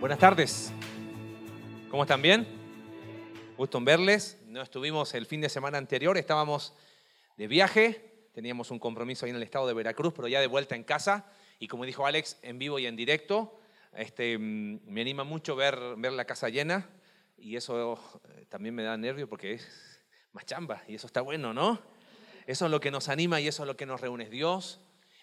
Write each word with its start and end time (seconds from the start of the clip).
Buenas 0.00 0.20
tardes. 0.20 0.72
¿Cómo 1.90 2.04
están? 2.04 2.22
¿Bien? 2.22 2.46
Gusto 3.56 3.78
en 3.78 3.84
verles. 3.84 4.38
No 4.46 4.62
estuvimos 4.62 5.12
el 5.14 5.26
fin 5.26 5.40
de 5.40 5.48
semana 5.48 5.76
anterior, 5.76 6.16
estábamos 6.16 6.72
de 7.36 7.48
viaje, 7.48 8.28
teníamos 8.32 8.70
un 8.70 8.78
compromiso 8.78 9.26
ahí 9.26 9.30
en 9.30 9.36
el 9.36 9.42
estado 9.42 9.66
de 9.66 9.74
Veracruz, 9.74 10.12
pero 10.14 10.28
ya 10.28 10.40
de 10.40 10.46
vuelta 10.46 10.76
en 10.76 10.84
casa. 10.84 11.26
Y 11.58 11.66
como 11.66 11.84
dijo 11.84 12.06
Alex, 12.06 12.38
en 12.42 12.60
vivo 12.60 12.78
y 12.78 12.86
en 12.86 12.94
directo, 12.94 13.58
este, 13.92 14.38
mm, 14.38 14.82
me 14.86 15.00
anima 15.00 15.24
mucho 15.24 15.56
ver, 15.56 15.76
ver 15.96 16.12
la 16.12 16.24
casa 16.26 16.48
llena 16.48 16.88
y 17.36 17.56
eso 17.56 17.98
eh, 18.28 18.46
también 18.48 18.76
me 18.76 18.84
da 18.84 18.96
nervio 18.96 19.28
porque 19.28 19.54
es 19.54 20.00
más 20.32 20.46
chamba 20.46 20.80
y 20.86 20.94
eso 20.94 21.08
está 21.08 21.22
bueno, 21.22 21.52
¿no? 21.52 21.82
Eso 22.46 22.66
es 22.66 22.70
lo 22.70 22.78
que 22.78 22.92
nos 22.92 23.08
anima 23.08 23.40
y 23.40 23.48
eso 23.48 23.64
es 23.64 23.66
lo 23.66 23.76
que 23.76 23.84
nos 23.84 24.00
reúne 24.00 24.30
Dios 24.30 24.80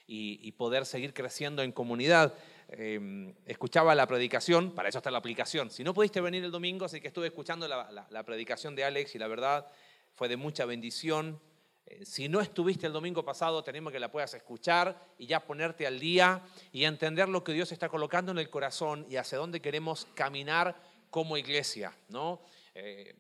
y, 0.08 0.52
poder 0.54 0.86
seguir 0.86 1.14
creciendo 1.14 1.64
en 1.64 1.72
comunidad. 1.72 2.34
Em, 2.68 3.34
escuchaba 3.46 3.94
la 3.94 4.08
predicación, 4.08 4.72
para 4.72 4.90
eso 4.90 4.98
está 4.98 5.12
la 5.12 5.20
aplicación. 5.20 5.70
Si 5.70 5.84
no 5.84 5.94
pudiste 5.94 6.20
venir 6.20 6.44
el 6.44 6.52
domingo, 6.52 6.86
así 6.86 7.00
que 7.00 7.08
estuve 7.08 7.28
escuchando 7.28 7.68
la, 7.68 8.24
predicación 8.26 8.76
de 8.76 8.84
Alex 8.84 9.16
y 9.16 9.20
la 9.20 9.28
verdad 9.28 9.68
fue 10.16 10.28
de 10.28 10.38
mucha 10.38 10.66
bendición. 10.66 11.40
Eh, 11.86 12.04
si 12.04 12.28
no 12.28 12.42
estuviste 12.42 12.88
el 12.88 12.94
domingo 12.94 13.24
pasado, 13.24 13.64
tenemos 13.64 13.94
que 13.94 14.00
la 14.00 14.12
puedas 14.12 14.34
escuchar 14.34 15.00
y 15.20 15.28
ya 15.28 15.42
ponerte 15.42 15.86
al 15.86 16.00
día 16.00 16.42
y 16.72 16.86
entender 16.86 17.30
lo 17.30 17.44
que 17.44 17.54
Dios 17.54 17.72
está 17.72 17.88
colocando 17.88 18.32
en 18.32 18.40
el 18.40 18.50
corazón 18.50 19.06
y 19.10 19.18
hacia 19.18 19.38
dónde 19.38 19.62
queremos 19.62 20.08
caminar 20.16 20.76
como 21.12 21.38
iglesia, 21.38 21.96
¿no? 22.10 22.42
Eh, 22.74 23.16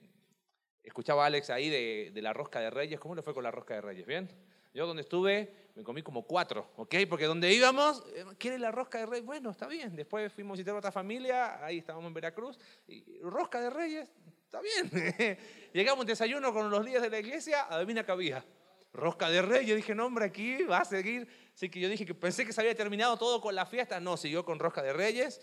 escuchaba 0.83 1.23
a 1.23 1.27
Alex 1.27 1.51
ahí 1.51 1.69
de, 1.69 2.11
de, 2.13 2.21
la 2.23 2.33
rosca 2.33 2.59
de 2.59 2.71
reyes. 2.71 2.99
¿Cómo 2.99 3.13
le 3.13 3.21
fue 3.21 3.35
con 3.35 3.43
la 3.43 3.51
rosca 3.51 3.75
de 3.75 3.81
reyes? 3.81 4.07
¿Bien? 4.07 4.27
Yo 4.73 4.87
donde 4.87 5.03
estuve 5.03 5.64
me 5.75 5.83
comí 5.83 6.01
como 6.01 6.23
cuatro, 6.23 6.71
¿ok? 6.77 6.95
Porque 7.09 7.25
donde 7.25 7.53
íbamos, 7.53 8.01
eh, 8.15 8.23
¿quiere 8.37 8.57
la 8.57 8.71
rosca 8.71 8.97
de 8.99 9.05
reyes? 9.05 9.25
Bueno, 9.25 9.51
está 9.51 9.67
bien. 9.67 9.93
Después 9.93 10.31
fuimos 10.31 10.53
a 10.53 10.57
visitar 10.57 10.73
a 10.73 10.77
otra 10.77 10.91
familia, 10.91 11.63
ahí 11.63 11.79
estábamos 11.79 12.07
en 12.07 12.13
Veracruz, 12.13 12.57
y 12.87 13.19
rosca 13.21 13.59
de 13.59 13.69
reyes, 13.69 14.09
está 14.45 14.61
bien. 14.61 15.37
Llegamos 15.73 16.03
en 16.03 16.07
desayuno 16.07 16.53
con 16.53 16.69
los 16.69 16.83
líderes 16.83 17.03
de 17.03 17.09
la 17.09 17.19
iglesia, 17.19 17.63
adivina 17.69 18.05
que 18.05 18.11
había. 18.11 18.45
Rosca 18.93 19.29
de 19.29 19.41
reyes, 19.41 19.67
yo 19.67 19.75
dije, 19.75 19.93
no 19.93 20.05
hombre, 20.05 20.25
aquí 20.25 20.63
va 20.63 20.77
a 20.77 20.85
seguir. 20.85 21.27
Así 21.53 21.69
que 21.69 21.81
yo 21.81 21.89
dije 21.89 22.05
que 22.05 22.15
pensé 22.15 22.45
que 22.45 22.53
se 22.53 22.61
había 22.61 22.73
terminado 22.73 23.17
todo 23.17 23.41
con 23.41 23.53
la 23.53 23.65
fiesta, 23.65 23.99
no, 23.99 24.15
siguió 24.15 24.45
con 24.45 24.57
rosca 24.57 24.81
de 24.81 24.93
reyes. 24.93 25.41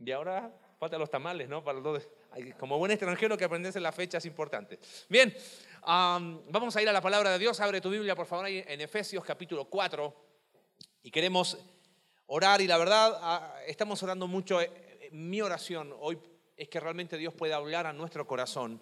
Y 0.00 0.10
ahora 0.10 0.52
falta 0.80 0.98
los 0.98 1.08
tamales, 1.08 1.48
¿no? 1.48 1.62
Para 1.62 1.78
los 1.78 2.08
Como 2.58 2.76
buen 2.76 2.90
extranjero 2.90 3.38
que 3.38 3.44
aprenderse 3.44 3.78
la 3.78 3.92
fecha 3.92 4.18
es 4.18 4.26
importante. 4.26 4.80
Bien, 5.08 5.32
vamos 5.84 6.76
a 6.76 6.82
ir 6.82 6.88
a 6.88 6.92
la 6.92 7.00
palabra 7.00 7.30
de 7.30 7.38
Dios. 7.38 7.60
Abre 7.60 7.80
tu 7.80 7.90
Biblia, 7.90 8.14
por 8.14 8.26
favor, 8.26 8.46
ahí 8.46 8.64
en 8.66 8.80
Efesios 8.80 9.24
capítulo 9.24 9.64
4. 9.64 10.14
Y 11.02 11.10
queremos 11.10 11.58
orar 12.26 12.60
y 12.60 12.66
la 12.66 12.78
verdad, 12.78 13.54
estamos 13.66 14.02
orando 14.02 14.26
mucho. 14.26 14.60
Eh, 14.60 14.70
eh, 14.72 15.10
mi 15.12 15.40
oración 15.42 15.94
hoy 16.00 16.18
es 16.56 16.68
que 16.68 16.80
realmente 16.80 17.18
Dios 17.18 17.34
pueda 17.34 17.56
hablar 17.56 17.86
a 17.86 17.92
nuestro 17.92 18.26
corazón, 18.26 18.80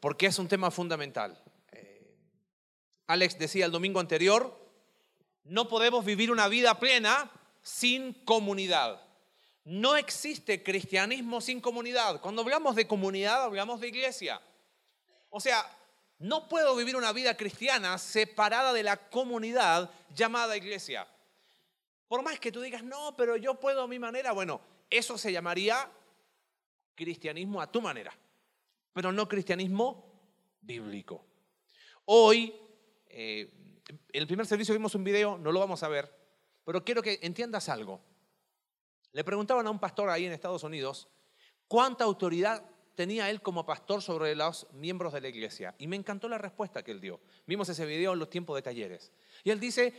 porque 0.00 0.26
es 0.26 0.38
un 0.38 0.48
tema 0.48 0.70
fundamental. 0.70 1.42
Eh, 1.72 2.14
Alex 3.06 3.38
decía 3.38 3.64
el 3.64 3.72
domingo 3.72 4.00
anterior, 4.00 4.56
no 5.44 5.68
podemos 5.68 6.04
vivir 6.04 6.30
una 6.30 6.48
vida 6.48 6.78
plena 6.78 7.30
sin 7.62 8.12
comunidad. 8.24 9.00
No 9.64 9.96
existe 9.96 10.62
cristianismo 10.62 11.40
sin 11.40 11.60
comunidad. 11.60 12.20
Cuando 12.20 12.42
hablamos 12.42 12.76
de 12.76 12.86
comunidad, 12.86 13.44
hablamos 13.44 13.80
de 13.80 13.88
iglesia. 13.88 14.40
O 15.30 15.40
sea, 15.40 15.64
no 16.20 16.48
puedo 16.48 16.76
vivir 16.76 16.96
una 16.96 17.12
vida 17.12 17.36
cristiana 17.36 17.96
separada 17.96 18.72
de 18.74 18.82
la 18.82 19.08
comunidad 19.08 19.90
llamada 20.14 20.56
iglesia. 20.56 21.08
Por 22.08 22.22
más 22.22 22.38
que 22.38 22.52
tú 22.52 22.60
digas, 22.60 22.84
no, 22.84 23.16
pero 23.16 23.36
yo 23.36 23.58
puedo 23.58 23.82
a 23.82 23.88
mi 23.88 23.98
manera, 23.98 24.32
bueno, 24.32 24.60
eso 24.90 25.16
se 25.16 25.32
llamaría 25.32 25.90
cristianismo 26.94 27.62
a 27.62 27.72
tu 27.72 27.80
manera, 27.80 28.12
pero 28.92 29.12
no 29.12 29.26
cristianismo 29.26 30.20
bíblico. 30.60 31.24
Hoy, 32.04 32.54
eh, 33.06 33.50
el 34.12 34.26
primer 34.26 34.44
servicio 34.46 34.74
vimos 34.74 34.94
un 34.94 35.04
video, 35.04 35.38
no 35.38 35.50
lo 35.50 35.60
vamos 35.60 35.82
a 35.82 35.88
ver, 35.88 36.14
pero 36.64 36.84
quiero 36.84 37.02
que 37.02 37.18
entiendas 37.22 37.70
algo. 37.70 37.98
Le 39.12 39.24
preguntaban 39.24 39.66
a 39.66 39.70
un 39.70 39.78
pastor 39.78 40.10
ahí 40.10 40.26
en 40.26 40.32
Estados 40.32 40.64
Unidos 40.64 41.08
cuánta 41.66 42.04
autoridad 42.04 42.62
tenía 42.94 43.30
él 43.30 43.42
como 43.42 43.64
pastor 43.64 44.02
sobre 44.02 44.34
los 44.34 44.66
miembros 44.72 45.12
de 45.12 45.20
la 45.20 45.28
iglesia. 45.28 45.74
Y 45.78 45.86
me 45.86 45.96
encantó 45.96 46.28
la 46.28 46.38
respuesta 46.38 46.82
que 46.82 46.90
él 46.90 47.00
dio. 47.00 47.20
Vimos 47.46 47.68
ese 47.68 47.86
video 47.86 48.12
en 48.12 48.18
los 48.18 48.30
tiempos 48.30 48.56
de 48.56 48.62
talleres. 48.62 49.12
Y 49.44 49.50
él 49.50 49.60
dice, 49.60 49.94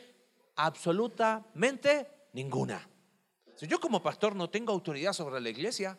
absolutamente 0.55 2.07
ninguna. 2.33 2.87
Si 3.55 3.67
yo 3.67 3.79
como 3.79 4.01
pastor 4.01 4.35
no 4.35 4.49
tengo 4.49 4.73
autoridad 4.73 5.13
sobre 5.13 5.39
la 5.41 5.49
iglesia, 5.49 5.97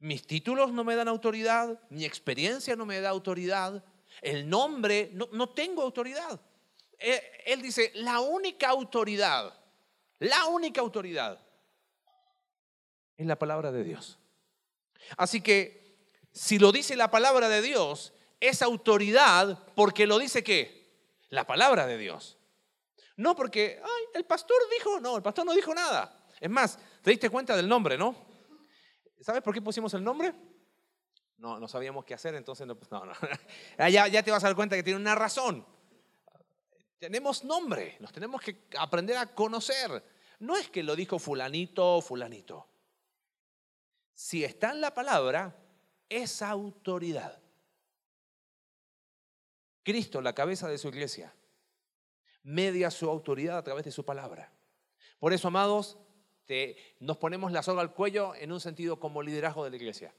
mis 0.00 0.26
títulos 0.26 0.72
no 0.72 0.84
me 0.84 0.94
dan 0.94 1.08
autoridad, 1.08 1.80
mi 1.90 2.04
experiencia 2.04 2.76
no 2.76 2.86
me 2.86 3.00
da 3.00 3.10
autoridad, 3.10 3.84
el 4.22 4.48
nombre, 4.48 5.10
no, 5.12 5.28
no 5.32 5.48
tengo 5.48 5.82
autoridad. 5.82 6.40
Él, 6.98 7.20
él 7.46 7.62
dice, 7.62 7.92
la 7.94 8.20
única 8.20 8.68
autoridad, 8.68 9.52
la 10.18 10.46
única 10.46 10.80
autoridad 10.80 11.40
es 13.16 13.26
la 13.26 13.38
palabra 13.38 13.72
de 13.72 13.84
Dios. 13.84 14.18
Así 15.16 15.40
que 15.40 15.86
si 16.32 16.58
lo 16.58 16.72
dice 16.72 16.96
la 16.96 17.10
palabra 17.10 17.48
de 17.48 17.62
Dios, 17.62 18.12
es 18.40 18.62
autoridad 18.62 19.64
porque 19.74 20.06
lo 20.06 20.18
dice 20.18 20.44
qué? 20.44 20.86
La 21.30 21.46
palabra 21.46 21.86
de 21.86 21.96
Dios. 21.96 22.38
No 23.16 23.34
porque, 23.34 23.80
ay, 23.82 24.04
el 24.14 24.24
pastor 24.24 24.56
dijo, 24.70 25.00
no, 25.00 25.16
el 25.16 25.22
pastor 25.22 25.46
no 25.46 25.54
dijo 25.54 25.74
nada. 25.74 26.26
Es 26.38 26.50
más, 26.50 26.78
te 27.02 27.10
diste 27.10 27.30
cuenta 27.30 27.56
del 27.56 27.68
nombre, 27.68 27.96
¿no? 27.96 28.14
¿Sabes 29.20 29.42
por 29.42 29.54
qué 29.54 29.62
pusimos 29.62 29.94
el 29.94 30.04
nombre? 30.04 30.34
No, 31.38 31.58
no 31.58 31.68
sabíamos 31.68 32.04
qué 32.04 32.14
hacer, 32.14 32.34
entonces 32.34 32.66
no, 32.66 32.76
no, 32.90 33.04
no. 33.06 33.14
Ya, 33.88 34.06
ya 34.06 34.22
te 34.22 34.30
vas 34.30 34.44
a 34.44 34.48
dar 34.48 34.56
cuenta 34.56 34.76
que 34.76 34.82
tiene 34.82 35.00
una 35.00 35.14
razón. 35.14 35.66
Tenemos 36.98 37.44
nombre, 37.44 37.96
nos 38.00 38.12
tenemos 38.12 38.42
que 38.42 38.68
aprender 38.78 39.16
a 39.16 39.34
conocer. 39.34 40.04
No 40.40 40.56
es 40.56 40.68
que 40.68 40.82
lo 40.82 40.94
dijo 40.94 41.18
fulanito 41.18 41.96
o 41.96 42.02
fulanito 42.02 42.68
si 44.16 44.44
está 44.44 44.70
en 44.70 44.80
la 44.80 44.94
palabra, 44.94 45.54
es 46.08 46.40
autoridad. 46.40 47.38
Cristo, 49.82 50.22
la 50.22 50.34
cabeza 50.34 50.68
de 50.68 50.78
su 50.78 50.88
iglesia, 50.88 51.34
media 52.42 52.90
su 52.90 53.10
autoridad 53.10 53.58
a 53.58 53.62
través 53.62 53.84
de 53.84 53.92
su 53.92 54.06
palabra. 54.06 54.50
Por 55.18 55.34
eso, 55.34 55.48
amados, 55.48 55.98
nos 56.98 57.18
ponemos 57.18 57.52
la 57.52 57.62
soga 57.62 57.82
al 57.82 57.92
cuello 57.92 58.34
en 58.34 58.52
un 58.52 58.60
sentido 58.60 58.98
como 58.98 59.22
liderazgo 59.22 59.64
de 59.64 59.70
la 59.70 59.76
iglesia. 59.76 60.14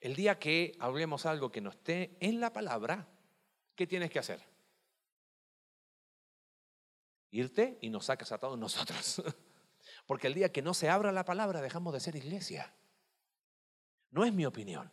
El 0.00 0.14
día 0.14 0.38
que 0.38 0.76
hablemos 0.78 1.24
algo 1.24 1.50
que 1.50 1.62
no 1.62 1.70
esté 1.70 2.18
en 2.20 2.38
la 2.38 2.52
palabra, 2.52 3.08
¿qué 3.76 3.86
tienes 3.86 4.10
que 4.10 4.18
hacer? 4.18 4.44
Irte 7.30 7.78
y 7.80 7.88
nos 7.88 8.04
sacas 8.04 8.30
a 8.32 8.38
todos 8.38 8.58
nosotros. 8.58 9.22
Porque 10.06 10.26
el 10.26 10.34
día 10.34 10.52
que 10.52 10.60
no 10.60 10.74
se 10.74 10.90
abra 10.90 11.12
la 11.12 11.24
palabra, 11.24 11.62
dejamos 11.62 11.94
de 11.94 12.00
ser 12.00 12.14
iglesia. 12.14 12.74
No 14.10 14.24
es 14.24 14.32
mi 14.32 14.44
opinión. 14.44 14.90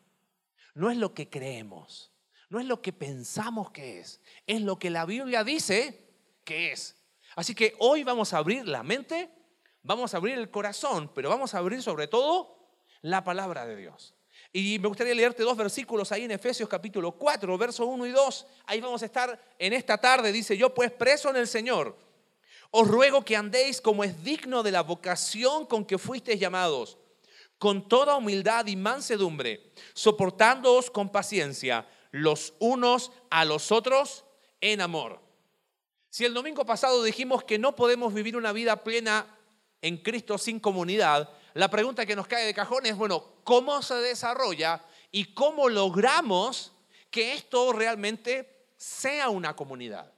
No 0.74 0.92
es 0.92 0.98
lo 0.98 1.14
que 1.14 1.30
creemos. 1.30 2.12
No 2.50 2.60
es 2.60 2.66
lo 2.66 2.82
que 2.82 2.94
pensamos 2.94 3.72
que 3.72 4.00
es. 4.00 4.22
Es 4.46 4.62
lo 4.62 4.78
que 4.78 4.90
la 4.90 5.06
Biblia 5.06 5.44
dice 5.44 6.14
que 6.44 6.72
es. 6.72 6.96
Así 7.36 7.54
que 7.54 7.76
hoy 7.80 8.04
vamos 8.04 8.34
a 8.34 8.38
abrir 8.38 8.68
la 8.68 8.84
mente, 8.84 9.30
vamos 9.84 10.14
a 10.14 10.18
abrir 10.18 10.38
el 10.38 10.50
corazón, 10.50 11.12
pero 11.14 11.30
vamos 11.30 11.54
a 11.54 11.58
abrir 11.58 11.82
sobre 11.82 12.08
todo 12.08 12.58
la 13.02 13.24
palabra 13.24 13.66
de 13.66 13.76
Dios. 13.76 14.16
Y 14.54 14.80
me 14.80 14.88
gustaría 14.88 15.14
leerte 15.14 15.44
dos 15.44 15.58
versículos 15.58 16.12
ahí 16.12 16.24
en 16.24 16.32
Efesios 16.32 16.70
capítulo 16.70 17.12
4, 17.12 17.58
versos 17.58 17.86
1 17.88 18.06
y 18.06 18.12
2. 18.12 18.48
Ahí 18.66 18.80
vamos 18.80 19.02
a 19.02 19.06
estar 19.06 19.56
en 19.60 19.74
esta 19.74 19.98
tarde. 19.98 20.32
Dice, 20.32 20.56
yo 20.56 20.74
pues 20.74 20.92
preso 20.92 21.30
en 21.30 21.36
el 21.36 21.48
Señor, 21.48 21.98
os 22.72 22.88
ruego 22.88 23.26
que 23.26 23.36
andéis 23.36 23.82
como 23.82 24.04
es 24.04 24.24
digno 24.24 24.64
de 24.64 24.72
la 24.72 24.84
vocación 24.84 25.66
con 25.66 25.86
que 25.86 25.98
fuisteis 25.98 26.40
llamados 26.40 26.98
con 27.58 27.88
toda 27.88 28.16
humildad 28.16 28.68
y 28.68 28.76
mansedumbre, 28.76 29.72
soportándoos 29.94 30.92
con 30.92 31.10
paciencia 31.12 31.88
los 32.12 32.54
unos 32.60 33.12
a 33.30 33.46
los 33.46 33.72
otros 33.72 34.26
en 34.62 34.82
amor. 34.82 35.22
Si 36.10 36.26
el 36.26 36.34
domingo 36.34 36.66
pasado 36.66 37.04
dijimos 37.04 37.44
que 37.44 37.60
no 37.60 37.76
podemos 37.76 38.14
vivir 38.14 38.38
una 38.38 38.52
vida 38.52 38.84
plena 38.84 39.38
en 39.82 39.98
Cristo 39.98 40.38
sin 40.38 40.60
comunidad, 40.60 41.30
la 41.54 41.70
pregunta 41.70 42.06
que 42.06 42.16
nos 42.16 42.28
cae 42.28 42.46
de 42.46 42.54
cajón 42.54 42.86
es, 42.86 42.96
bueno, 42.96 43.24
¿cómo 43.44 43.82
se 43.82 43.96
desarrolla 43.96 44.84
y 45.12 45.34
cómo 45.34 45.70
logramos 45.70 46.74
que 47.12 47.34
esto 47.34 47.74
realmente 47.74 48.68
sea 48.78 49.30
una 49.30 49.56
comunidad? 49.56 50.12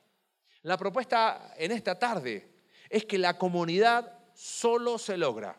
La 0.61 0.77
propuesta 0.77 1.53
en 1.57 1.71
esta 1.71 1.97
tarde 1.97 2.63
es 2.89 3.05
que 3.05 3.17
la 3.17 3.37
comunidad 3.37 4.19
solo 4.33 4.97
se 4.97 5.17
logra 5.17 5.58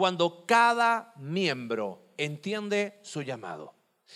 cuando 0.00 0.46
cada 0.46 1.12
miembro 1.16 2.14
entiende 2.16 2.98
su 3.02 3.20
llamado. 3.20 3.74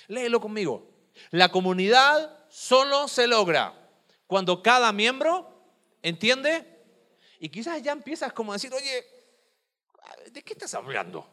Léelo 0.08 0.40
conmigo. 0.40 0.88
La 1.31 1.50
comunidad 1.50 2.46
solo 2.48 3.06
se 3.06 3.26
logra 3.26 3.90
cuando 4.26 4.62
cada 4.62 4.90
miembro 4.94 5.46
entiende 6.00 6.64
y 7.38 7.50
quizás 7.50 7.82
ya 7.82 7.92
empiezas 7.92 8.32
como 8.32 8.52
a 8.52 8.54
decir, 8.54 8.72
oye, 8.72 9.04
¿de 10.32 10.42
qué 10.42 10.54
estás 10.54 10.72
hablando? 10.72 11.28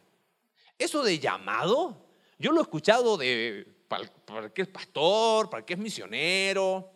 Eso 0.76 1.02
de 1.02 1.18
llamado, 1.18 2.10
yo 2.38 2.52
lo 2.52 2.60
he 2.60 2.64
escuchado 2.64 3.16
de 3.16 3.66
para, 3.88 4.04
para 4.26 4.52
es 4.54 4.68
pastor, 4.68 5.48
para 5.48 5.64
que 5.64 5.72
es 5.72 5.78
misionero. 5.78 6.92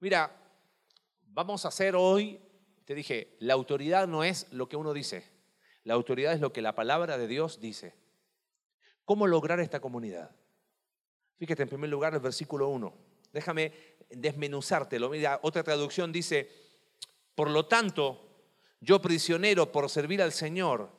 Mira, 0.00 0.34
vamos 1.26 1.66
a 1.66 1.68
hacer 1.68 1.94
hoy, 1.94 2.40
te 2.86 2.94
dije, 2.94 3.36
la 3.40 3.52
autoridad 3.52 4.08
no 4.08 4.24
es 4.24 4.46
lo 4.52 4.70
que 4.70 4.76
uno 4.76 4.94
dice, 4.94 5.35
la 5.86 5.94
autoridad 5.94 6.32
es 6.32 6.40
lo 6.40 6.52
que 6.52 6.62
la 6.62 6.74
palabra 6.74 7.16
de 7.16 7.28
Dios 7.28 7.60
dice. 7.60 7.94
¿Cómo 9.04 9.28
lograr 9.28 9.60
esta 9.60 9.78
comunidad? 9.78 10.34
Fíjate 11.38 11.62
en 11.62 11.68
primer 11.68 11.88
lugar 11.88 12.12
el 12.12 12.18
versículo 12.18 12.68
1. 12.70 12.92
Déjame 13.32 13.72
desmenuzártelo. 14.10 15.08
Mira, 15.08 15.38
otra 15.44 15.62
traducción 15.62 16.10
dice, 16.10 16.50
por 17.36 17.48
lo 17.50 17.66
tanto, 17.66 18.20
yo 18.80 19.00
prisionero 19.00 19.70
por 19.70 19.88
servir 19.88 20.20
al 20.20 20.32
Señor, 20.32 20.90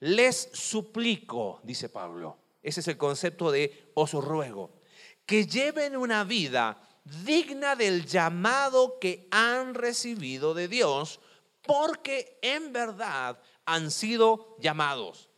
les 0.00 0.50
suplico, 0.52 1.60
dice 1.62 1.88
Pablo. 1.88 2.36
Ese 2.60 2.80
es 2.80 2.88
el 2.88 2.96
concepto 2.96 3.52
de 3.52 3.92
os 3.94 4.14
ruego. 4.14 4.80
Que 5.24 5.46
lleven 5.46 5.96
una 5.96 6.24
vida 6.24 6.82
digna 7.24 7.76
del 7.76 8.04
llamado 8.04 8.98
que 8.98 9.28
han 9.30 9.74
recibido 9.74 10.54
de 10.54 10.66
Dios, 10.66 11.20
porque 11.62 12.36
en 12.42 12.72
verdad 12.72 13.38
han 13.66 13.90
sido 13.90 14.56
llamados. 14.58 15.30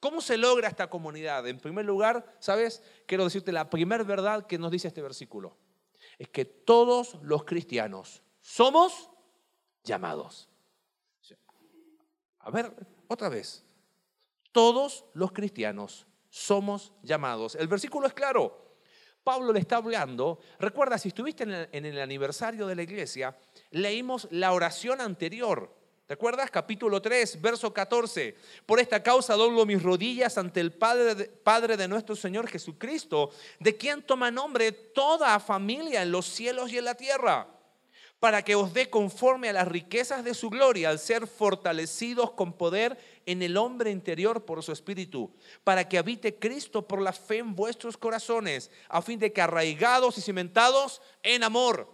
¿Cómo 0.00 0.20
se 0.20 0.36
logra 0.36 0.68
esta 0.68 0.90
comunidad? 0.90 1.46
En 1.48 1.58
primer 1.58 1.84
lugar, 1.84 2.36
¿sabes? 2.38 2.82
Quiero 3.06 3.24
decirte 3.24 3.52
la 3.52 3.70
primera 3.70 4.04
verdad 4.04 4.46
que 4.46 4.58
nos 4.58 4.70
dice 4.70 4.88
este 4.88 5.00
versículo. 5.02 5.56
Es 6.18 6.28
que 6.28 6.44
todos 6.44 7.18
los 7.22 7.44
cristianos 7.44 8.22
somos 8.40 9.10
llamados. 9.82 10.50
A 12.40 12.50
ver, 12.50 12.74
otra 13.08 13.28
vez. 13.28 13.64
Todos 14.52 15.06
los 15.14 15.32
cristianos 15.32 16.06
somos 16.28 16.92
llamados. 17.02 17.54
El 17.54 17.68
versículo 17.68 18.06
es 18.06 18.12
claro. 18.12 18.76
Pablo 19.24 19.52
le 19.52 19.60
está 19.60 19.76
hablando. 19.76 20.38
Recuerda, 20.58 20.98
si 20.98 21.08
estuviste 21.08 21.44
en 21.44 21.86
el, 21.86 21.98
aniversario 21.98 22.66
de 22.66 22.76
la 22.76 22.82
iglesia, 22.82 23.36
leímos 23.70 24.28
la 24.30 24.52
oración 24.52 25.00
anterior. 25.00 25.74
¿Te 26.06 26.12
acuerdas? 26.12 26.50
Capítulo 26.50 27.00
3, 27.00 27.40
verso 27.40 27.72
14. 27.72 28.36
Por 28.66 28.78
esta 28.78 29.02
causa 29.02 29.34
doblo 29.34 29.64
mis 29.64 29.82
rodillas 29.82 30.36
ante 30.36 30.60
el 30.60 30.70
Padre 30.70 31.14
de, 31.14 31.24
Padre 31.24 31.78
de 31.78 31.88
nuestro 31.88 32.14
Señor 32.14 32.46
Jesucristo, 32.46 33.30
de 33.58 33.74
quien 33.78 34.02
toma 34.02 34.30
nombre 34.30 34.72
toda 34.72 35.40
familia 35.40 36.02
en 36.02 36.12
los 36.12 36.26
cielos 36.26 36.70
y 36.70 36.76
en 36.76 36.84
la 36.84 36.94
tierra 36.94 37.48
para 38.20 38.42
que 38.42 38.54
os 38.54 38.72
dé 38.72 38.88
conforme 38.88 39.50
a 39.50 39.52
las 39.52 39.68
riquezas 39.68 40.24
de 40.24 40.32
su 40.32 40.48
gloria, 40.48 40.88
al 40.88 40.98
ser 40.98 41.26
fortalecidos 41.26 42.30
con 42.32 42.54
poder 42.54 42.96
en 43.26 43.42
el 43.42 43.56
hombre 43.58 43.90
interior 43.90 44.46
por 44.46 44.62
su 44.62 44.72
espíritu, 44.72 45.30
para 45.62 45.86
que 45.86 45.98
habite 45.98 46.38
Cristo 46.38 46.88
por 46.88 47.02
la 47.02 47.12
fe 47.12 47.38
en 47.38 47.54
vuestros 47.54 47.98
corazones, 47.98 48.70
a 48.88 49.02
fin 49.02 49.18
de 49.18 49.30
que 49.30 49.42
arraigados 49.42 50.16
y 50.16 50.22
cimentados 50.22 51.02
en 51.22 51.42
amor. 51.42 51.92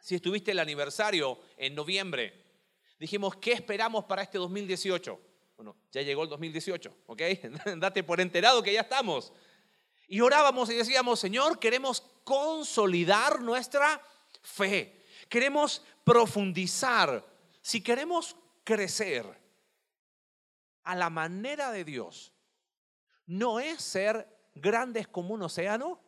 Si 0.00 0.14
estuviste 0.14 0.52
el 0.52 0.60
aniversario 0.60 1.40
en 1.56 1.74
noviembre, 1.74 2.47
dijimos, 2.98 3.36
¿qué 3.36 3.52
esperamos 3.52 4.04
para 4.04 4.22
este 4.22 4.38
2018? 4.38 5.20
Bueno, 5.56 5.76
ya 5.90 6.02
llegó 6.02 6.22
el 6.22 6.28
2018, 6.28 6.94
¿ok? 7.06 7.22
Date 7.78 8.02
por 8.04 8.20
enterado 8.20 8.62
que 8.62 8.72
ya 8.72 8.82
estamos. 8.82 9.32
Y 10.06 10.20
orábamos 10.20 10.70
y 10.70 10.74
decíamos, 10.74 11.20
Señor, 11.20 11.58
queremos 11.58 12.02
consolidar 12.24 13.40
nuestra 13.40 14.00
fe 14.42 14.98
queremos 15.28 15.84
profundizar, 16.04 17.24
si 17.60 17.82
queremos 17.82 18.36
crecer 18.64 19.26
a 20.84 20.94
la 20.94 21.10
manera 21.10 21.70
de 21.70 21.84
Dios, 21.84 22.32
no 23.26 23.60
es 23.60 23.82
ser 23.82 24.26
grandes 24.54 25.06
como 25.06 25.34
un 25.34 25.42
océano, 25.42 26.00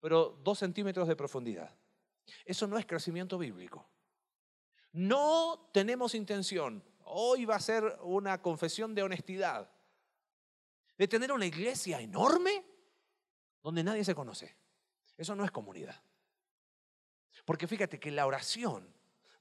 pero 0.00 0.38
dos 0.42 0.58
centímetros 0.58 1.08
de 1.08 1.16
profundidad. 1.16 1.74
Eso 2.44 2.66
no 2.66 2.76
es 2.78 2.86
crecimiento 2.86 3.38
bíblico. 3.38 3.88
No 4.96 5.68
tenemos 5.72 6.14
intención, 6.14 6.82
hoy 7.04 7.44
va 7.44 7.56
a 7.56 7.60
ser 7.60 7.98
una 8.00 8.40
confesión 8.40 8.94
de 8.94 9.02
honestidad, 9.02 9.70
de 10.96 11.06
tener 11.06 11.32
una 11.32 11.44
iglesia 11.44 12.00
enorme 12.00 12.64
donde 13.62 13.84
nadie 13.84 14.04
se 14.04 14.14
conoce. 14.14 14.56
Eso 15.18 15.36
no 15.36 15.44
es 15.44 15.50
comunidad. 15.50 16.02
Porque 17.44 17.66
fíjate 17.66 18.00
que 18.00 18.10
la 18.10 18.24
oración 18.24 18.88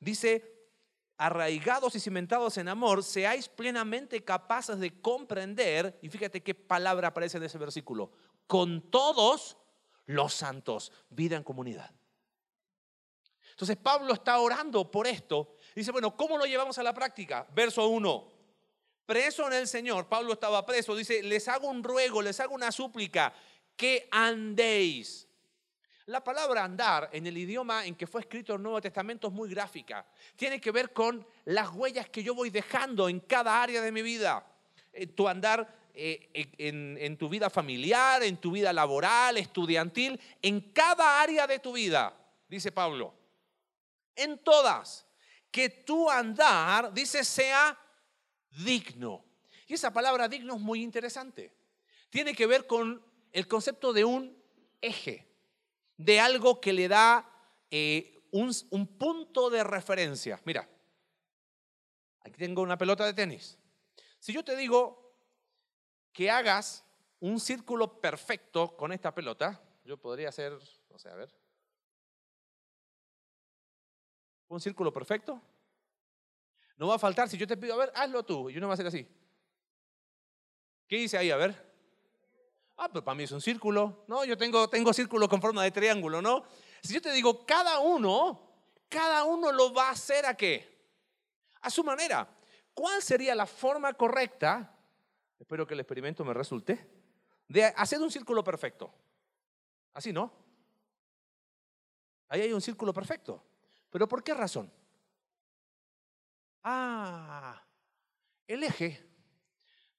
dice, 0.02 0.68
arraigados 1.16 1.96
y 1.96 2.02
cimentados 2.02 2.58
en 2.58 2.68
amor, 2.68 3.02
seáis 3.02 3.48
plenamente 3.48 4.26
capaces 4.26 4.78
de 4.78 5.00
comprender, 5.00 5.98
y 6.02 6.10
fíjate 6.10 6.44
qué 6.44 6.54
palabra 6.54 7.08
aparece 7.08 7.38
en 7.38 7.44
ese 7.44 7.58
versículo, 7.58 8.12
con 8.46 8.92
todos 8.92 9.56
los 10.06 10.34
santos, 10.34 10.92
vida 11.10 11.38
en 11.38 11.44
comunidad. 11.44 11.96
Entonces 13.56 13.78
Pablo 13.78 14.14
está 14.14 14.38
orando 14.40 14.92
por 14.92 15.08
esto. 15.08 15.56
Dice, 15.74 15.92
bueno, 15.92 16.14
¿cómo 16.18 16.38
lo 16.38 16.46
llevamos 16.46 16.78
a 16.78 16.84
la 16.84 16.94
práctica? 16.94 17.48
Verso 17.56 17.88
1. 17.88 18.28
Preso 19.06 19.48
en 19.48 19.54
el 19.54 19.68
Señor, 19.68 20.08
Pablo 20.10 20.34
estaba 20.34 20.66
preso, 20.66 20.94
dice, 20.94 21.24
les 21.24 21.48
hago 21.48 21.70
un 21.70 21.84
ruego, 21.84 22.22
les 22.22 22.40
hago 22.40 22.54
una 22.54 22.72
súplica, 22.72 23.34
que 23.78 24.10
andéis 24.12 25.26
la 26.08 26.24
palabra 26.24 26.64
andar 26.64 27.10
en 27.14 27.26
el 27.26 27.38
idioma 27.38 27.86
en 27.86 27.96
que 27.96 28.06
fue 28.06 28.22
escrito 28.22 28.54
el 28.54 28.62
Nuevo 28.62 28.80
Testamento 28.82 29.28
es 29.28 29.34
muy 29.34 29.50
gráfica. 29.50 30.06
Tiene 30.36 30.62
que 30.62 30.72
ver 30.72 30.94
con 30.94 31.26
las 31.46 31.70
huellas 31.70 32.10
que 32.10 32.22
yo 32.22 32.36
voy 32.36 32.52
dejando 32.52 33.10
en 33.10 33.22
cada 33.22 33.64
área 33.64 33.82
de 33.82 33.92
mi 33.92 34.02
vida. 34.02 34.46
Eh, 34.94 35.08
tu 35.08 35.28
andar 35.28 35.68
eh, 35.96 36.30
en, 36.60 36.98
en 37.00 37.18
tu 37.18 37.30
vida 37.30 37.50
familiar, 37.50 38.22
en 38.22 38.38
tu 38.38 38.52
vida 38.52 38.72
laboral, 38.72 39.38
estudiantil, 39.38 40.20
en 40.42 40.72
cada 40.74 41.22
área 41.22 41.48
de 41.48 41.58
tu 41.58 41.74
vida, 41.74 42.16
dice 42.48 42.72
Pablo. 42.72 43.25
En 44.16 44.38
todas. 44.40 45.06
Que 45.52 45.70
tu 45.70 46.10
andar, 46.10 46.94
dice, 46.94 47.24
sea 47.24 47.78
digno. 48.64 49.26
Y 49.68 49.74
esa 49.74 49.92
palabra 49.92 50.28
digno 50.28 50.56
es 50.56 50.62
muy 50.62 50.84
interesante. 50.84 51.54
Tiene 52.10 52.34
que 52.34 52.48
ver 52.48 52.68
con 52.68 53.04
el 53.32 53.48
concepto 53.48 53.94
de 53.94 54.06
un 54.06 54.42
eje 54.82 55.28
de 55.98 56.20
algo 56.20 56.62
que 56.62 56.74
le 56.74 56.88
da 56.88 57.30
eh, 57.72 58.28
un, 58.32 58.52
un 58.70 58.98
punto 58.98 59.50
de 59.50 59.64
referencia. 59.64 60.40
Mira, 60.46 60.70
aquí 62.22 62.38
tengo 62.38 62.62
una 62.62 62.78
pelota 62.78 63.06
de 63.06 63.14
tenis. 63.14 63.58
Si 64.20 64.34
yo 64.34 64.44
te 64.44 64.56
digo 64.56 65.16
que 66.12 66.30
hagas 66.30 66.84
un 67.20 67.40
círculo 67.40 68.00
perfecto 68.00 68.76
con 68.76 68.92
esta 68.92 69.14
pelota, 69.14 69.62
yo 69.84 69.98
podría 69.98 70.30
hacer, 70.30 70.58
no 70.90 70.98
sé, 71.00 71.10
a 71.10 71.16
ver, 71.16 71.34
un 74.56 74.62
círculo 74.62 74.92
perfecto. 74.92 75.42
No 76.78 76.88
va 76.88 76.96
a 76.96 77.00
faltar, 77.00 77.30
si 77.30 77.38
yo 77.38 77.48
te 77.48 77.56
pido, 77.56 77.74
a 77.76 77.78
ver, 77.78 77.92
hazlo 77.96 78.24
tú, 78.24 78.50
y 78.50 78.54
yo 78.54 78.60
no 78.60 78.68
va 78.68 78.74
a 78.74 78.76
hacer 78.76 78.88
así. 78.88 79.08
¿Qué 80.88 80.98
dice 80.98 81.18
ahí? 81.18 81.32
A 81.32 81.38
ver. 81.38 81.74
Ah, 82.78 82.90
pero 82.90 83.04
para 83.04 83.16
mí 83.16 83.24
es 83.24 83.32
un 83.32 83.42
círculo. 83.42 84.04
No, 84.08 84.26
yo 84.26 84.38
tengo, 84.38 84.70
tengo 84.70 84.94
círculo 84.94 85.30
con 85.30 85.42
forma 85.42 85.64
de 85.64 85.72
triángulo, 85.72 86.22
¿no? 86.22 86.44
Si 86.82 86.94
yo 86.94 87.02
te 87.02 87.12
digo, 87.12 87.46
cada 87.46 87.80
uno, 87.80 88.40
cada 88.90 89.24
uno 89.24 89.52
lo 89.52 89.74
va 89.74 89.88
a 89.88 89.92
hacer 89.92 90.26
a 90.26 90.36
qué? 90.36 90.76
A 91.62 91.70
su 91.70 91.84
manera. 91.84 92.28
¿Cuál 92.74 93.02
sería 93.02 93.34
la 93.34 93.46
forma 93.46 93.94
correcta? 93.94 94.78
Espero 95.40 95.66
que 95.66 95.74
el 95.74 95.80
experimento 95.80 96.26
me 96.26 96.34
resulte. 96.34 96.88
De 97.48 97.64
hacer 97.64 98.02
un 98.02 98.12
círculo 98.12 98.44
perfecto. 98.44 98.94
Así, 99.94 100.12
¿no? 100.12 100.32
Ahí 102.28 102.42
hay 102.42 102.54
un 102.54 102.62
círculo 102.62 102.94
perfecto. 102.94 103.42
¿Pero 103.96 104.10
por 104.10 104.26
qué 104.26 104.34
razón? 104.34 104.70
Ah, 106.64 107.66
el 108.46 108.64
eje 108.64 109.02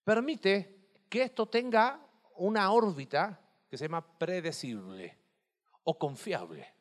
permite 0.05 0.91
que 1.09 1.23
esto 1.23 1.47
tenga 1.47 2.07
una 2.35 2.71
órbita 2.73 3.41
que 3.71 3.79
se 3.79 3.85
llama 3.85 4.07
predecible 4.19 5.19
o 5.85 5.99
confiable. 5.99 6.75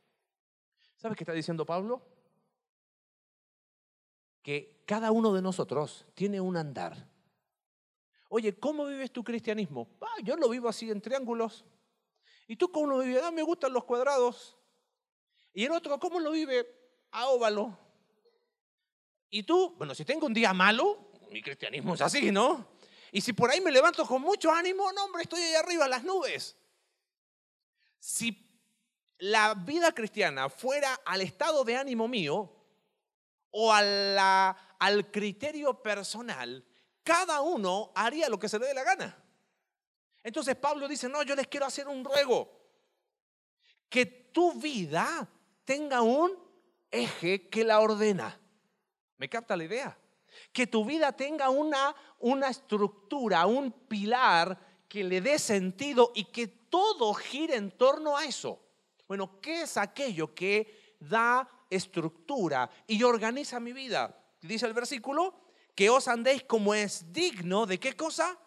¿Sabes 0.98 1.15
qué 1.15 1.24
está 1.24 1.31
diciendo 1.31 1.65
Pablo? 1.65 2.05
Que 4.41 4.84
cada 4.86 5.13
uno 5.13 5.31
de 5.31 5.41
nosotros 5.41 6.05
tiene 6.15 6.41
un 6.41 6.57
andar. 6.57 7.07
Oye, 8.27 8.60
¿cómo 8.60 8.88
vives 8.88 9.13
tu 9.13 9.24
cristianismo? 9.24 9.88
Ah, 10.01 10.22
yo 10.22 10.36
lo 10.36 10.50
vivo 10.50 10.67
así 10.67 10.91
en 10.91 11.00
triángulos. 11.00 11.63
¿Y 12.45 12.57
tú 12.57 12.69
cómo 12.74 12.88
lo 12.88 13.00
vives? 13.00 13.24
Ah, 13.24 13.31
me 13.31 13.41
gustan 13.41 13.72
los 13.72 13.86
cuadrados. 13.86 14.57
Y 15.53 15.63
el 15.63 15.72
otro, 15.72 15.98
¿cómo 15.98 16.19
lo 16.19 16.31
vive? 16.31 16.84
A 17.15 17.29
óvalo. 17.29 17.77
Y 19.29 19.43
tú, 19.43 19.74
bueno, 19.77 19.95
si 19.95 20.03
tengo 20.03 20.25
un 20.25 20.34
día 20.34 20.53
malo, 20.53 21.12
mi 21.31 21.41
cristianismo 21.41 21.93
es 21.93 22.01
así, 22.01 22.29
¿no? 22.29 22.75
Y 23.10 23.22
si 23.22 23.31
por 23.31 23.50
ahí 23.50 23.62
me 23.62 23.72
levanto 23.72 24.05
con 24.05 24.22
mucho 24.22 24.51
ánimo, 24.51 24.91
no, 24.91 25.05
hombre, 25.05 25.24
estoy 25.24 25.41
ahí 25.41 25.55
arriba 25.55 25.86
en 25.86 25.91
las 25.91 26.03
nubes. 26.03 26.57
Si 28.00 28.45
la 29.19 29.53
vida 29.53 29.93
cristiana 29.93 30.50
fuera 30.50 30.93
al 31.05 31.22
estado 31.22 31.63
de 31.63 31.77
ánimo 31.77 32.10
mío 32.10 32.53
o 33.51 33.72
al 33.72 35.10
criterio 35.10 35.81
personal, 35.81 36.65
cada 37.01 37.39
uno 37.39 37.93
haría 37.95 38.27
lo 38.27 38.38
que 38.38 38.50
se 38.50 38.60
le 38.60 38.67
dé 38.67 38.74
la 38.74 38.84
gana. 38.84 39.24
Entonces 40.22 40.57
Pablo 40.57 40.86
dice, 40.86 41.07
no, 41.07 41.24
yo 41.24 41.34
les 41.34 41.48
quiero 41.48 41.65
hacer 41.65 41.88
un 41.88 42.03
ruego. 42.03 42.51
Que 43.88 44.05
tu 44.05 44.51
vida 44.60 45.29
tenga 45.63 46.01
un 46.01 46.44
eje 46.95 47.49
que 47.49 47.63
la 47.63 47.79
ordena. 47.79 48.39
¿Me 49.17 49.29
capta 49.29 49.55
la 49.55 49.63
idea? 49.63 49.97
Que 50.51 50.67
tu 50.67 50.83
vida 50.85 51.11
tenga 51.13 51.49
una, 51.49 51.95
una 52.19 52.49
estructura, 52.49 53.45
un 53.45 53.71
pilar 53.71 54.57
que 54.87 55.03
le 55.03 55.21
dé 55.21 55.39
sentido 55.39 56.11
y 56.15 56.25
que 56.25 56.47
todo 56.47 57.13
gire 57.13 57.55
en 57.55 57.71
torno 57.71 58.17
a 58.17 58.25
eso. 58.25 58.61
Bueno, 59.07 59.39
¿qué 59.41 59.63
es 59.63 59.77
aquello 59.77 60.33
que 60.33 60.95
da 60.99 61.47
estructura 61.69 62.69
y 62.87 63.03
organiza 63.03 63.59
mi 63.59 63.73
vida? 63.73 64.17
Dice 64.41 64.65
el 64.65 64.73
versículo, 64.73 65.33
que 65.75 65.89
os 65.89 66.07
andéis 66.07 66.43
como 66.43 66.73
es 66.73 67.11
digno 67.11 67.65
de 67.65 67.79
qué 67.79 67.93
cosa? 67.93 68.39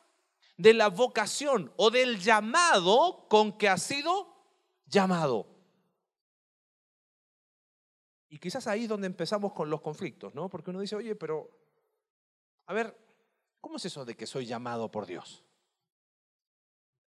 De 0.56 0.74
la 0.74 0.88
vocación 0.88 1.72
o 1.76 1.90
del 1.90 2.18
llamado 2.18 3.26
con 3.28 3.56
que 3.56 3.68
ha 3.68 3.78
sido 3.78 4.34
llamado. 4.86 5.57
Y 8.28 8.38
quizás 8.38 8.66
ahí 8.66 8.84
es 8.84 8.88
donde 8.88 9.06
empezamos 9.06 9.52
con 9.52 9.70
los 9.70 9.80
conflictos, 9.80 10.34
¿no? 10.34 10.48
Porque 10.48 10.70
uno 10.70 10.80
dice, 10.80 10.96
oye, 10.96 11.14
pero, 11.14 11.50
a 12.66 12.74
ver, 12.74 12.96
¿cómo 13.60 13.76
es 13.76 13.84
eso 13.84 14.04
de 14.04 14.16
que 14.16 14.26
soy 14.26 14.46
llamado 14.46 14.90
por 14.90 15.06
Dios? 15.06 15.44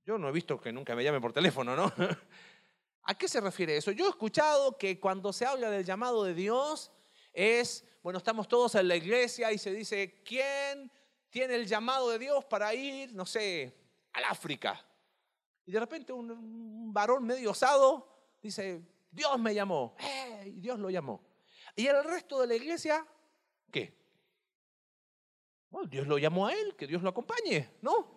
Yo 0.05 0.17
no 0.17 0.29
he 0.29 0.31
visto 0.31 0.59
que 0.59 0.71
nunca 0.71 0.95
me 0.95 1.03
llame 1.03 1.21
por 1.21 1.33
teléfono, 1.33 1.75
¿no? 1.75 1.91
¿A 3.07 3.17
qué 3.17 3.27
se 3.27 3.39
refiere 3.39 3.77
eso? 3.77 3.91
Yo 3.91 4.05
he 4.05 4.09
escuchado 4.09 4.77
que 4.77 4.99
cuando 4.99 5.31
se 5.31 5.45
habla 5.45 5.69
del 5.69 5.85
llamado 5.85 6.23
de 6.23 6.33
Dios 6.33 6.91
es, 7.33 7.85
bueno, 8.01 8.17
estamos 8.17 8.47
todos 8.47 8.75
en 8.75 8.87
la 8.87 8.95
iglesia 8.95 9.51
y 9.51 9.57
se 9.57 9.71
dice, 9.71 10.21
¿quién 10.23 10.91
tiene 11.29 11.55
el 11.55 11.67
llamado 11.67 12.09
de 12.09 12.19
Dios 12.19 12.45
para 12.45 12.73
ir, 12.73 13.13
no 13.13 13.25
sé, 13.25 13.75
al 14.13 14.23
África? 14.25 14.85
Y 15.65 15.71
de 15.71 15.79
repente 15.79 16.13
un, 16.13 16.93
varón 16.93 17.25
medio 17.25 17.51
osado 17.51 18.07
dice, 18.41 18.81
Dios 19.15 19.39
me 19.39 19.53
llamó, 19.53 19.95
Dios 20.45 20.77
lo 20.77 20.89
llamó. 20.89 21.23
Y 21.75 21.87
el 21.87 22.03
resto 22.03 22.41
de 22.41 22.47
la 22.47 22.55
iglesia, 22.55 23.05
¿qué? 23.71 23.93
Dios 25.89 26.07
lo 26.07 26.17
llamó 26.17 26.47
a 26.47 26.53
él, 26.53 26.75
que 26.75 26.87
Dios 26.87 27.01
lo 27.01 27.09
acompañe, 27.09 27.69
¿no? 27.81 28.07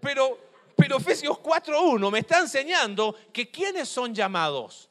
Pero 0.00 0.38
pero 0.76 0.98
Efesios 0.98 1.38
4.1 1.38 2.12
me 2.12 2.18
está 2.18 2.38
enseñando 2.40 3.16
que 3.32 3.50
quiénes 3.50 3.88
son 3.88 4.14
llamados. 4.14 4.90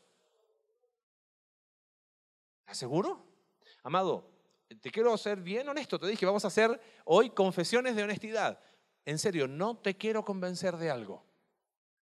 ¿Estás 2.62 2.80
seguro? 2.80 3.24
Amado, 3.84 4.28
te 4.82 4.90
quiero 4.90 5.16
ser 5.16 5.40
bien 5.40 5.70
honesto. 5.70 6.00
Te 6.00 6.08
dije, 6.08 6.26
vamos 6.26 6.44
a 6.44 6.48
hacer 6.48 6.82
hoy 7.06 7.30
confesiones 7.30 7.96
de 7.96 8.04
honestidad. 8.04 8.60
En 9.06 9.20
serio, 9.20 9.48
no 9.48 9.78
te 9.78 9.96
quiero 9.96 10.26
convencer 10.26 10.76
de 10.78 10.90
algo. 10.90 11.24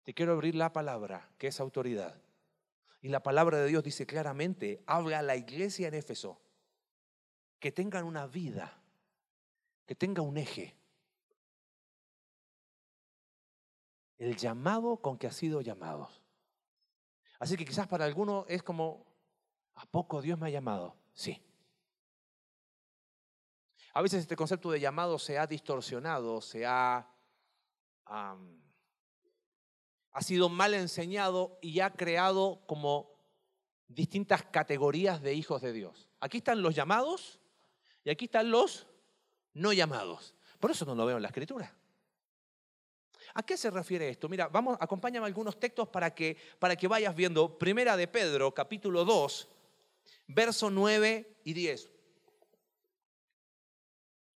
Te 0.03 0.13
quiero 0.13 0.33
abrir 0.33 0.55
la 0.55 0.75
palabra, 0.75 1.31
que 1.39 1.47
es 1.47 1.59
autoridad. 1.59 2.21
Y 3.01 3.09
la 3.09 3.23
palabra 3.23 3.59
de 3.59 3.67
Dios 3.69 3.83
dice 3.83 4.07
claramente, 4.07 4.83
habla 4.87 5.21
a 5.21 5.23
la 5.23 5.37
iglesia 5.37 5.89
en 5.89 5.95
Éfeso, 5.95 6.41
que 7.59 7.73
tengan 7.73 8.05
una 8.05 8.27
vida, 8.27 8.83
que 9.87 9.95
tenga 9.95 10.23
un 10.23 10.37
eje, 10.37 10.77
el 14.19 14.37
llamado 14.37 14.99
con 14.99 15.17
que 15.17 15.27
ha 15.27 15.33
sido 15.33 15.63
llamados. 15.63 16.21
Así 17.39 17.57
que 17.57 17.65
quizás 17.65 17.89
para 17.89 18.05
algunos 18.05 18.45
es 18.49 18.63
como, 18.63 19.07
¿a 19.75 19.87
poco 19.87 20.21
Dios 20.21 20.39
me 20.39 20.49
ha 20.49 20.51
llamado? 20.51 20.95
Sí. 21.15 21.43
A 23.95 24.03
veces 24.03 24.21
este 24.21 24.37
concepto 24.37 24.71
de 24.71 24.79
llamado 24.79 25.19
se 25.19 25.39
ha 25.39 25.47
distorsionado, 25.47 26.43
se 26.43 26.67
ha, 26.67 27.09
ha 30.13 30.23
sido 30.23 30.49
mal 30.49 30.75
enseñado 30.75 31.59
y 31.61 31.81
ha 31.81 31.91
creado 31.91 32.63
como 32.67 33.11
distintas 33.89 34.45
categorías 34.45 35.23
de 35.23 35.35
hijos 35.35 35.63
de 35.63 35.73
Dios. 35.73 36.09
Aquí 36.21 36.39
están 36.39 36.63
los 36.63 36.75
llamados 36.75 37.41
y 38.05 38.11
aquí 38.11 38.27
están 38.27 38.51
los 38.51 38.87
no 39.53 39.73
llamados. 39.73 40.35
Por 40.59 40.71
eso 40.71 40.85
no 40.85 40.95
lo 40.95 41.07
veo 41.07 41.17
en 41.17 41.23
la 41.23 41.29
escritura. 41.29 41.75
¿A 43.35 43.43
qué 43.43 43.57
se 43.57 43.71
refiere 43.71 44.09
esto? 44.09 44.29
Mira, 44.29 44.49
vamos, 44.49 44.77
acompáñame 44.81 45.27
algunos 45.27 45.59
textos 45.59 45.89
para 45.89 46.15
que, 46.15 46.37
para 46.59 46.77
que 46.77 46.89
vayas 46.89 47.15
viendo. 47.15 47.59
Primera 47.59 47.97
de 47.97 48.09
Pedro, 48.09 48.53
capítulo 48.53 49.05
2, 49.05 49.49
verso 50.27 50.71
9 50.71 51.41
y 51.45 51.53
10. 51.53 51.91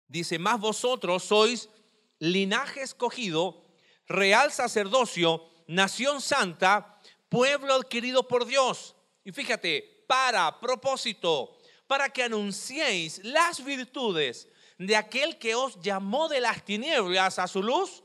Dice, 0.06 0.38
más 0.38 0.60
vosotros 0.60 1.24
sois 1.24 1.68
linaje 2.20 2.82
escogido, 2.82 3.64
real 4.06 4.52
sacerdocio, 4.52 5.42
nación 5.66 6.20
santa, 6.20 6.98
pueblo 7.28 7.74
adquirido 7.74 8.26
por 8.26 8.46
Dios. 8.46 8.94
Y 9.24 9.32
fíjate, 9.32 10.04
para 10.06 10.60
propósito, 10.60 11.56
para 11.86 12.08
que 12.08 12.22
anunciéis 12.22 13.22
las 13.24 13.64
virtudes 13.64 14.48
de 14.78 14.96
aquel 14.96 15.38
que 15.38 15.54
os 15.54 15.80
llamó 15.80 16.28
de 16.28 16.40
las 16.40 16.64
tinieblas 16.64 17.38
a 17.38 17.46
su 17.46 17.62
luz 17.62 18.04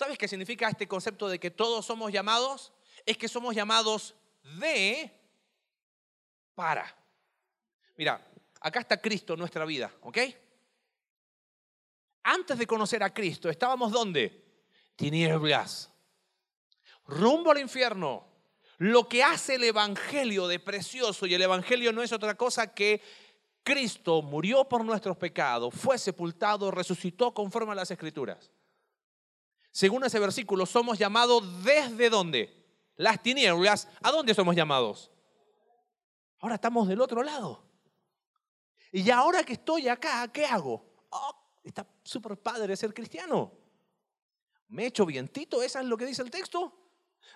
¿Sabes 0.00 0.16
qué 0.16 0.28
significa 0.28 0.66
este 0.66 0.88
concepto 0.88 1.28
de 1.28 1.38
que 1.38 1.50
todos 1.50 1.84
somos 1.84 2.10
llamados? 2.10 2.72
Es 3.04 3.18
que 3.18 3.28
somos 3.28 3.54
llamados 3.54 4.14
de 4.58 5.10
para. 6.54 6.96
Mira, 7.98 8.26
acá 8.62 8.80
está 8.80 8.98
Cristo 8.98 9.34
en 9.34 9.40
nuestra 9.40 9.66
vida, 9.66 9.92
¿ok? 10.00 10.18
Antes 12.22 12.56
de 12.56 12.66
conocer 12.66 13.02
a 13.02 13.12
Cristo, 13.12 13.50
¿estábamos 13.50 13.92
dónde? 13.92 14.42
Tinieblas. 14.96 15.92
Rumbo 17.10 17.50
al 17.50 17.58
infierno. 17.58 18.24
Lo 18.78 19.08
que 19.08 19.22
hace 19.22 19.56
el 19.56 19.64
Evangelio 19.64 20.48
de 20.48 20.58
precioso, 20.58 21.26
y 21.26 21.34
el 21.34 21.42
Evangelio 21.42 21.92
no 21.92 22.02
es 22.02 22.12
otra 22.12 22.34
cosa 22.36 22.72
que 22.72 23.02
Cristo 23.62 24.22
murió 24.22 24.66
por 24.66 24.84
nuestros 24.84 25.18
pecados, 25.18 25.74
fue 25.74 25.98
sepultado, 25.98 26.70
resucitó 26.70 27.34
conforme 27.34 27.72
a 27.72 27.74
las 27.74 27.90
Escrituras. 27.90 28.50
Según 29.70 30.04
ese 30.04 30.18
versículo, 30.18 30.64
somos 30.66 30.98
llamados 30.98 31.62
desde 31.62 32.08
dónde? 32.08 32.56
Las 32.96 33.22
tinieblas. 33.22 33.86
¿A 34.02 34.10
dónde 34.10 34.34
somos 34.34 34.56
llamados? 34.56 35.10
Ahora 36.38 36.54
estamos 36.54 36.88
del 36.88 37.00
otro 37.00 37.22
lado. 37.22 37.62
Y 38.92 39.08
ahora 39.10 39.44
que 39.44 39.52
estoy 39.52 39.88
acá, 39.88 40.26
¿qué 40.32 40.46
hago? 40.46 40.84
Oh, 41.10 41.34
está 41.62 41.86
súper 42.02 42.36
padre 42.38 42.76
ser 42.76 42.94
cristiano. 42.94 43.52
¿Me 44.68 44.84
he 44.84 44.86
hecho 44.86 45.04
vientito? 45.04 45.62
¿Eso 45.62 45.78
es 45.78 45.84
lo 45.84 45.96
que 45.96 46.06
dice 46.06 46.22
el 46.22 46.30
texto? 46.30 46.79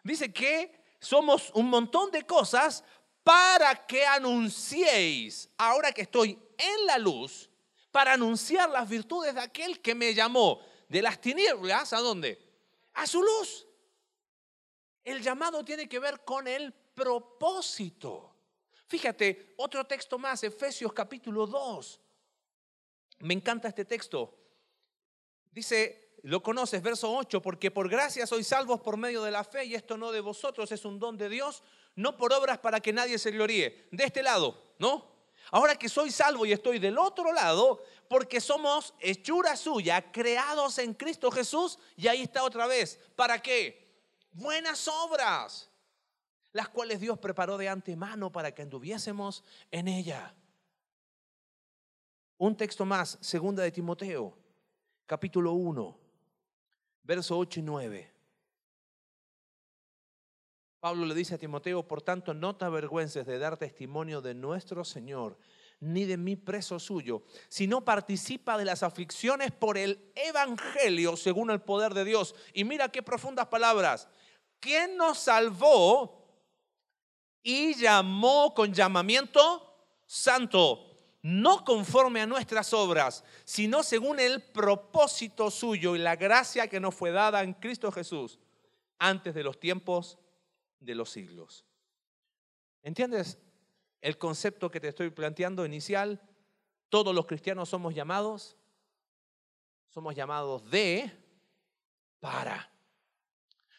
Dice 0.04 0.32
que 0.32 0.70
somos 1.00 1.50
un 1.54 1.68
montón 1.70 2.10
de 2.10 2.24
cosas 2.24 2.84
para 3.22 3.86
que 3.86 4.04
anunciéis, 4.04 5.48
ahora 5.56 5.92
que 5.92 6.02
estoy 6.02 6.38
en 6.58 6.86
la 6.86 6.98
luz, 6.98 7.50
para 7.90 8.12
anunciar 8.12 8.68
las 8.68 8.86
virtudes 8.88 9.34
de 9.34 9.40
aquel 9.40 9.80
que 9.80 9.94
me 9.94 10.12
llamó 10.12 10.60
de 10.88 11.00
las 11.00 11.18
tinieblas, 11.20 11.94
¿a 11.94 12.00
dónde? 12.00 12.38
A 12.92 13.06
su 13.06 13.22
luz. 13.22 13.66
El 15.02 15.22
llamado 15.22 15.64
tiene 15.64 15.88
que 15.88 15.98
ver 15.98 16.22
con 16.22 16.46
el 16.46 16.72
propósito. 16.72 18.34
Fíjate, 18.86 19.54
otro 19.56 19.86
texto 19.86 20.18
más, 20.18 20.44
Efesios 20.44 20.92
capítulo 20.92 21.46
2. 21.46 22.00
Me 23.20 23.32
encanta 23.32 23.68
este 23.68 23.86
texto. 23.86 24.38
Dice, 25.50 26.03
lo 26.24 26.42
conoces, 26.42 26.82
verso 26.82 27.14
8, 27.14 27.42
porque 27.42 27.70
por 27.70 27.86
gracia 27.86 28.26
sois 28.26 28.46
salvos 28.46 28.80
por 28.80 28.96
medio 28.96 29.22
de 29.22 29.30
la 29.30 29.44
fe 29.44 29.66
y 29.66 29.74
esto 29.74 29.98
no 29.98 30.10
de 30.10 30.20
vosotros, 30.20 30.72
es 30.72 30.86
un 30.86 30.98
don 30.98 31.18
de 31.18 31.28
Dios, 31.28 31.62
no 31.96 32.16
por 32.16 32.32
obras 32.32 32.56
para 32.56 32.80
que 32.80 32.94
nadie 32.94 33.18
se 33.18 33.30
gloríe. 33.30 33.88
De 33.90 34.04
este 34.04 34.22
lado, 34.22 34.58
¿no? 34.78 35.12
Ahora 35.50 35.76
que 35.76 35.90
soy 35.90 36.10
salvo 36.10 36.46
y 36.46 36.52
estoy 36.52 36.78
del 36.78 36.96
otro 36.96 37.30
lado, 37.30 37.82
porque 38.08 38.40
somos 38.40 38.94
hechura 39.00 39.54
suya, 39.54 40.10
creados 40.12 40.78
en 40.78 40.94
Cristo 40.94 41.30
Jesús, 41.30 41.78
y 41.94 42.08
ahí 42.08 42.22
está 42.22 42.42
otra 42.42 42.66
vez. 42.66 42.98
¿Para 43.16 43.42
qué? 43.42 44.02
Buenas 44.32 44.88
obras, 44.88 45.68
las 46.52 46.70
cuales 46.70 47.00
Dios 47.00 47.18
preparó 47.18 47.58
de 47.58 47.68
antemano 47.68 48.32
para 48.32 48.54
que 48.54 48.62
anduviésemos 48.62 49.44
en 49.70 49.88
ella. 49.88 50.34
Un 52.38 52.56
texto 52.56 52.86
más, 52.86 53.18
segunda 53.20 53.62
de 53.62 53.72
Timoteo, 53.72 54.38
capítulo 55.04 55.52
1, 55.52 56.03
verso 57.04 57.38
8 57.38 57.60
y 57.60 57.62
9. 57.62 58.14
Pablo 60.80 61.06
le 61.06 61.14
dice 61.14 61.36
a 61.36 61.38
Timoteo, 61.38 61.86
por 61.86 62.02
tanto, 62.02 62.34
no 62.34 62.56
te 62.56 62.66
avergüences 62.66 63.24
de 63.24 63.38
dar 63.38 63.56
testimonio 63.56 64.20
de 64.20 64.34
nuestro 64.34 64.84
Señor, 64.84 65.38
ni 65.80 66.04
de 66.04 66.16
mi 66.16 66.36
preso 66.36 66.78
suyo, 66.78 67.22
sino 67.48 67.84
participa 67.84 68.58
de 68.58 68.66
las 68.66 68.82
aflicciones 68.82 69.50
por 69.50 69.78
el 69.78 70.12
Evangelio 70.14 71.16
según 71.16 71.50
el 71.50 71.62
poder 71.62 71.94
de 71.94 72.04
Dios. 72.04 72.34
Y 72.52 72.64
mira 72.64 72.90
qué 72.90 73.02
profundas 73.02 73.46
palabras. 73.46 74.08
¿Quién 74.60 74.96
nos 74.96 75.18
salvó 75.18 76.22
y 77.42 77.74
llamó 77.74 78.52
con 78.54 78.72
llamamiento 78.72 79.86
santo? 80.06 80.93
No 81.24 81.64
conforme 81.64 82.20
a 82.20 82.26
nuestras 82.26 82.74
obras, 82.74 83.24
sino 83.46 83.82
según 83.82 84.20
el 84.20 84.42
propósito 84.42 85.50
suyo 85.50 85.96
y 85.96 85.98
la 85.98 86.16
gracia 86.16 86.68
que 86.68 86.78
nos 86.78 86.94
fue 86.94 87.12
dada 87.12 87.42
en 87.42 87.54
Cristo 87.54 87.90
Jesús 87.90 88.38
antes 88.98 89.34
de 89.34 89.42
los 89.42 89.58
tiempos 89.58 90.18
de 90.80 90.94
los 90.94 91.08
siglos. 91.08 91.64
¿Entiendes 92.82 93.38
el 94.02 94.18
concepto 94.18 94.70
que 94.70 94.80
te 94.80 94.88
estoy 94.88 95.08
planteando 95.08 95.64
inicial? 95.64 96.20
Todos 96.90 97.14
los 97.14 97.24
cristianos 97.24 97.70
somos 97.70 97.94
llamados, 97.94 98.58
somos 99.88 100.14
llamados 100.14 100.70
de, 100.70 101.10
para. 102.20 102.70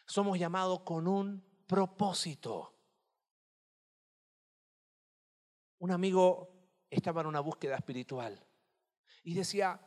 Somos 0.04 0.36
llamados 0.36 0.80
con 0.80 1.06
un 1.06 1.44
propósito. 1.68 2.74
Un 5.78 5.92
amigo 5.92 6.55
estaba 6.90 7.20
en 7.20 7.26
una 7.26 7.40
búsqueda 7.40 7.76
espiritual 7.76 8.40
y 9.22 9.34
decía, 9.34 9.80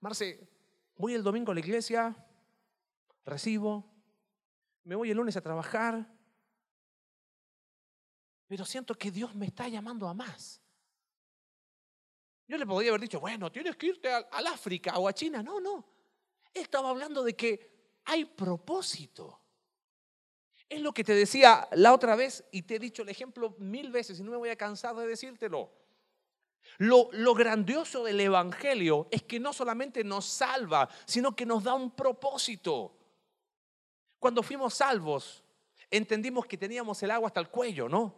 Marce, 0.00 0.48
voy 0.96 1.14
el 1.14 1.22
domingo 1.22 1.52
a 1.52 1.54
la 1.54 1.60
iglesia, 1.60 2.16
recibo, 3.24 3.92
me 4.84 4.94
voy 4.94 5.10
el 5.10 5.16
lunes 5.16 5.36
a 5.36 5.40
trabajar, 5.40 6.10
pero 8.46 8.64
siento 8.64 8.94
que 8.94 9.10
Dios 9.10 9.34
me 9.34 9.46
está 9.46 9.68
llamando 9.68 10.08
a 10.08 10.14
más. 10.14 10.60
Yo 12.48 12.58
le 12.58 12.66
podría 12.66 12.90
haber 12.90 13.00
dicho, 13.00 13.20
bueno, 13.20 13.50
tienes 13.50 13.76
que 13.76 13.86
irte 13.86 14.12
al, 14.12 14.46
África 14.46 14.98
o 14.98 15.08
a 15.08 15.12
China. 15.14 15.42
No, 15.42 15.60
no. 15.60 15.88
Él 16.52 16.62
estaba 16.62 16.90
hablando 16.90 17.22
de 17.22 17.34
que 17.34 18.00
hay 18.04 18.26
propósito. 18.26 19.40
Es 20.68 20.80
lo 20.80 20.92
que 20.92 21.04
te 21.04 21.14
decía 21.14 21.68
la 21.72 21.94
otra 21.94 22.16
vez 22.16 22.44
y 22.50 22.62
te 22.62 22.76
he 22.76 22.78
dicho 22.78 23.02
el 23.02 23.08
ejemplo 23.08 23.54
mil 23.58 23.90
veces 23.90 24.18
y 24.20 24.22
no 24.22 24.32
me 24.32 24.36
voy 24.36 24.50
a 24.50 24.56
cansar 24.56 24.94
de 24.96 25.06
decírtelo. 25.06 25.72
Lo, 26.78 27.08
lo, 27.12 27.34
grandioso 27.34 28.04
del 28.04 28.20
Evangelio 28.20 29.08
es 29.10 29.22
que 29.22 29.38
no 29.38 29.52
solamente 29.52 30.04
nos 30.04 30.24
salva, 30.24 30.88
sino 31.04 31.36
que 31.36 31.46
nos 31.46 31.64
da 31.64 31.74
un 31.74 31.90
propósito. 31.90 32.96
Cuando 34.18 34.42
fuimos 34.42 34.74
salvos, 34.74 35.42
entendimos 35.90 36.46
que 36.46 36.56
teníamos 36.56 37.02
el 37.02 37.10
agua 37.10 37.28
hasta 37.28 37.40
el 37.40 37.48
cuello, 37.48 37.88
¿no? 37.88 38.14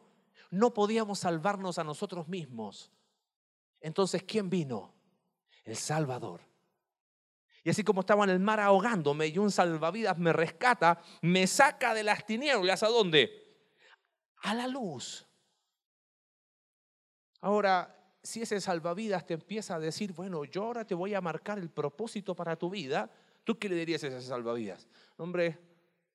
No 0.50 0.72
podíamos 0.72 1.18
salvarnos 1.18 1.78
a 1.78 1.84
nosotros 1.84 2.28
mismos. 2.28 2.92
Entonces, 3.80 4.22
¿quién 4.22 4.48
vino? 4.48 4.94
El 5.64 5.76
Salvador. 5.76 6.40
Y 7.64 7.70
así 7.70 7.82
como 7.82 8.00
estaba 8.00 8.24
en 8.24 8.30
el 8.30 8.40
mar 8.40 8.60
ahogándome 8.60 9.26
y 9.26 9.38
un 9.38 9.50
salvavidas 9.50 10.18
me 10.18 10.32
rescata, 10.34 11.00
me 11.22 11.46
saca 11.46 11.94
de 11.94 12.02
las 12.02 12.26
tinieblas, 12.26 12.82
¿a 12.82 12.88
dónde? 12.88 13.56
A 14.42 14.54
la 14.54 14.66
luz. 14.66 15.26
Ahora, 17.40 17.93
si 18.24 18.40
ese 18.40 18.58
salvavidas 18.58 19.26
te 19.26 19.34
empieza 19.34 19.74
a 19.74 19.78
decir, 19.78 20.14
bueno, 20.14 20.44
yo 20.44 20.64
ahora 20.64 20.86
te 20.86 20.94
voy 20.94 21.12
a 21.14 21.20
marcar 21.20 21.58
el 21.58 21.68
propósito 21.68 22.34
para 22.34 22.56
tu 22.56 22.70
vida, 22.70 23.10
¿tú 23.44 23.58
qué 23.58 23.68
le 23.68 23.76
dirías 23.76 24.02
a 24.02 24.08
ese 24.08 24.22
salvavidas? 24.22 24.88
Hombre, 25.18 25.58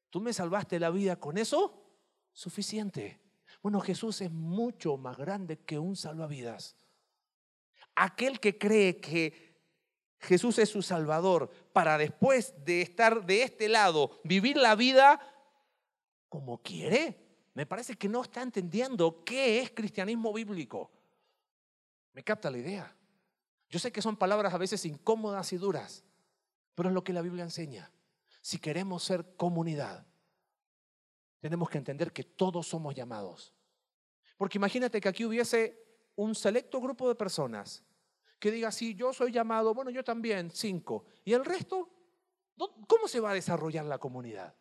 ¿tú 0.10 0.20
me 0.20 0.34
salvaste 0.34 0.80
la 0.80 0.90
vida 0.90 1.18
con 1.18 1.38
eso? 1.38 1.86
Suficiente. 2.34 3.22
Bueno, 3.62 3.80
Jesús 3.80 4.22
es 4.22 4.32
mucho 4.32 4.98
más 4.98 5.18
grande 5.18 5.60
que 5.60 5.78
un 5.78 5.96
salvavidas. 5.96 6.76
Aquel 7.94 8.40
que 8.40 8.58
cree 8.58 9.00
que 9.00 9.56
Jesús 10.20 10.58
es 10.58 10.70
su 10.70 10.82
Salvador, 10.82 11.52
para 11.74 11.98
después 11.98 12.54
de 12.66 12.82
estar 12.82 13.26
de 13.26 13.44
este 13.44 13.70
lado, 13.70 14.20
vivir 14.24 14.58
la 14.58 14.76
vida 14.76 15.20
como 16.28 16.62
quiere. 16.62 17.50
Me 17.54 17.68
parece 17.68 17.96
que 17.96 18.10
no 18.10 18.24
está 18.24 18.42
entendiendo 18.42 19.24
qué 19.24 19.62
es 19.62 19.72
cristianismo 19.72 20.34
bíblico. 20.34 20.92
¿Me 22.20 22.26
capta 22.26 22.52
la 22.52 22.58
idea? 22.58 22.94
Yo 23.70 23.80
sé 23.80 23.94
que 23.94 24.02
son 24.02 24.18
palabras 24.18 24.54
a 24.54 24.58
veces 24.58 24.84
incómodas 24.84 25.54
y 25.54 25.58
duras, 25.58 26.04
pero 26.76 26.90
es 26.90 26.94
lo 26.94 27.02
que 27.02 27.14
la 27.14 27.22
Biblia 27.22 27.46
enseña. 27.46 27.94
Si 28.42 28.60
queremos 28.60 29.06
ser 29.06 29.38
comunidad, 29.38 30.06
tenemos 31.40 31.70
que 31.70 31.78
entender 31.78 32.12
que 32.12 32.26
todos 32.26 32.68
somos 32.68 32.94
llamados. 32.94 33.54
Porque 34.36 34.58
imagínate 34.58 35.00
que 35.00 35.08
aquí 35.08 35.24
hubiese 35.24 35.82
un 36.18 36.36
selecto 36.36 36.82
grupo 36.82 37.08
de 37.08 37.16
personas 37.16 37.86
que 38.38 38.52
diga, 38.52 38.70
sí, 38.70 38.96
yo 38.96 39.14
soy 39.14 39.32
llamado, 39.32 39.74
bueno, 39.74 39.90
yo 39.90 40.04
también, 40.04 40.52
cinco. 40.52 41.06
¿Y 41.24 41.32
el 41.32 41.46
resto? 41.46 41.90
¿Cómo 42.86 43.08
se 43.08 43.22
va 43.22 43.32
a 43.32 43.36
desarrollar 43.36 43.86
la 43.86 43.98
comunidad? 43.98 44.54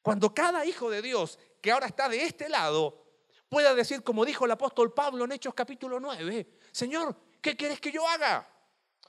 Cuando 0.00 0.32
cada 0.32 0.64
hijo 0.64 0.88
de 0.88 1.02
Dios 1.02 1.38
que 1.60 1.70
ahora 1.70 1.84
está 1.84 2.08
de 2.08 2.22
este 2.22 2.48
lado 2.48 3.07
pueda 3.48 3.74
decir, 3.74 4.02
como 4.02 4.24
dijo 4.24 4.44
el 4.44 4.50
apóstol 4.50 4.92
Pablo 4.92 5.24
en 5.24 5.32
Hechos 5.32 5.54
capítulo 5.54 6.00
9, 6.00 6.58
Señor, 6.72 7.16
¿qué 7.40 7.56
quieres 7.56 7.80
que 7.80 7.92
yo 7.92 8.06
haga? 8.06 8.48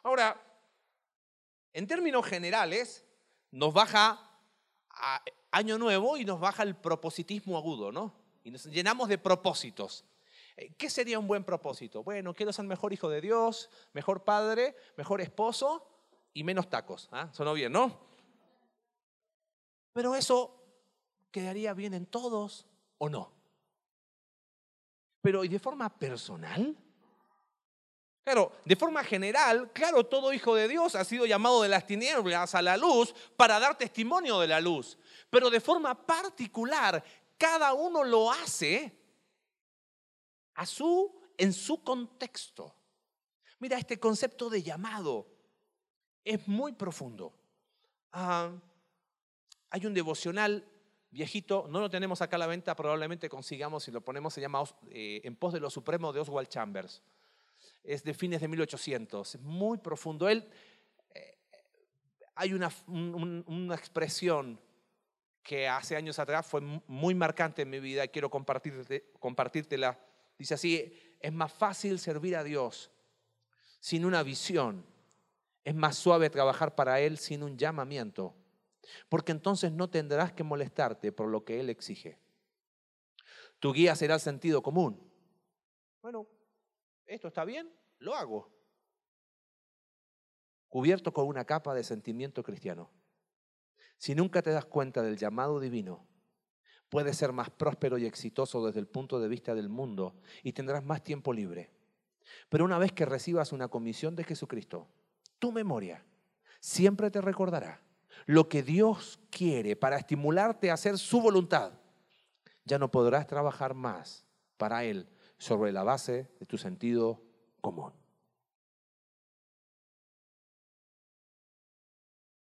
Ahora, 0.04 0.42
en 1.74 1.88
términos 1.88 2.26
generales, 2.26 3.06
nos 3.52 3.74
baja 3.74 4.30
año 5.52 5.78
nuevo 5.78 6.18
y 6.18 6.26
nos 6.26 6.40
baja 6.40 6.64
el 6.64 6.76
propositismo 6.76 7.58
agudo, 7.58 7.92
¿no? 7.92 8.14
Y 8.44 8.52
nos 8.52 8.66
llenamos 8.66 9.10
de 9.10 9.18
propósitos. 9.18 10.06
Eh, 10.58 10.74
¿Qué 10.78 10.90
sería 10.90 11.20
un 11.20 11.28
buen 11.28 11.44
propósito? 11.44 12.04
Bueno, 12.04 12.34
quiero 12.34 12.54
ser 12.54 12.66
mejor 12.66 12.94
hijo 12.94 13.10
de 13.10 13.22
Dios, 13.22 13.70
mejor 13.94 14.24
padre, 14.24 14.76
mejor 14.98 15.22
esposo 15.22 15.88
y 16.34 16.44
menos 16.44 16.70
tacos. 16.70 17.10
¿ah? 17.12 17.30
Sonó 17.34 17.54
bien, 17.54 17.72
¿no? 17.72 18.00
Pero 19.94 20.16
eso 20.16 20.56
quedaría 21.32 21.74
bien 21.74 21.94
en 21.94 22.06
todos 22.06 22.68
o 22.98 23.10
no. 23.10 23.39
Pero 25.22 25.44
¿y 25.44 25.48
de 25.48 25.60
forma 25.60 25.90
personal? 25.90 26.76
Claro, 28.24 28.52
de 28.64 28.76
forma 28.76 29.04
general, 29.04 29.72
claro, 29.74 30.06
todo 30.06 30.32
hijo 30.34 30.54
de 30.54 30.68
Dios 30.68 30.94
ha 30.96 31.04
sido 31.04 31.26
llamado 31.26 31.64
de 31.64 31.70
las 31.70 31.88
tinieblas 31.88 32.54
a 32.54 32.62
la 32.62 32.78
luz 32.78 33.14
para 33.36 33.60
dar 33.60 33.78
testimonio 33.78 34.40
de 34.40 34.48
la 34.48 34.62
luz. 34.62 34.98
Pero 35.30 35.50
de 35.50 35.60
forma 35.60 36.06
particular, 36.06 37.04
cada 37.38 37.74
uno 37.74 38.04
lo 38.04 38.32
hace 38.32 38.96
a 40.54 40.66
su, 40.66 41.20
en 41.38 41.54
su 41.54 41.84
contexto. 41.84 42.76
Mira, 43.60 43.78
este 43.78 44.00
concepto 44.00 44.50
de 44.50 44.62
llamado 44.62 45.28
es 46.24 46.48
muy 46.48 46.74
profundo. 46.74 47.34
Ah, 48.12 48.52
hay 49.72 49.86
un 49.86 49.94
devocional 49.94 50.68
viejito, 51.12 51.68
no 51.70 51.80
lo 51.80 51.90
tenemos 51.90 52.22
acá 52.22 52.36
a 52.36 52.40
la 52.40 52.48
venta, 52.48 52.76
probablemente 52.76 53.30
consigamos 53.30 53.84
si 53.84 53.92
lo 53.92 54.02
ponemos, 54.02 54.34
se 54.34 54.42
llama 54.42 54.64
eh, 54.90 55.22
En 55.24 55.36
pos 55.36 55.54
de 55.54 55.60
lo 55.60 55.70
supremo 55.70 56.14
de 56.14 56.20
Oswald 56.20 56.48
Chambers. 56.48 57.02
Es 57.84 58.04
de 58.04 58.14
fines 58.14 58.42
de 58.42 58.48
1800, 58.48 59.36
es 59.36 59.42
muy 59.42 59.78
profundo. 59.78 60.30
Él, 60.30 60.48
eh, 61.14 61.38
hay 62.36 62.54
una, 62.54 62.72
una 62.88 63.76
expresión 63.76 64.60
que 65.42 65.68
hace 65.68 65.96
años 65.96 66.20
atrás 66.20 66.46
fue 66.46 66.62
muy 66.62 67.16
marcante 67.16 67.64
en 67.64 67.70
mi 67.70 67.80
vida 67.80 68.06
y 68.06 68.10
quiero 68.10 68.30
compartirte, 68.30 69.12
compartírtela 69.20 69.98
Dice 70.40 70.54
así, 70.54 70.98
es 71.20 71.34
más 71.34 71.52
fácil 71.52 72.00
servir 72.00 72.38
a 72.38 72.46
Dios 72.46 72.90
sin 73.82 74.06
una 74.06 74.24
visión. 74.24 74.86
Es 75.66 75.76
más 75.76 75.98
suave 75.98 76.30
trabajar 76.30 76.76
para 76.76 77.02
Él 77.02 77.18
sin 77.18 77.44
un 77.44 77.58
llamamiento. 77.58 78.34
Porque 79.10 79.32
entonces 79.32 79.72
no 79.72 79.90
tendrás 79.90 80.34
que 80.34 80.44
molestarte 80.44 81.12
por 81.12 81.28
lo 81.28 81.44
que 81.44 81.60
Él 81.60 81.70
exige. 81.70 82.18
Tu 83.60 83.74
guía 83.74 83.96
será 83.96 84.16
el 84.16 84.22
sentido 84.22 84.62
común. 84.62 85.00
Bueno, 86.02 86.28
esto 87.06 87.28
está 87.28 87.44
bien, 87.44 87.70
lo 88.00 88.16
hago. 88.16 88.50
Cubierto 90.70 91.12
con 91.12 91.28
una 91.28 91.46
capa 91.46 91.74
de 91.74 91.84
sentimiento 91.84 92.44
cristiano. 92.44 92.90
Si 93.98 94.16
nunca 94.16 94.42
te 94.42 94.52
das 94.52 94.66
cuenta 94.66 95.02
del 95.02 95.18
llamado 95.18 95.60
divino, 95.60 96.08
puedes 96.88 97.18
ser 97.18 97.34
más 97.34 97.50
próspero 97.50 97.98
y 97.98 98.06
exitoso 98.06 98.66
desde 98.66 98.80
el 98.80 98.88
punto 98.88 99.20
de 99.20 99.28
vista 99.28 99.56
del 99.56 99.68
mundo 99.68 100.16
y 100.42 100.54
tendrás 100.54 100.84
más 100.86 101.04
tiempo 101.04 101.34
libre. 101.34 101.72
Pero 102.48 102.64
una 102.64 102.78
vez 102.78 102.94
que 102.94 103.06
recibas 103.06 103.52
una 103.52 103.68
comisión 103.68 104.16
de 104.16 104.24
Jesucristo, 104.24 104.88
tu 105.38 105.52
memoria 105.52 106.06
siempre 106.60 107.12
te 107.12 107.22
recordará 107.22 107.82
lo 108.26 108.50
que 108.50 108.64
Dios 108.64 109.20
quiere 109.30 109.76
para 109.76 109.98
estimularte 109.98 110.70
a 110.70 110.76
hacer 110.76 110.98
su 110.98 111.22
voluntad. 111.22 111.74
Ya 112.66 112.78
no 112.78 112.92
podrás 112.92 113.28
trabajar 113.28 113.74
más 113.74 114.26
para 114.58 114.84
Él 114.84 115.10
sobre 115.38 115.72
la 115.72 115.84
base 115.84 116.30
de 116.40 116.46
tu 116.46 116.58
sentido 116.58 117.22
común. 117.62 117.94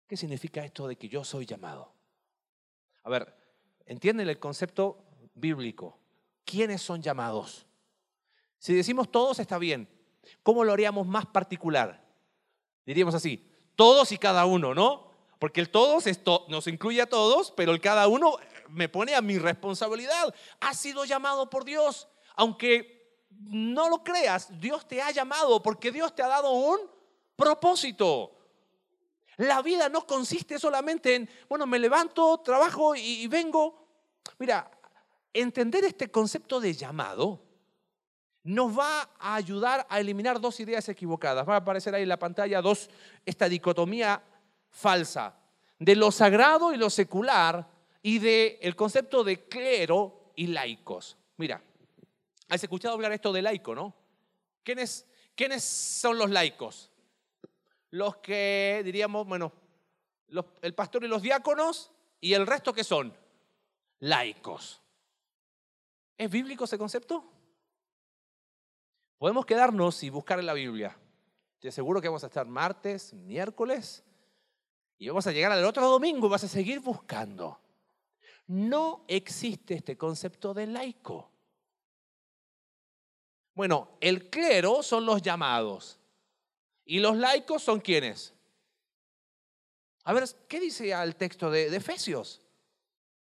¿Qué 0.07 0.17
significa 0.17 0.63
esto 0.63 0.87
de 0.87 0.97
que 0.97 1.09
yo 1.09 1.23
soy 1.23 1.45
llamado? 1.45 1.93
A 3.03 3.09
ver, 3.09 3.35
entienden 3.85 4.29
el 4.29 4.39
concepto 4.39 5.05
bíblico. 5.33 5.99
¿Quiénes 6.43 6.81
son 6.81 7.01
llamados? 7.01 7.65
Si 8.59 8.73
decimos 8.73 9.11
todos 9.11 9.39
está 9.39 9.57
bien. 9.57 9.89
¿Cómo 10.43 10.63
lo 10.63 10.73
haríamos 10.73 11.05
más 11.07 11.25
particular? 11.25 12.03
Diríamos 12.85 13.15
así, 13.15 13.51
todos 13.75 14.11
y 14.11 14.17
cada 14.17 14.45
uno, 14.45 14.73
¿no? 14.73 15.04
Porque 15.39 15.61
el 15.61 15.69
todos 15.69 16.05
nos 16.47 16.67
incluye 16.67 17.01
a 17.01 17.09
todos, 17.09 17.51
pero 17.51 17.71
el 17.71 17.81
cada 17.81 18.07
uno 18.07 18.37
me 18.69 18.89
pone 18.89 19.15
a 19.15 19.21
mi 19.21 19.37
responsabilidad. 19.37 20.33
Ha 20.61 20.73
sido 20.73 21.05
llamado 21.05 21.49
por 21.49 21.65
Dios, 21.65 22.07
aunque 22.35 22.95
no 23.29 23.89
lo 23.89 24.03
creas, 24.03 24.47
Dios 24.59 24.87
te 24.87 25.01
ha 25.01 25.11
llamado 25.11 25.61
porque 25.61 25.91
Dios 25.91 26.15
te 26.15 26.23
ha 26.23 26.27
dado 26.27 26.51
un 26.51 26.79
propósito. 27.35 28.31
La 29.37 29.61
vida 29.61 29.89
no 29.89 30.07
consiste 30.07 30.57
solamente 30.57 31.15
en, 31.15 31.29
bueno, 31.49 31.67
me 31.67 31.77
levanto, 31.77 32.39
trabajo 32.39 32.95
y, 32.95 33.27
vengo. 33.27 33.87
Mira, 34.39 34.71
entender 35.33 35.83
este 35.83 36.09
concepto 36.09 36.59
de 36.59 36.73
llamado 36.73 37.41
nos 38.43 38.77
va 38.77 39.09
a 39.19 39.35
ayudar 39.35 39.85
a 39.89 39.99
eliminar 39.99 40.39
dos 40.39 40.59
ideas 40.59 40.87
equivocadas. 40.87 41.47
Va 41.47 41.55
a 41.55 41.57
aparecer 41.57 41.93
ahí 41.93 42.03
en 42.03 42.09
la 42.09 42.19
pantalla 42.19 42.61
dos, 42.61 42.89
esta 43.25 43.49
dicotomía 43.49 44.23
falsa 44.75 45.35
de 45.79 45.95
lo 45.95 46.11
sagrado 46.11 46.73
y 46.73 46.77
lo 46.77 46.89
secular 46.89 47.67
y 48.01 48.19
del 48.19 48.57
el 48.61 48.75
concepto 48.75 49.23
de 49.23 49.47
clero 49.47 50.31
y 50.35 50.47
laicos. 50.47 51.17
Mira, 51.37 51.61
has 52.49 52.61
escuchado 52.61 52.93
hablar 52.93 53.13
esto 53.13 53.33
de 53.33 53.41
laico, 53.41 53.73
¿no? 53.73 53.95
¿Quiénes, 54.63 55.07
¿Quiénes 55.35 55.63
son 55.63 56.17
los 56.17 56.29
laicos? 56.29 56.91
los 57.95 58.17
que 58.17 58.81
diríamos, 58.83 59.25
bueno, 59.25 59.53
el 60.61 60.73
pastor 60.73 61.05
y 61.05 61.07
los 61.07 61.21
diáconos 61.21 61.93
y 62.19 62.33
el 62.33 62.45
resto 62.45 62.73
que 62.73 62.83
son 62.83 63.15
laicos. 63.99 64.81
¿Es 66.17 66.29
bíblico 66.29 66.65
ese 66.65 66.77
concepto? 66.77 67.23
Podemos 69.17 69.45
quedarnos 69.45 70.03
y 70.03 70.09
buscar 70.09 70.39
en 70.39 70.45
la 70.45 70.53
Biblia. 70.53 70.97
Te 71.59 71.69
aseguro 71.69 72.01
que 72.01 72.09
vamos 72.09 72.25
a 72.25 72.27
estar 72.27 72.45
martes, 72.45 73.13
miércoles 73.13 74.04
y 74.97 75.07
vamos 75.07 75.27
a 75.27 75.31
llegar 75.31 75.51
al 75.51 75.65
otro 75.65 75.89
domingo 75.89 76.27
y 76.27 76.29
vas 76.29 76.43
a 76.43 76.47
seguir 76.47 76.79
buscando. 76.79 77.59
No 78.47 79.03
existe 79.07 79.73
este 79.73 79.97
concepto 79.97 80.53
de 80.53 80.67
laico. 80.67 81.31
Bueno, 83.53 83.97
el 83.99 84.29
clero 84.29 84.83
son 84.83 85.05
los 85.05 85.21
llamados. 85.21 85.99
¿Y 86.85 86.99
los 86.99 87.17
laicos 87.17 87.63
son 87.63 87.79
quiénes? 87.79 88.33
A 90.03 90.13
ver, 90.13 90.25
¿qué 90.47 90.59
dice 90.59 90.91
el 90.91 91.15
texto 91.15 91.49
de, 91.49 91.69
de 91.69 91.77
Efesios? 91.77 92.41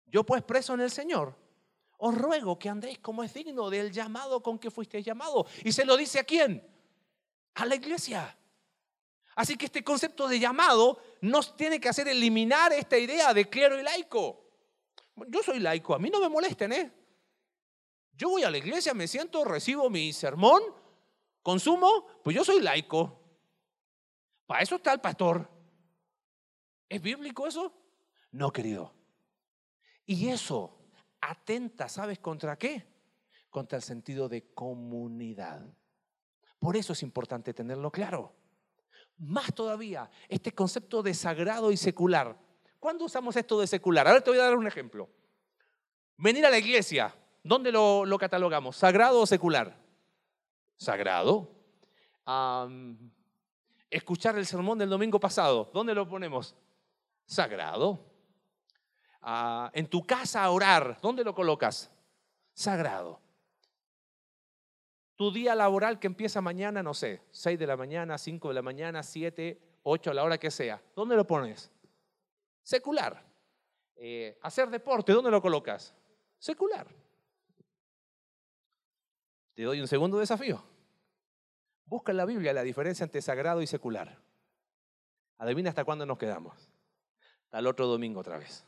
Yo 0.04 0.24
pues 0.24 0.42
preso 0.42 0.74
en 0.74 0.82
el 0.82 0.90
Señor, 0.90 1.34
os 1.98 2.14
ruego 2.14 2.58
que 2.58 2.68
andéis 2.68 2.98
como 2.98 3.22
es 3.22 3.32
digno 3.32 3.70
del 3.70 3.90
llamado 3.90 4.42
con 4.42 4.58
que 4.58 4.70
fuisteis 4.70 5.04
llamado. 5.04 5.46
¿Y 5.64 5.72
se 5.72 5.84
lo 5.84 5.96
dice 5.96 6.20
a 6.20 6.24
quién? 6.24 6.62
A 7.54 7.64
la 7.64 7.74
iglesia. 7.74 8.36
Así 9.36 9.56
que 9.56 9.66
este 9.66 9.84
concepto 9.84 10.26
de 10.26 10.40
llamado 10.40 10.98
nos 11.20 11.56
tiene 11.56 11.78
que 11.78 11.90
hacer 11.90 12.08
eliminar 12.08 12.72
esta 12.72 12.98
idea 12.98 13.34
de 13.34 13.48
clero 13.48 13.78
y 13.78 13.82
laico. 13.82 14.50
Yo 15.28 15.42
soy 15.42 15.60
laico, 15.60 15.94
a 15.94 15.98
mí 15.98 16.08
no 16.08 16.20
me 16.20 16.28
molesten, 16.30 16.72
¿eh? 16.72 16.92
Yo 18.14 18.30
voy 18.30 18.44
a 18.44 18.50
la 18.50 18.56
iglesia, 18.56 18.94
me 18.94 19.06
siento, 19.06 19.44
recibo 19.44 19.90
mi 19.90 20.14
sermón, 20.14 20.62
consumo, 21.42 22.06
pues 22.24 22.34
yo 22.34 22.44
soy 22.44 22.62
laico. 22.62 23.20
Para 24.46 24.62
eso 24.62 24.76
está 24.76 24.94
el 24.94 25.02
pastor. 25.02 25.50
¿Es 26.88 27.02
bíblico 27.02 27.46
eso? 27.46 27.74
No, 28.30 28.50
querido. 28.50 28.94
Y 30.06 30.28
eso 30.28 30.78
atenta, 31.20 31.90
¿sabes 31.90 32.20
contra 32.20 32.56
qué? 32.56 32.86
Contra 33.50 33.76
el 33.76 33.82
sentido 33.82 34.30
de 34.30 34.54
comunidad. 34.54 35.62
Por 36.58 36.74
eso 36.74 36.94
es 36.94 37.02
importante 37.02 37.52
tenerlo 37.52 37.90
claro. 37.90 38.34
Más 39.18 39.54
todavía, 39.54 40.10
este 40.28 40.52
concepto 40.52 41.02
de 41.02 41.14
sagrado 41.14 41.72
y 41.72 41.76
secular. 41.76 42.36
¿Cuándo 42.78 43.04
usamos 43.04 43.36
esto 43.36 43.58
de 43.60 43.66
secular? 43.66 44.06
A 44.06 44.12
ver, 44.12 44.22
te 44.22 44.30
voy 44.30 44.38
a 44.38 44.44
dar 44.44 44.56
un 44.56 44.66
ejemplo. 44.66 45.08
Venir 46.18 46.44
a 46.46 46.50
la 46.50 46.58
iglesia, 46.58 47.14
¿dónde 47.42 47.72
lo, 47.72 48.16
catalogamos? 48.18 48.76
¿Sagrado 48.76 49.20
o 49.20 49.26
secular? 49.26 49.76
Sagrado 50.76 51.50
escuchar 53.90 54.36
el 54.36 54.46
sermón 54.46 54.78
del 54.78 54.90
domingo 54.90 55.20
pasado. 55.20 55.70
¿Dónde 55.72 55.94
lo 55.94 56.08
ponemos? 56.08 56.54
Sagrado. 57.24 58.04
Ah, 59.22 59.70
en 59.72 59.88
tu 59.88 60.06
casa 60.06 60.48
orar. 60.50 60.98
¿Dónde 61.00 61.24
lo 61.24 61.34
colocas? 61.34 61.90
Sagrado. 62.54 63.20
Tu 65.16 65.32
día 65.32 65.54
laboral 65.54 65.98
que 65.98 66.06
empieza 66.06 66.42
mañana, 66.42 66.82
no 66.82 66.92
sé, 66.92 67.22
6 67.30 67.58
de 67.58 67.66
la 67.66 67.76
mañana, 67.76 68.18
5 68.18 68.48
de 68.48 68.54
la 68.54 68.62
mañana, 68.62 69.02
7, 69.02 69.58
8, 69.82 70.10
a 70.10 70.14
la 70.14 70.24
hora 70.24 70.38
que 70.38 70.50
sea. 70.50 70.82
¿Dónde 70.94 71.16
lo 71.16 71.26
pones? 71.26 71.70
Secular. 72.62 73.24
Eh, 73.96 74.38
hacer 74.42 74.68
deporte, 74.68 75.12
¿dónde 75.12 75.30
lo 75.30 75.40
colocas? 75.40 75.94
Secular. 76.38 76.86
Te 79.54 79.62
doy 79.62 79.80
un 79.80 79.88
segundo 79.88 80.18
desafío. 80.18 80.62
Busca 81.86 82.12
en 82.12 82.18
la 82.18 82.26
Biblia 82.26 82.52
la 82.52 82.62
diferencia 82.62 83.04
entre 83.04 83.22
sagrado 83.22 83.62
y 83.62 83.66
secular. 83.66 84.18
Adivina 85.38 85.70
hasta 85.70 85.84
cuándo 85.84 86.04
nos 86.04 86.18
quedamos. 86.18 86.54
Hasta 87.44 87.60
el 87.60 87.66
otro 87.66 87.86
domingo 87.86 88.20
otra 88.20 88.36
vez. 88.36 88.66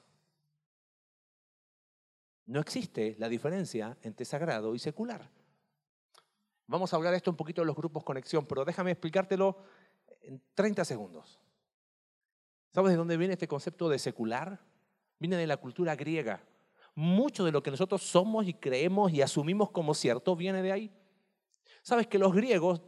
No 2.47 2.61
existe 2.61 3.17
la 3.19 3.29
diferencia 3.29 3.99
entre 4.03 4.25
sagrado 4.25 4.75
y 4.75 4.79
secular. 4.79 5.29
Vamos 6.69 6.93
a 6.93 6.97
hablar 6.97 7.15
esto 7.15 7.31
un 7.31 7.37
poquito 7.37 7.63
de 7.63 7.67
los 7.67 7.75
grupos 7.75 8.05
conexión, 8.05 8.45
pero 8.45 8.63
déjame 8.63 8.91
explicártelo 8.91 9.57
en 10.21 10.43
30 10.55 10.85
segundos. 10.85 11.41
¿Sabes 12.75 12.91
de 12.93 12.99
dónde 12.99 13.17
viene 13.17 13.33
este 13.33 13.49
concepto 13.49 13.89
de 13.89 13.99
secular? 13.99 14.61
Viene 15.19 15.37
de 15.37 15.47
la 15.47 15.57
cultura 15.57 15.97
griega. 15.97 16.45
Mucho 16.95 17.47
de 17.47 17.53
lo 17.53 17.63
que 17.63 17.71
nosotros 17.71 18.03
somos 18.03 18.47
y 18.47 18.53
creemos 18.53 19.11
y 19.13 19.23
asumimos 19.23 19.71
como 19.71 19.95
cierto 19.95 20.37
viene 20.37 20.61
de 20.61 20.73
ahí. 20.73 20.93
Sabes 21.81 22.07
que 22.07 22.19
los 22.19 22.35
griegos 22.35 22.83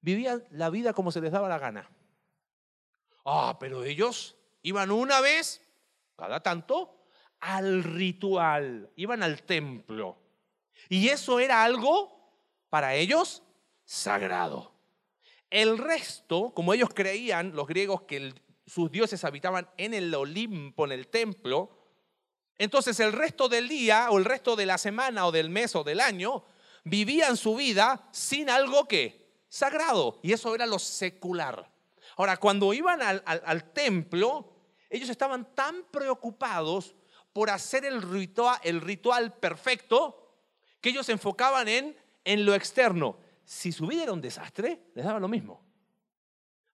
vivían 0.00 0.42
la 0.50 0.68
vida 0.68 0.92
como 0.92 1.12
se 1.12 1.20
les 1.20 1.30
daba 1.30 1.48
la 1.48 1.60
gana. 1.60 1.88
Ah, 3.24 3.56
pero 3.60 3.84
ellos 3.84 4.36
iban 4.62 4.90
una 4.90 5.20
vez, 5.20 5.62
cada 6.16 6.42
tanto, 6.42 7.04
al 7.38 7.84
ritual, 7.84 8.90
iban 8.96 9.22
al 9.22 9.44
templo. 9.44 10.18
Y 10.88 11.08
eso 11.08 11.38
era 11.38 11.62
algo 11.62 12.19
para 12.70 12.94
ellos 12.94 13.42
sagrado. 13.84 14.72
El 15.50 15.78
resto, 15.78 16.52
como 16.54 16.72
ellos 16.72 16.90
creían, 16.94 17.54
los 17.54 17.66
griegos, 17.66 18.02
que 18.02 18.32
sus 18.66 18.90
dioses 18.90 19.24
habitaban 19.24 19.68
en 19.76 19.94
el 19.94 20.14
Olimpo, 20.14 20.84
en 20.84 20.92
el 20.92 21.08
templo, 21.08 21.76
entonces 22.56 23.00
el 23.00 23.12
resto 23.12 23.48
del 23.48 23.68
día 23.68 24.08
o 24.10 24.18
el 24.18 24.24
resto 24.24 24.54
de 24.54 24.66
la 24.66 24.78
semana 24.78 25.26
o 25.26 25.32
del 25.32 25.50
mes 25.50 25.74
o 25.74 25.82
del 25.82 26.00
año 26.00 26.44
vivían 26.84 27.36
su 27.36 27.56
vida 27.56 28.08
sin 28.12 28.48
algo 28.48 28.86
que 28.86 29.32
sagrado. 29.48 30.20
Y 30.22 30.32
eso 30.32 30.54
era 30.54 30.66
lo 30.66 30.78
secular. 30.78 31.70
Ahora, 32.16 32.36
cuando 32.36 32.74
iban 32.74 33.00
al, 33.02 33.72
templo, 33.72 34.52
ellos 34.90 35.08
estaban 35.08 35.54
tan 35.54 35.84
preocupados 35.90 36.94
por 37.32 37.48
hacer 37.48 37.86
el 37.86 38.02
ritual, 38.02 38.58
el 38.62 38.82
ritual 38.82 39.32
perfecto 39.32 40.20
que 40.80 40.90
ellos 40.90 41.06
se 41.06 41.12
enfocaban 41.12 41.66
en, 41.68 41.96
en 42.24 42.44
lo 42.44 42.54
externo. 42.54 43.18
Si 43.44 43.72
su 43.72 43.86
vida 43.86 44.04
era 44.04 44.12
un 44.12 44.20
desastre, 44.20 44.90
les 44.94 45.04
daba 45.04 45.18
lo 45.18 45.28
mismo. 45.28 45.60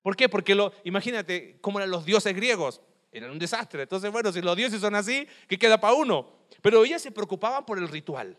¿Por 0.03 0.15
qué? 0.15 0.29
Porque 0.29 0.55
lo, 0.55 0.73
imagínate 0.85 1.59
cómo 1.61 1.79
eran 1.79 1.91
los 1.91 2.05
dioses 2.05 2.35
griegos. 2.35 2.81
Eran 3.11 3.31
un 3.31 3.39
desastre. 3.39 3.83
Entonces, 3.83 4.13
bueno, 4.13 4.31
si 4.31 4.43
los 4.43 4.57
dioses 4.57 4.81
son 4.81 4.95
así, 4.95 5.27
¿qué 5.49 5.59
queda 5.59 5.81
para 5.81 5.95
uno? 5.95 6.31
Pero 6.63 6.85
ellos 6.85 7.03
se 7.03 7.11
preocupaban 7.11 7.65
por 7.65 7.79
el 7.79 7.89
ritual. 7.89 8.39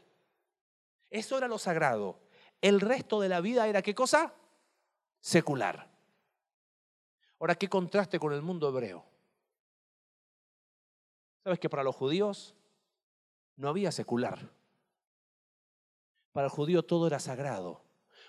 Eso 1.10 1.38
era 1.38 1.48
lo 1.48 1.58
sagrado. 1.58 2.20
El 2.62 2.80
resto 2.80 3.20
de 3.20 3.30
la 3.30 3.42
vida 3.42 3.68
era 3.68 3.82
qué 3.82 3.96
cosa? 3.96 4.34
Secular. 5.20 5.90
Ahora, 7.40 7.56
¿qué 7.56 7.68
contraste 7.68 8.20
con 8.20 8.34
el 8.34 8.42
mundo 8.42 8.70
hebreo? 8.70 9.06
¿Sabes 11.44 11.60
que 11.60 11.70
para 11.70 11.84
los 11.84 11.96
judíos 11.96 12.56
no 13.56 13.70
había 13.70 13.92
secular? 13.92 14.50
Para 16.38 16.46
el 16.46 16.52
judío 16.52 16.84
todo 16.84 17.08
era 17.08 17.20
sagrado, 17.20 17.82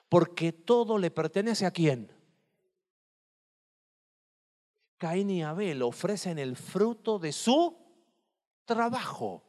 porque 0.09 0.51
todo 0.51 0.97
le 0.97 1.11
pertenece 1.11 1.67
a 1.67 1.71
quién? 1.71 2.11
Caín 4.97 5.29
y 5.29 5.43
Abel 5.43 5.83
ofrecen 5.83 6.39
el 6.39 6.57
fruto 6.57 7.19
de 7.19 7.33
su 7.33 7.77
trabajo. 8.65 9.45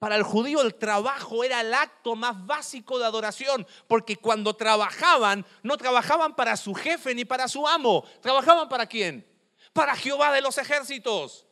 Para 0.00 0.16
el 0.16 0.24
judío 0.24 0.62
el 0.62 0.74
trabajo 0.74 1.44
era 1.44 1.60
el 1.60 1.72
acto 1.72 2.16
más 2.16 2.44
básico 2.44 2.98
de 2.98 3.04
adoración, 3.04 3.64
porque 3.86 4.16
cuando 4.16 4.56
trabajaban, 4.56 5.46
no 5.62 5.76
trabajaban 5.76 6.34
para 6.34 6.56
su 6.56 6.74
jefe 6.74 7.14
ni 7.14 7.24
para 7.24 7.46
su 7.46 7.68
amo, 7.68 8.04
trabajaban 8.20 8.68
para 8.68 8.88
quién? 8.88 9.24
Para 9.72 9.94
Jehová 9.94 10.32
de 10.32 10.40
los 10.40 10.58
ejércitos. 10.58 11.46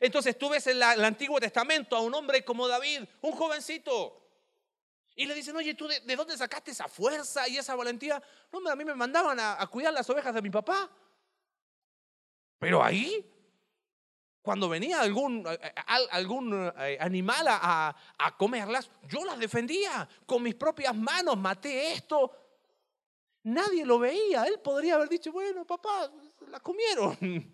Entonces 0.00 0.38
tú 0.38 0.48
ves 0.48 0.66
en 0.68 0.78
el 0.78 1.04
Antiguo 1.04 1.38
Testamento 1.38 1.94
a 1.94 2.00
un 2.00 2.14
hombre 2.14 2.42
como 2.42 2.66
David, 2.66 3.02
un 3.20 3.32
jovencito, 3.32 4.21
y 5.14 5.26
le 5.26 5.34
dicen, 5.34 5.54
oye, 5.56 5.74
¿tú 5.74 5.86
de, 5.86 6.16
dónde 6.16 6.36
sacaste 6.36 6.70
esa 6.70 6.88
fuerza 6.88 7.46
y 7.48 7.58
esa 7.58 7.74
valentía? 7.74 8.22
No, 8.50 8.68
a 8.68 8.76
mí 8.76 8.84
me 8.84 8.94
mandaban 8.94 9.38
a, 9.38 9.60
a 9.60 9.66
cuidar 9.66 9.92
las 9.92 10.08
ovejas 10.08 10.34
de 10.34 10.42
mi 10.42 10.50
papá. 10.50 10.90
Pero 12.58 12.82
ahí 12.82 13.28
Cuando 14.40 14.68
venía 14.68 15.00
algún, 15.00 15.44
algún 16.10 16.72
eh, 16.78 16.96
animal 17.00 17.46
a, 17.48 17.94
a 18.18 18.36
comerlas, 18.36 18.90
yo 19.08 19.24
las 19.24 19.38
defendía. 19.38 20.08
Con 20.26 20.42
mis 20.42 20.54
propias 20.54 20.94
manos 20.94 21.36
maté 21.36 21.92
esto. 21.92 22.32
Nadie 23.44 23.84
lo 23.84 23.98
veía. 23.98 24.44
Él 24.44 24.58
podría 24.60 24.94
haber 24.94 25.08
dicho, 25.08 25.30
bueno, 25.30 25.64
papá, 25.64 26.10
la 26.48 26.58
comieron. 26.60 27.16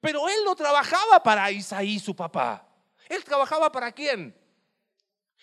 Pero 0.00 0.28
él 0.28 0.40
no 0.44 0.54
trabajaba 0.54 1.22
para 1.22 1.50
Isaí, 1.50 1.98
su 1.98 2.14
papá. 2.14 2.68
Él 3.08 3.24
trabajaba 3.24 3.70
para 3.72 3.92
quién? 3.92 4.34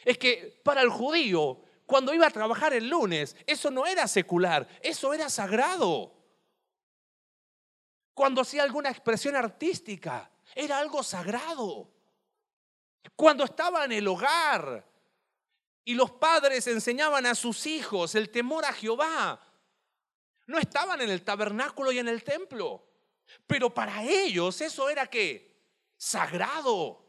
Es 0.03 0.17
que 0.17 0.59
para 0.63 0.81
el 0.81 0.89
judío, 0.89 1.61
cuando 1.85 2.13
iba 2.13 2.27
a 2.27 2.31
trabajar 2.31 2.73
el 2.73 2.89
lunes, 2.89 3.35
eso 3.45 3.69
no 3.69 3.85
era 3.85 4.07
secular, 4.07 4.67
eso 4.81 5.13
era 5.13 5.29
sagrado. 5.29 6.13
Cuando 8.13 8.41
hacía 8.41 8.63
alguna 8.63 8.89
expresión 8.89 9.35
artística, 9.35 10.29
era 10.55 10.77
algo 10.77 11.03
sagrado. 11.03 11.89
Cuando 13.15 13.43
estaba 13.43 13.85
en 13.85 13.91
el 13.91 14.07
hogar 14.07 14.87
y 15.83 15.93
los 15.93 16.11
padres 16.11 16.67
enseñaban 16.67 17.25
a 17.25 17.35
sus 17.35 17.65
hijos 17.65 18.15
el 18.15 18.29
temor 18.29 18.65
a 18.65 18.73
Jehová, 18.73 19.41
no 20.47 20.57
estaban 20.57 21.01
en 21.01 21.09
el 21.09 21.23
tabernáculo 21.23 21.91
y 21.91 21.99
en 21.99 22.07
el 22.07 22.23
templo, 22.23 22.85
pero 23.47 23.73
para 23.73 24.03
ellos 24.03 24.59
eso 24.61 24.89
era 24.89 25.07
que 25.07 25.53
sagrado. 25.97 27.02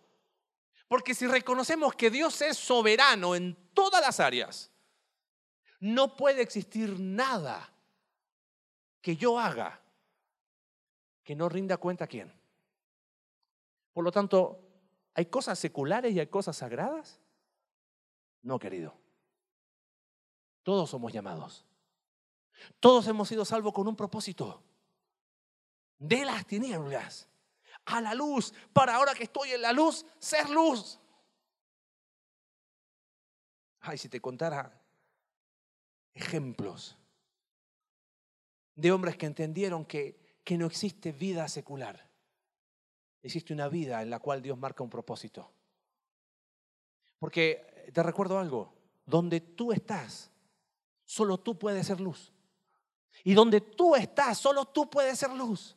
Porque 0.94 1.12
si 1.12 1.26
reconocemos 1.26 1.96
que 1.96 2.08
Dios 2.08 2.40
es 2.40 2.56
soberano 2.56 3.34
en 3.34 3.56
todas 3.74 4.00
las 4.00 4.20
áreas, 4.20 4.70
no 5.80 6.14
puede 6.14 6.40
existir 6.40 7.00
nada 7.00 7.68
que 9.00 9.16
yo 9.16 9.36
haga 9.36 9.82
que 11.24 11.34
no 11.34 11.48
rinda 11.48 11.78
cuenta 11.78 12.04
a 12.04 12.06
quién. 12.06 12.32
Por 13.92 14.04
lo 14.04 14.12
tanto, 14.12 14.60
¿hay 15.14 15.26
cosas 15.26 15.58
seculares 15.58 16.14
y 16.14 16.20
hay 16.20 16.28
cosas 16.28 16.58
sagradas? 16.58 17.18
No, 18.42 18.60
querido. 18.60 18.96
Todos 20.62 20.90
somos 20.90 21.12
llamados. 21.12 21.66
Todos 22.78 23.08
hemos 23.08 23.28
sido 23.28 23.44
salvos 23.44 23.72
con 23.72 23.88
un 23.88 23.96
propósito. 23.96 24.62
De 25.98 26.24
las 26.24 26.46
tinieblas 26.46 27.26
a 27.86 28.00
la 28.00 28.14
luz, 28.14 28.52
para 28.72 28.96
ahora 28.96 29.14
que 29.14 29.24
estoy 29.24 29.50
en 29.50 29.62
la 29.62 29.72
luz, 29.72 30.04
ser 30.18 30.48
luz. 30.50 30.98
Ay, 33.80 33.98
si 33.98 34.08
te 34.08 34.20
contara 34.20 34.80
ejemplos 36.14 36.96
de 38.74 38.92
hombres 38.92 39.16
que 39.16 39.26
entendieron 39.26 39.84
que, 39.84 40.38
que 40.42 40.56
no 40.56 40.66
existe 40.66 41.12
vida 41.12 41.46
secular. 41.48 42.10
Existe 43.22 43.52
una 43.52 43.68
vida 43.68 44.02
en 44.02 44.10
la 44.10 44.18
cual 44.18 44.42
Dios 44.42 44.58
marca 44.58 44.82
un 44.82 44.90
propósito. 44.90 45.50
Porque 47.18 47.90
te 47.92 48.02
recuerdo 48.02 48.38
algo, 48.38 48.74
donde 49.06 49.40
tú 49.40 49.72
estás, 49.72 50.30
solo 51.04 51.38
tú 51.38 51.58
puedes 51.58 51.86
ser 51.86 52.00
luz. 52.00 52.32
Y 53.22 53.34
donde 53.34 53.60
tú 53.60 53.94
estás, 53.94 54.38
solo 54.38 54.66
tú 54.66 54.90
puedes 54.90 55.18
ser 55.18 55.30
luz. 55.30 55.76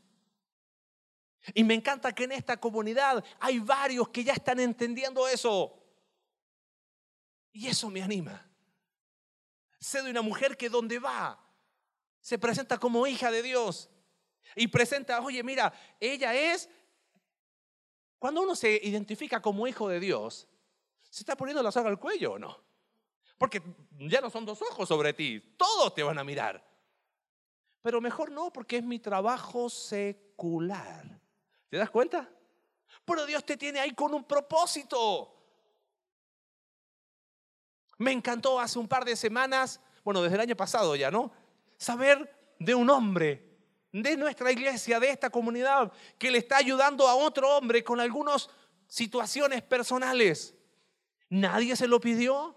Y 1.53 1.63
me 1.63 1.73
encanta 1.73 2.13
que 2.13 2.25
en 2.25 2.33
esta 2.33 2.57
comunidad 2.57 3.23
hay 3.39 3.59
varios 3.59 4.09
que 4.09 4.23
ya 4.23 4.33
están 4.33 4.59
entendiendo 4.59 5.27
eso. 5.27 5.73
Y 7.51 7.67
eso 7.67 7.89
me 7.89 8.01
anima. 8.01 8.45
Sé 9.79 10.01
de 10.01 10.11
una 10.11 10.21
mujer 10.21 10.57
que 10.57 10.69
donde 10.69 10.99
va 10.99 11.43
se 12.27 12.37
presenta 12.37 12.77
como 12.77 13.07
hija 13.07 13.31
de 13.31 13.41
Dios. 13.41 13.89
Y 14.55 14.67
presenta, 14.67 15.21
oye, 15.21 15.41
mira, 15.43 15.73
ella 15.99 16.33
es... 16.33 16.69
Cuando 18.19 18.41
uno 18.41 18.55
se 18.55 18.79
identifica 18.83 19.41
como 19.41 19.67
hijo 19.67 19.87
de 19.87 19.99
Dios, 19.99 20.47
¿se 21.09 21.21
está 21.21 21.37
poniendo 21.37 21.61
la 21.61 21.71
soga 21.71 21.89
al 21.89 21.99
cuello 21.99 22.33
o 22.33 22.39
no? 22.39 22.59
Porque 23.37 23.61
ya 23.91 24.19
no 24.19 24.29
son 24.29 24.45
dos 24.45 24.61
ojos 24.61 24.87
sobre 24.87 25.13
ti, 25.13 25.39
todos 25.57 25.93
te 25.93 26.03
van 26.03 26.17
a 26.17 26.23
mirar. 26.23 26.67
Pero 27.81 28.01
mejor 28.01 28.31
no, 28.31 28.51
porque 28.51 28.77
es 28.77 28.83
mi 28.83 28.99
trabajo 28.99 29.69
secular. 29.69 31.21
¿Te 31.69 31.77
das 31.77 31.89
cuenta? 31.89 32.29
Pero 33.05 33.25
Dios 33.25 33.45
te 33.45 33.57
tiene 33.57 33.79
ahí 33.79 33.91
con 33.91 34.13
un 34.13 34.23
propósito. 34.23 35.33
Me 37.97 38.11
encantó 38.11 38.59
hace 38.59 38.77
un 38.77 38.87
par 38.87 39.03
de 39.05 39.15
semanas, 39.15 39.79
bueno, 40.03 40.21
desde 40.21 40.35
el 40.35 40.41
año 40.41 40.55
pasado 40.55 40.95
ya, 40.95 41.09
¿no? 41.09 41.31
Saber 41.77 42.55
de 42.59 42.75
un 42.75 42.89
hombre 42.89 43.47
de 43.91 44.15
nuestra 44.17 44.51
iglesia, 44.51 44.99
de 44.99 45.09
esta 45.09 45.29
comunidad, 45.29 45.91
que 46.17 46.29
le 46.29 46.37
está 46.37 46.57
ayudando 46.57 47.07
a 47.07 47.15
otro 47.15 47.57
hombre 47.57 47.83
con 47.83 47.99
algunas 47.99 48.49
situaciones 48.87 49.63
personales. 49.63 50.53
Nadie 51.29 51.75
se 51.75 51.87
lo 51.87 51.99
pidió. 51.99 52.55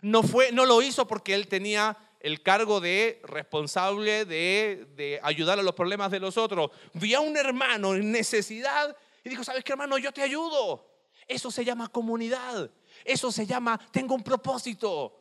No, 0.00 0.22
fue, 0.22 0.52
no 0.52 0.64
lo 0.64 0.80
hizo 0.80 1.06
porque 1.06 1.34
él 1.34 1.48
tenía 1.48 1.96
el 2.20 2.42
cargo 2.42 2.80
de 2.80 3.20
responsable 3.24 4.24
de, 4.24 4.86
de, 4.96 5.20
ayudar 5.22 5.58
a 5.58 5.62
los 5.62 5.74
problemas 5.74 6.10
de 6.10 6.20
los 6.20 6.36
otros. 6.36 6.70
Vi 6.94 7.14
a 7.14 7.20
un 7.20 7.36
hermano 7.36 7.94
en 7.94 8.10
necesidad 8.10 8.96
y 9.24 9.28
dijo, 9.28 9.44
¿sabes 9.44 9.64
qué 9.64 9.72
hermano? 9.72 9.98
Yo 9.98 10.12
te 10.12 10.22
ayudo. 10.22 10.88
Eso 11.26 11.50
se 11.50 11.64
llama 11.64 11.88
comunidad. 11.88 12.70
Eso 13.04 13.30
se 13.30 13.46
llama, 13.46 13.78
tengo 13.92 14.14
un 14.14 14.22
propósito. 14.22 15.14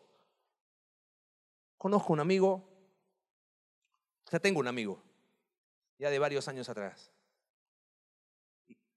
Conozco 1.77 2.13
un 2.13 2.19
amigo, 2.19 2.67
o 4.27 4.29
sea, 4.29 4.39
tengo 4.39 4.60
un 4.60 4.67
amigo, 4.67 5.01
ya 5.99 6.10
de 6.10 6.19
varios 6.19 6.47
años 6.47 6.67
atrás. 6.67 7.12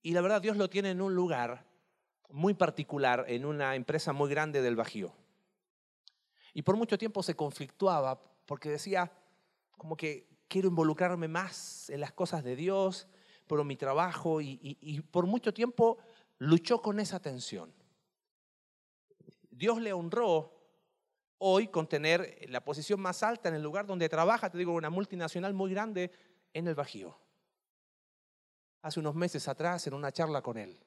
Y 0.03 0.13
la 0.13 0.23
verdad, 0.23 0.41
Dios 0.41 0.57
lo 0.57 0.71
tiene 0.71 0.91
en 0.91 1.03
un 1.03 1.15
lugar 1.15 1.67
muy 2.31 2.55
particular, 2.55 3.27
en 3.29 3.45
una 3.45 3.77
empresa 3.77 4.13
muy 4.13 4.31
grande 4.31 4.63
del 4.63 4.77
Bajío. 4.77 5.15
Y 6.53 6.63
por 6.63 6.77
mucho 6.77 6.99
tiempo 6.99 7.23
se 7.23 7.35
conflictuaba 7.35 8.21
porque 8.47 8.71
decía, 8.71 9.13
como 9.77 9.97
que 9.97 10.29
quiero 10.49 10.69
involucrarme 10.69 11.29
más 11.29 11.89
en 11.91 12.01
las 12.01 12.13
cosas 12.13 12.43
de 12.43 12.57
Dios, 12.57 13.07
pero 13.47 13.65
mi 13.65 13.77
trabajo, 13.77 14.41
y, 14.41 15.01
por 15.11 15.27
mucho 15.27 15.55
tiempo 15.55 15.99
luchó 16.39 16.83
con 16.83 17.01
esa 17.01 17.21
tensión. 17.21 17.73
Dios 19.51 19.81
le 19.81 19.93
honró 19.93 20.57
hoy 21.39 21.69
con 21.69 21.89
tener 21.89 22.47
la 22.49 22.65
posición 22.65 23.01
más 23.01 23.23
alta 23.23 23.49
en 23.49 23.55
el 23.55 23.63
lugar 23.63 23.87
donde 23.87 24.09
trabaja, 24.09 24.51
te 24.51 24.59
digo, 24.59 24.73
una 24.73 24.91
multinacional 24.91 25.55
muy 25.55 25.71
grande 25.71 26.11
en 26.53 26.67
el 26.67 26.75
Bajío. 26.75 27.19
Hace 28.83 29.01
unos 29.01 29.15
meses 29.15 29.47
atrás, 29.49 29.87
en 29.87 29.95
una 29.95 30.11
charla 30.11 30.43
con 30.43 30.59
él, 30.59 30.79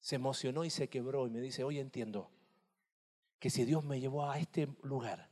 se 0.00 0.16
emocionó 0.16 0.64
y 0.64 0.70
se 0.70 0.88
quebró 0.88 1.26
y 1.26 1.30
me 1.30 1.40
dice, 1.40 1.64
hoy 1.64 1.78
entiendo 1.78 2.30
que 3.38 3.50
si 3.50 3.64
Dios 3.64 3.84
me 3.84 4.00
llevó 4.00 4.30
a 4.30 4.38
este 4.38 4.68
lugar 4.82 5.30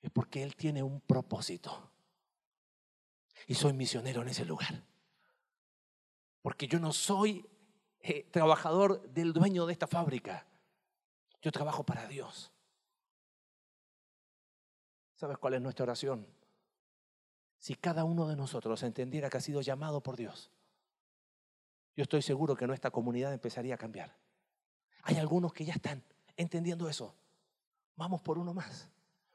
es 0.00 0.10
porque 0.10 0.42
Él 0.42 0.54
tiene 0.56 0.82
un 0.82 1.00
propósito. 1.00 1.90
Y 3.46 3.54
soy 3.54 3.72
misionero 3.72 4.22
en 4.22 4.28
ese 4.28 4.44
lugar. 4.44 4.84
Porque 6.42 6.68
yo 6.68 6.78
no 6.78 6.92
soy 6.92 7.48
eh, 8.00 8.24
trabajador 8.30 9.08
del 9.10 9.32
dueño 9.32 9.66
de 9.66 9.72
esta 9.72 9.86
fábrica. 9.86 10.46
Yo 11.42 11.50
trabajo 11.50 11.84
para 11.84 12.06
Dios. 12.06 12.52
¿Sabes 15.14 15.38
cuál 15.38 15.54
es 15.54 15.60
nuestra 15.60 15.84
oración? 15.84 16.26
Si 17.58 17.74
cada 17.74 18.04
uno 18.04 18.28
de 18.28 18.36
nosotros 18.36 18.82
entendiera 18.84 19.30
que 19.30 19.38
ha 19.38 19.40
sido 19.40 19.60
llamado 19.62 20.00
por 20.00 20.16
Dios, 20.16 20.50
yo 21.96 22.04
estoy 22.04 22.22
seguro 22.22 22.54
que 22.54 22.68
nuestra 22.68 22.92
comunidad 22.92 23.32
empezaría 23.32 23.74
a 23.74 23.78
cambiar. 23.78 24.16
Hay 25.02 25.16
algunos 25.16 25.52
que 25.52 25.64
ya 25.64 25.72
están 25.72 26.04
entendiendo 26.38 26.88
eso. 26.88 27.14
Vamos 27.96 28.22
por 28.22 28.38
uno 28.38 28.54
más, 28.54 28.88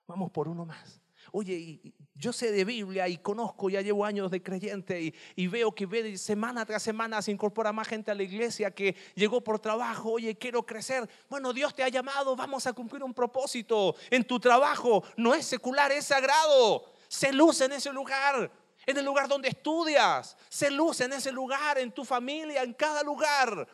vamos 0.07 0.31
por 0.31 0.47
uno 0.47 0.65
más. 0.65 1.03
Oye, 1.31 1.93
yo 2.15 2.33
sé 2.33 2.51
de 2.51 2.65
Biblia 2.65 3.07
y 3.07 3.17
conozco, 3.17 3.69
ya 3.69 3.81
llevo 3.81 4.05
años 4.05 4.29
de 4.31 4.41
creyente 4.41 5.13
y, 5.35 5.47
veo 5.47 5.73
que 5.73 6.17
semana 6.17 6.65
tras 6.65 6.83
semana 6.83 7.21
se 7.21 7.31
incorpora 7.31 7.71
más 7.71 7.87
gente 7.87 8.11
a 8.11 8.15
la 8.15 8.23
iglesia 8.23 8.71
que 8.71 8.95
llegó 9.15 9.41
por 9.41 9.59
trabajo. 9.59 10.11
Oye, 10.11 10.37
quiero 10.37 10.65
crecer. 10.65 11.09
Bueno, 11.29 11.53
Dios 11.53 11.73
te 11.73 11.83
ha 11.83 11.89
llamado, 11.89 12.35
vamos 12.35 12.67
a 12.67 12.73
cumplir 12.73 13.03
un 13.03 13.13
propósito. 13.13 13.95
En 14.09 14.25
tu 14.25 14.39
trabajo 14.39 15.03
no 15.15 15.33
es 15.33 15.45
secular, 15.45 15.91
es 15.91 16.05
sagrado. 16.05 16.85
Se 17.07 17.31
luce 17.31 17.65
en 17.65 17.73
ese 17.73 17.91
lugar, 17.93 18.51
en 18.85 18.97
el 18.97 19.05
lugar 19.05 19.27
donde 19.27 19.49
estudias. 19.49 20.35
Se 20.49 20.71
luce 20.71 21.05
en 21.05 21.13
ese 21.13 21.31
lugar, 21.31 21.77
en 21.77 21.91
tu 21.91 22.03
familia, 22.03 22.63
en 22.63 22.73
cada 22.73 23.03
lugar. 23.03 23.67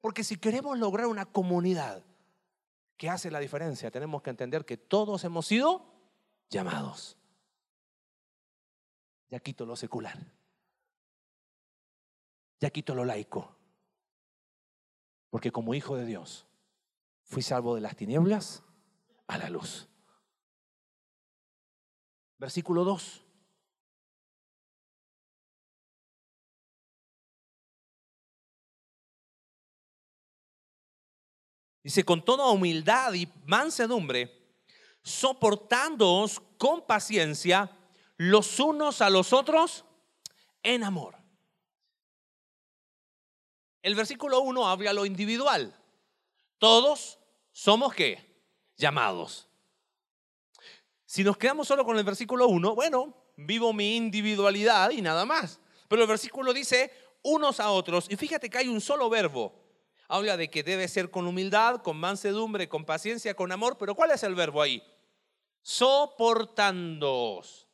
Porque 0.00 0.24
si 0.24 0.36
queremos 0.36 0.78
lograr 0.78 1.06
una 1.06 1.26
comunidad 1.26 2.02
¿Qué 3.00 3.08
hace 3.08 3.30
la 3.30 3.38
diferencia? 3.38 3.90
Tenemos 3.90 4.20
que 4.20 4.28
entender 4.28 4.66
que 4.66 4.76
todos 4.76 5.24
hemos 5.24 5.46
sido 5.46 5.86
llamados. 6.50 7.16
Ya 9.30 9.40
quito 9.40 9.64
lo 9.64 9.74
secular. 9.74 10.18
Ya 12.60 12.68
quito 12.68 12.94
lo 12.94 13.06
laico. 13.06 13.56
Porque 15.30 15.50
como 15.50 15.72
hijo 15.72 15.96
de 15.96 16.04
Dios, 16.04 16.46
fui 17.22 17.40
salvo 17.40 17.74
de 17.74 17.80
las 17.80 17.96
tinieblas 17.96 18.62
a 19.28 19.38
la 19.38 19.48
luz. 19.48 19.88
Versículo 22.36 22.84
2. 22.84 23.24
Dice, 31.82 32.04
con 32.04 32.24
toda 32.24 32.48
humildad 32.48 33.14
y 33.14 33.28
mansedumbre, 33.46 34.30
soportándoos 35.02 36.40
con 36.58 36.86
paciencia 36.86 37.70
los 38.16 38.60
unos 38.60 39.00
a 39.00 39.08
los 39.08 39.32
otros 39.32 39.84
en 40.62 40.84
amor. 40.84 41.16
El 43.82 43.94
versículo 43.94 44.40
1 44.40 44.68
habla 44.68 44.92
lo 44.92 45.06
individual. 45.06 45.74
Todos 46.58 47.18
somos 47.52 47.94
qué? 47.94 48.44
Llamados. 48.76 49.48
Si 51.06 51.24
nos 51.24 51.38
quedamos 51.38 51.66
solo 51.66 51.84
con 51.84 51.96
el 51.96 52.04
versículo 52.04 52.46
1, 52.48 52.74
bueno, 52.74 53.16
vivo 53.36 53.72
mi 53.72 53.96
individualidad 53.96 54.90
y 54.90 55.00
nada 55.00 55.24
más. 55.24 55.58
Pero 55.88 56.02
el 56.02 56.08
versículo 56.08 56.52
dice 56.52 56.92
unos 57.22 57.58
a 57.58 57.70
otros. 57.70 58.06
Y 58.10 58.16
fíjate 58.16 58.50
que 58.50 58.58
hay 58.58 58.68
un 58.68 58.80
solo 58.80 59.08
verbo. 59.08 59.54
Habla 60.12 60.36
de 60.36 60.50
que 60.50 60.64
debe 60.64 60.88
ser 60.88 61.08
con 61.08 61.28
humildad, 61.28 61.82
con 61.82 61.96
mansedumbre, 61.96 62.68
con 62.68 62.84
paciencia, 62.84 63.32
con 63.34 63.52
amor. 63.52 63.78
Pero 63.78 63.94
¿cuál 63.94 64.10
es 64.10 64.24
el 64.24 64.34
verbo 64.34 64.60
ahí? 64.60 64.82
Soportándoos. 65.62 67.68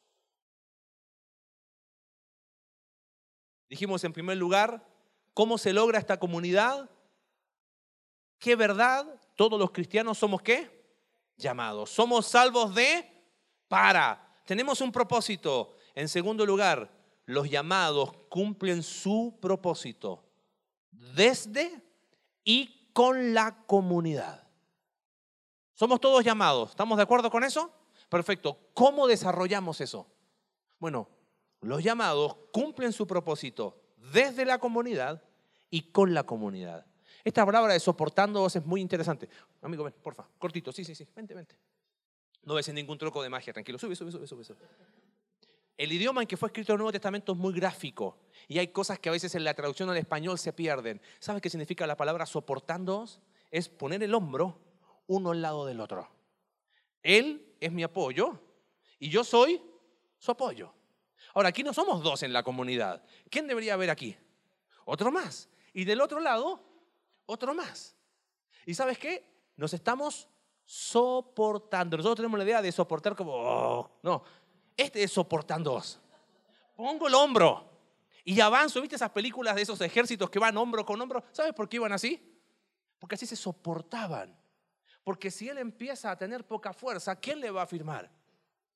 Dijimos 3.70 4.04
en 4.04 4.12
primer 4.12 4.36
lugar, 4.36 4.86
¿cómo 5.32 5.56
se 5.56 5.72
logra 5.72 5.98
esta 5.98 6.18
comunidad? 6.18 6.90
¿Qué 8.38 8.54
verdad? 8.54 9.06
Todos 9.34 9.58
los 9.58 9.70
cristianos 9.70 10.18
somos 10.18 10.42
qué? 10.42 10.70
Llamados. 11.38 11.88
Somos 11.88 12.26
salvos 12.26 12.74
de 12.74 13.10
para. 13.66 14.42
Tenemos 14.44 14.82
un 14.82 14.92
propósito. 14.92 15.74
En 15.94 16.10
segundo 16.10 16.44
lugar, 16.44 16.90
los 17.24 17.48
llamados 17.48 18.12
cumplen 18.28 18.82
su 18.82 19.38
propósito 19.40 20.22
desde 20.90 21.85
y 22.46 22.88
con 22.94 23.34
la 23.34 23.66
comunidad. 23.66 24.48
Somos 25.74 26.00
todos 26.00 26.24
llamados. 26.24 26.70
¿Estamos 26.70 26.96
de 26.96 27.02
acuerdo 27.02 27.30
con 27.30 27.44
eso? 27.44 27.70
Perfecto. 28.08 28.58
¿Cómo 28.72 29.06
desarrollamos 29.06 29.82
eso? 29.82 30.06
Bueno, 30.78 31.10
los 31.60 31.82
llamados 31.82 32.36
cumplen 32.52 32.94
su 32.94 33.06
propósito 33.06 33.82
desde 34.12 34.46
la 34.46 34.58
comunidad 34.58 35.22
y 35.68 35.90
con 35.90 36.14
la 36.14 36.22
comunidad. 36.22 36.86
Esta 37.24 37.44
palabra 37.44 37.72
de 37.72 37.80
soportándoos 37.80 38.54
es 38.56 38.64
muy 38.64 38.80
interesante. 38.80 39.28
Amigo, 39.60 39.84
ven, 39.84 39.94
porfa, 40.00 40.26
cortito, 40.38 40.70
sí, 40.72 40.84
sí, 40.84 40.94
sí, 40.94 41.06
vente, 41.14 41.34
vente. 41.34 41.58
No 42.44 42.54
ves 42.54 42.72
ningún 42.72 42.96
truco 42.96 43.22
de 43.22 43.28
magia, 43.28 43.52
tranquilo, 43.52 43.78
sube, 43.78 43.96
sube, 43.96 44.12
sube, 44.12 44.26
sube. 44.26 44.44
sube. 44.44 44.56
El 45.76 45.92
idioma 45.92 46.22
en 46.22 46.28
que 46.28 46.36
fue 46.36 46.48
escrito 46.48 46.72
el 46.72 46.78
Nuevo 46.78 46.92
Testamento 46.92 47.32
es 47.32 47.38
muy 47.38 47.52
gráfico 47.52 48.18
y 48.48 48.58
hay 48.58 48.68
cosas 48.68 48.98
que 48.98 49.10
a 49.10 49.12
veces 49.12 49.34
en 49.34 49.44
la 49.44 49.54
traducción 49.54 49.90
al 49.90 49.96
español 49.98 50.38
se 50.38 50.52
pierden. 50.52 51.00
¿Sabes 51.18 51.42
qué 51.42 51.50
significa 51.50 51.86
la 51.86 51.96
palabra 51.96 52.24
soportándoos? 52.24 53.20
Es 53.50 53.68
poner 53.68 54.02
el 54.02 54.14
hombro 54.14 54.58
uno 55.06 55.32
al 55.32 55.42
lado 55.42 55.66
del 55.66 55.80
otro. 55.80 56.08
Él 57.02 57.54
es 57.60 57.70
mi 57.72 57.82
apoyo 57.82 58.40
y 58.98 59.10
yo 59.10 59.22
soy 59.22 59.60
su 60.18 60.30
apoyo. 60.30 60.72
Ahora, 61.34 61.50
aquí 61.50 61.62
no 61.62 61.74
somos 61.74 62.02
dos 62.02 62.22
en 62.22 62.32
la 62.32 62.42
comunidad. 62.42 63.04
¿Quién 63.30 63.46
debería 63.46 63.74
haber 63.74 63.90
aquí? 63.90 64.16
Otro 64.86 65.12
más. 65.12 65.50
Y 65.74 65.84
del 65.84 66.00
otro 66.00 66.20
lado, 66.20 66.60
otro 67.26 67.54
más. 67.54 67.94
¿Y 68.64 68.72
sabes 68.72 68.98
qué? 68.98 69.28
Nos 69.56 69.74
estamos 69.74 70.28
soportando. 70.64 71.98
Nosotros 71.98 72.16
tenemos 72.16 72.38
la 72.38 72.44
idea 72.44 72.62
de 72.62 72.72
soportar 72.72 73.14
como, 73.14 73.34
oh, 73.34 73.90
no, 74.02 74.24
este 74.76 75.02
es 75.02 75.12
soportando. 75.12 75.82
Pongo 76.76 77.08
el 77.08 77.14
hombro 77.14 77.70
y 78.24 78.40
avanzo. 78.40 78.80
¿Viste 78.80 78.96
esas 78.96 79.10
películas 79.10 79.54
de 79.54 79.62
esos 79.62 79.80
ejércitos 79.80 80.28
que 80.28 80.38
van 80.38 80.56
hombro 80.56 80.84
con 80.84 81.00
hombro? 81.00 81.24
¿Sabes 81.32 81.52
por 81.54 81.68
qué 81.68 81.76
iban 81.76 81.92
así? 81.92 82.38
Porque 82.98 83.14
así 83.14 83.26
se 83.26 83.36
soportaban. 83.36 84.36
Porque 85.04 85.30
si 85.30 85.48
él 85.48 85.58
empieza 85.58 86.10
a 86.10 86.18
tener 86.18 86.44
poca 86.46 86.72
fuerza, 86.72 87.16
¿quién 87.16 87.40
le 87.40 87.50
va 87.50 87.62
a 87.62 87.66
firmar? 87.66 88.10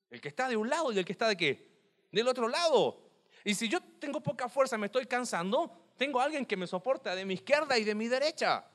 El 0.09 0.21
que 0.21 0.29
está 0.29 0.47
de 0.47 0.57
un 0.57 0.69
lado 0.69 0.91
y 0.91 0.97
el 0.97 1.05
que 1.05 1.11
está 1.11 1.27
de 1.27 1.37
qué? 1.37 1.69
Del 2.11 2.27
otro 2.27 2.47
lado. 2.47 3.11
Y 3.43 3.53
si 3.53 3.67
yo 3.67 3.81
tengo 3.99 4.21
poca 4.21 4.47
fuerza, 4.47 4.77
me 4.77 4.85
estoy 4.85 5.05
cansando, 5.05 5.91
tengo 5.97 6.19
alguien 6.19 6.45
que 6.45 6.55
me 6.55 6.67
soporta 6.67 7.15
de 7.15 7.25
mi 7.25 7.35
izquierda 7.35 7.77
y 7.77 7.83
de 7.83 7.95
mi 7.95 8.07
derecha. 8.07 8.65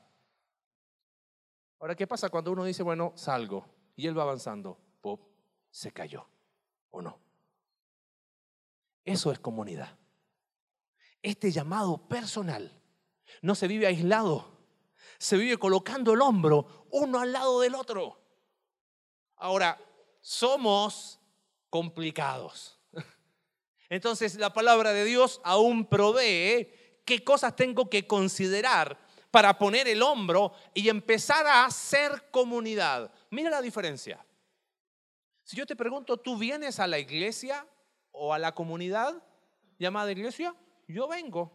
Ahora, 1.79 1.95
¿qué 1.95 2.07
pasa 2.07 2.29
cuando 2.29 2.51
uno 2.51 2.63
dice, 2.63 2.83
bueno, 2.83 3.13
salgo 3.15 3.65
y 3.95 4.07
él 4.07 4.17
va 4.17 4.23
avanzando? 4.23 4.79
Pop, 5.01 5.21
se 5.69 5.91
cayó. 5.91 6.27
¿O 6.91 7.01
no? 7.01 7.19
Eso 9.03 9.31
es 9.31 9.39
comunidad. 9.39 9.97
Este 11.21 11.51
llamado 11.51 12.07
personal 12.07 12.71
no 13.41 13.55
se 13.55 13.67
vive 13.67 13.87
aislado, 13.87 14.57
se 15.17 15.37
vive 15.37 15.57
colocando 15.57 16.13
el 16.13 16.21
hombro 16.21 16.87
uno 16.91 17.19
al 17.19 17.31
lado 17.31 17.61
del 17.61 17.75
otro. 17.75 18.21
Ahora, 19.37 19.79
somos 20.21 21.19
complicados. 21.69 22.79
Entonces 23.89 24.35
la 24.35 24.53
palabra 24.53 24.91
de 24.93 25.05
Dios 25.05 25.39
aún 25.43 25.85
provee 25.85 26.69
qué 27.05 27.23
cosas 27.23 27.55
tengo 27.55 27.89
que 27.89 28.05
considerar 28.05 28.99
para 29.31 29.57
poner 29.57 29.87
el 29.87 30.01
hombro 30.01 30.51
y 30.73 30.89
empezar 30.89 31.45
a 31.47 31.65
hacer 31.65 32.29
comunidad. 32.31 33.09
Mira 33.29 33.49
la 33.49 33.61
diferencia. 33.61 34.26
Si 35.47 35.55
yo 35.55 35.65
te 35.65 35.77
pregunto, 35.77 36.17
¿tú 36.17 36.37
vienes 36.37 36.77
a 36.81 36.87
la 36.87 36.99
iglesia 36.99 37.65
o 38.11 38.33
a 38.33 38.37
la 38.37 38.53
comunidad 38.53 39.23
llamada 39.79 40.11
iglesia? 40.11 40.53
Yo 40.89 41.07
vengo. 41.07 41.53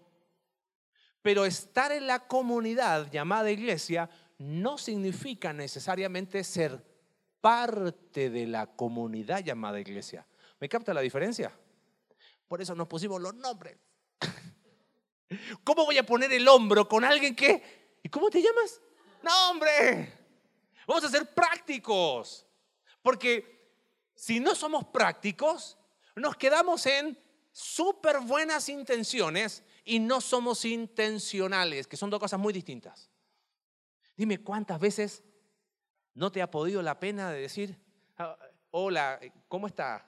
Pero 1.20 1.44
estar 1.44 1.92
en 1.92 2.06
la 2.06 2.26
comunidad 2.26 3.10
llamada 3.10 3.50
iglesia 3.50 4.08
no 4.38 4.78
significa 4.78 5.52
necesariamente 5.52 6.42
ser 6.42 6.82
parte 7.42 8.30
de 8.30 8.46
la 8.46 8.66
comunidad 8.66 9.44
llamada 9.44 9.78
iglesia. 9.78 10.26
¿Me 10.58 10.70
capta 10.70 10.94
la 10.94 11.02
diferencia? 11.02 11.52
Por 12.48 12.62
eso 12.62 12.74
nos 12.74 12.88
pusimos 12.88 13.20
los 13.20 13.34
nombres. 13.34 13.76
¿Cómo 15.64 15.84
voy 15.84 15.98
a 15.98 16.06
poner 16.06 16.32
el 16.32 16.48
hombro 16.48 16.88
con 16.88 17.04
alguien 17.04 17.36
que... 17.36 17.98
¿Y 18.02 18.08
cómo 18.08 18.30
te 18.30 18.40
llamas? 18.40 18.80
No, 19.22 19.50
hombre. 19.50 20.14
Vamos 20.86 21.04
a 21.04 21.10
ser 21.10 21.34
prácticos. 21.34 22.46
Porque 23.02 23.52
si 24.22 24.38
no 24.38 24.54
somos 24.54 24.84
prácticos, 24.84 25.76
nos 26.14 26.36
quedamos 26.36 26.86
en 26.86 27.18
súper 27.50 28.20
buenas 28.20 28.68
intenciones 28.68 29.64
y 29.84 29.98
no 29.98 30.20
somos 30.20 30.64
intencionales, 30.64 31.88
que 31.88 31.96
son 31.96 32.08
dos 32.08 32.20
cosas 32.20 32.38
muy 32.38 32.52
distintas. 32.52 33.10
Dime 34.16 34.38
cuántas 34.38 34.78
veces 34.78 35.24
no 36.14 36.30
te 36.30 36.40
ha 36.40 36.48
podido 36.48 36.82
la 36.82 37.00
pena 37.00 37.32
de 37.32 37.40
decir, 37.40 37.76
ah, 38.16 38.38
hola, 38.70 39.18
¿cómo 39.48 39.66
está? 39.66 40.06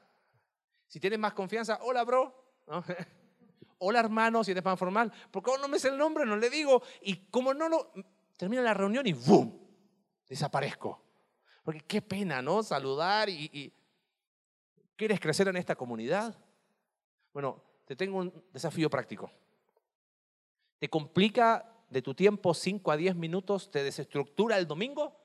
Si 0.87 1.01
tienes 1.01 1.19
más 1.19 1.35
confianza, 1.35 1.81
hola, 1.83 2.05
bro. 2.05 2.55
Hola 3.79 3.99
hermano, 3.99 4.45
si 4.45 4.53
eres 4.53 4.65
más 4.65 4.79
formal, 4.79 5.13
porque 5.33 5.51
no 5.61 5.67
me 5.67 5.81
sé 5.81 5.89
el 5.89 5.99
nombre, 5.99 6.25
no 6.25 6.37
le 6.37 6.49
digo. 6.49 6.85
Y 7.03 7.27
como 7.27 7.53
no 7.53 7.69
lo... 7.69 7.93
Termina 8.37 8.63
la 8.63 8.75
reunión 8.75 9.05
y 9.09 9.13
¡boom! 9.13 9.61
Desaparezco. 10.29 11.03
Porque 11.65 11.81
qué 11.81 12.01
pena, 12.01 12.41
¿no? 12.41 12.63
Saludar 12.63 13.29
y, 13.29 13.51
y... 13.53 13.73
¿Quieres 14.97 15.21
crecer 15.21 15.49
en 15.49 15.57
esta 15.57 15.75
comunidad? 15.75 16.37
Bueno, 17.33 17.63
te 17.85 17.97
tengo 17.97 18.19
un 18.19 18.45
desafío 18.53 18.89
práctico. 18.89 19.31
¿Te 20.79 20.89
complica 20.89 21.73
de 21.91 22.03
tu 22.03 22.15
tiempo 22.15 22.55
5 22.55 22.91
a 22.91 22.97
10 22.97 23.17
minutos? 23.17 23.71
¿Te 23.71 23.83
desestructura 23.83 24.57
el 24.57 24.67
domingo? 24.67 25.21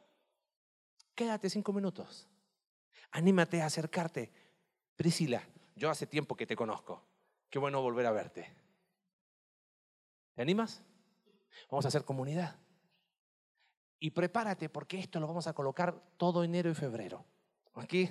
Quédate 1.13 1.49
5 1.49 1.71
minutos. 1.73 2.27
Anímate 3.11 3.61
a 3.61 3.67
acercarte. 3.67 4.31
Priscila, 4.95 5.47
yo 5.75 5.89
hace 5.89 6.07
tiempo 6.07 6.35
que 6.35 6.47
te 6.47 6.55
conozco. 6.55 7.03
Qué 7.49 7.59
bueno 7.59 7.81
volver 7.81 8.05
a 8.05 8.11
verte. 8.11 8.53
¿Te 10.33 10.41
animas? 10.41 10.83
Vamos 11.69 11.85
a 11.85 11.89
hacer 11.89 12.05
comunidad. 12.05 12.57
Y 13.99 14.11
prepárate 14.11 14.69
porque 14.69 14.99
esto 14.99 15.19
lo 15.19 15.27
vamos 15.27 15.47
a 15.47 15.53
colocar 15.53 16.01
todo 16.17 16.43
enero 16.43 16.69
y 16.69 16.75
febrero. 16.75 17.25
Aquí. 17.75 18.09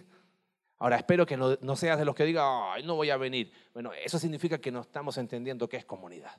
Ahora, 0.80 0.96
espero 0.96 1.26
que 1.26 1.36
no, 1.36 1.76
seas 1.76 1.98
de 1.98 2.04
los 2.04 2.14
que 2.14 2.24
digan, 2.24 2.46
ay, 2.70 2.84
no 2.84 2.94
voy 2.94 3.10
a 3.10 3.16
venir. 3.16 3.52
Bueno, 3.72 3.92
eso 3.92 4.18
significa 4.18 4.58
que 4.58 4.70
no 4.70 4.82
estamos 4.82 5.18
entendiendo 5.18 5.68
qué 5.68 5.76
es 5.76 5.84
comunidad. 5.84 6.36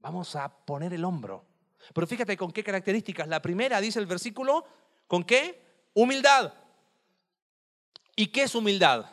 Vamos 0.00 0.34
a 0.34 0.48
poner 0.48 0.92
el 0.92 1.04
hombro. 1.04 1.46
Pero 1.94 2.06
fíjate 2.06 2.36
con 2.36 2.50
qué 2.50 2.64
características. 2.64 3.28
La 3.28 3.40
primera 3.40 3.80
dice 3.80 4.00
el 4.00 4.06
versículo, 4.06 4.66
¿con 5.06 5.22
qué? 5.22 5.62
Humildad. 5.94 6.52
¿Y 8.16 8.26
qué 8.26 8.42
es 8.42 8.54
humildad? 8.54 9.06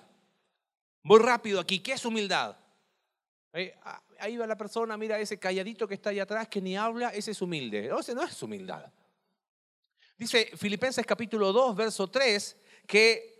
Muy 1.03 1.19
rápido 1.19 1.59
aquí, 1.59 1.79
¿qué 1.79 1.93
es 1.93 2.03
humildad? 2.03 2.57
Ah, 3.83 4.03
ahí 4.19 4.37
va 4.37 4.45
la 4.45 4.57
persona, 4.57 4.97
mira 4.97 5.19
ese 5.19 5.39
calladito 5.39 5.87
que 5.87 5.95
está 5.95 6.09
ahí 6.09 6.19
atrás 6.19 6.47
que 6.47 6.61
ni 6.61 6.75
habla, 6.75 7.09
ese 7.09 7.31
es 7.31 7.41
humilde. 7.41 7.87
No, 7.87 7.99
ese 7.99 8.13
no 8.13 8.23
es 8.23 8.41
humildad. 8.43 8.91
Dice 10.17 10.51
Filipenses 10.57 11.05
capítulo 11.05 11.53
2, 11.53 11.75
verso 11.75 12.09
3, 12.09 12.57
que 12.87 13.37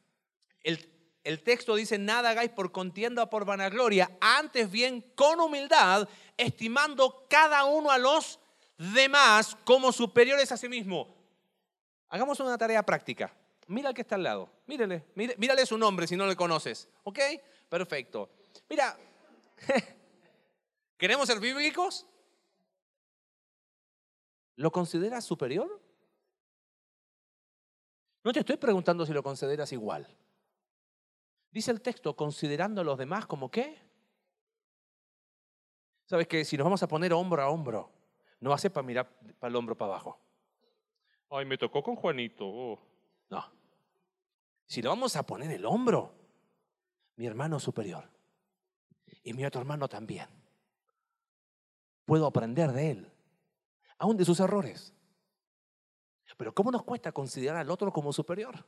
el, 0.64 0.90
el 1.22 1.42
texto 1.42 1.76
dice, 1.76 1.98
nada 1.98 2.30
hagáis 2.30 2.50
por 2.50 2.72
contienda 2.72 3.22
o 3.24 3.30
por 3.30 3.44
vanagloria, 3.44 4.10
antes 4.20 4.70
bien 4.70 5.02
con 5.14 5.40
humildad, 5.40 6.08
estimando 6.36 7.26
cada 7.28 7.66
uno 7.66 7.90
a 7.90 7.98
los 7.98 8.40
demás 8.78 9.56
como 9.64 9.92
superiores 9.92 10.50
a 10.50 10.56
sí 10.56 10.68
mismo. 10.68 11.14
Hagamos 12.08 12.40
una 12.40 12.56
tarea 12.56 12.82
práctica. 12.82 13.32
Mira 13.66 13.90
al 13.90 13.94
que 13.94 14.00
está 14.00 14.14
al 14.14 14.22
lado. 14.22 14.50
Mírale, 14.66 15.04
mírale 15.14 15.66
su 15.66 15.76
nombre 15.76 16.06
si 16.06 16.16
no 16.16 16.26
le 16.26 16.34
conoces. 16.34 16.88
¿Ok? 17.04 17.18
Perfecto. 17.68 18.30
Mira, 18.68 18.98
¿queremos 20.96 21.26
ser 21.26 21.38
bíblicos? 21.38 22.06
¿Lo 24.56 24.72
consideras 24.72 25.24
superior? 25.24 25.80
No 28.24 28.32
te 28.32 28.40
estoy 28.40 28.56
preguntando 28.56 29.06
si 29.06 29.12
lo 29.12 29.22
consideras 29.22 29.72
igual. 29.72 30.06
Dice 31.50 31.70
el 31.70 31.80
texto, 31.80 32.14
considerando 32.14 32.80
a 32.80 32.84
los 32.84 32.98
demás 32.98 33.26
como 33.26 33.50
qué? 33.50 33.80
¿Sabes 36.04 36.26
que 36.26 36.44
si 36.44 36.56
nos 36.56 36.64
vamos 36.64 36.82
a 36.82 36.88
poner 36.88 37.12
hombro 37.12 37.42
a 37.42 37.48
hombro, 37.48 37.92
no 38.40 38.50
va 38.50 38.56
a 38.56 38.58
ser 38.58 38.72
para 38.72 38.86
mirar 38.86 39.08
para 39.38 39.50
el 39.50 39.56
hombro 39.56 39.76
para 39.76 39.92
abajo? 39.92 40.20
Ay, 41.30 41.44
me 41.44 41.58
tocó 41.58 41.82
con 41.82 41.96
Juanito. 41.96 42.46
Oh. 42.46 42.78
No. 43.30 43.44
Si 44.66 44.82
lo 44.82 44.90
vamos 44.90 45.16
a 45.16 45.24
poner 45.24 45.50
el 45.50 45.64
hombro, 45.64 46.14
mi 47.16 47.26
hermano 47.26 47.60
superior 47.60 48.08
y 49.22 49.32
mi 49.32 49.44
otro 49.44 49.60
hermano 49.60 49.88
también. 49.88 50.28
Puedo 52.04 52.26
aprender 52.26 52.72
de 52.72 52.90
él, 52.92 53.12
aún 53.98 54.16
de 54.16 54.24
sus 54.24 54.40
errores. 54.40 54.94
Pero 56.36 56.54
¿cómo 56.54 56.70
nos 56.70 56.84
cuesta 56.84 57.12
considerar 57.12 57.56
al 57.56 57.70
otro 57.70 57.92
como 57.92 58.12
superior? 58.12 58.64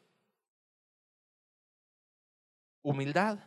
Humildad. 2.83 3.39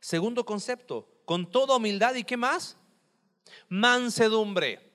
Segundo 0.00 0.44
concepto, 0.44 1.22
con 1.24 1.50
toda 1.50 1.76
humildad 1.76 2.14
y 2.14 2.24
qué 2.24 2.36
más? 2.36 2.76
Mansedumbre. 3.68 4.90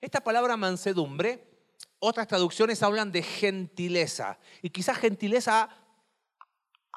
Esta 0.00 0.22
palabra 0.22 0.56
mansedumbre, 0.56 1.48
otras 1.98 2.28
traducciones 2.28 2.82
hablan 2.82 3.10
de 3.12 3.22
gentileza. 3.22 4.38
Y 4.62 4.70
quizás 4.70 4.98
gentileza 4.98 5.70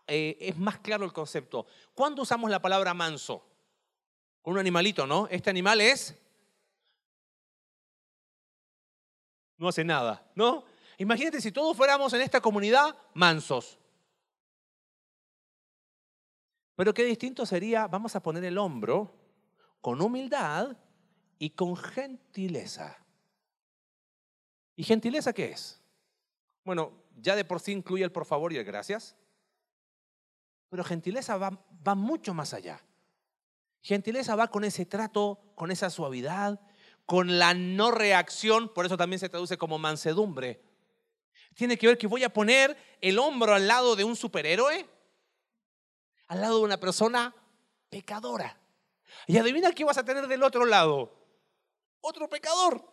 eh, 0.08 0.38
es 0.40 0.58
más 0.58 0.80
claro 0.80 1.06
el 1.06 1.14
concepto. 1.14 1.68
¿Cuándo 1.94 2.22
usamos 2.22 2.50
la 2.50 2.62
palabra 2.62 2.94
manso? 2.94 3.46
Un 4.44 4.58
animalito, 4.58 5.06
¿no? 5.06 5.28
Este 5.30 5.50
animal 5.50 5.82
es... 5.82 6.16
No 9.58 9.68
hace 9.68 9.84
nada, 9.84 10.30
¿no? 10.36 10.66
Imagínate 10.98 11.42
si 11.42 11.52
todos 11.52 11.76
fuéramos 11.76 12.14
en 12.14 12.22
esta 12.22 12.42
comunidad 12.42 12.96
mansos. 13.14 13.80
Pero 16.76 16.94
qué 16.94 17.04
distinto 17.04 17.46
sería, 17.46 17.88
vamos 17.88 18.16
a 18.16 18.22
poner 18.22 18.44
el 18.44 18.58
hombro 18.58 19.12
con 19.82 20.02
humildad 20.02 20.78
y 21.40 21.52
con 21.52 21.76
gentileza. 21.76 22.98
¿Y 24.76 24.84
gentileza 24.84 25.34
qué 25.34 25.52
es? 25.52 25.82
Bueno, 26.64 26.92
ya 27.16 27.36
de 27.36 27.46
por 27.46 27.60
sí 27.60 27.72
incluye 27.72 28.04
el 28.04 28.12
por 28.12 28.26
favor 28.26 28.54
y 28.54 28.58
el 28.58 28.64
gracias. 28.64 29.16
Pero 30.70 30.84
gentileza 30.84 31.38
va, 31.38 31.60
va 31.88 31.96
mucho 31.96 32.34
más 32.34 32.54
allá. 32.54 32.80
Gentileza 33.82 34.36
va 34.36 34.50
con 34.50 34.64
ese 34.64 34.86
trato, 34.86 35.40
con 35.56 35.72
esa 35.72 35.90
suavidad, 35.90 36.60
con 37.08 37.40
la 37.40 37.56
no 37.56 37.90
reacción, 37.90 38.72
por 38.72 38.86
eso 38.86 38.98
también 38.98 39.20
se 39.20 39.30
traduce 39.30 39.58
como 39.58 39.80
mansedumbre. 39.80 40.62
Tiene 41.56 41.76
que 41.76 41.88
ver 41.88 41.98
que 41.98 42.06
voy 42.06 42.24
a 42.24 42.32
poner 42.32 42.78
el 43.02 43.18
hombro 43.18 43.56
al 43.56 43.68
lado 43.68 43.96
de 43.96 44.04
un 44.04 44.16
superhéroe 44.16 44.88
al 46.28 46.42
lado 46.42 46.58
de 46.60 46.66
una 46.66 46.80
persona 46.80 47.34
pecadora. 47.90 48.58
Y 49.26 49.38
adivina 49.38 49.72
qué 49.72 49.84
vas 49.84 49.98
a 49.98 50.06
tener 50.06 50.28
del 50.28 50.44
otro 50.44 50.66
lado. 50.66 51.14
Otro 52.02 52.30
pecador. 52.30 52.86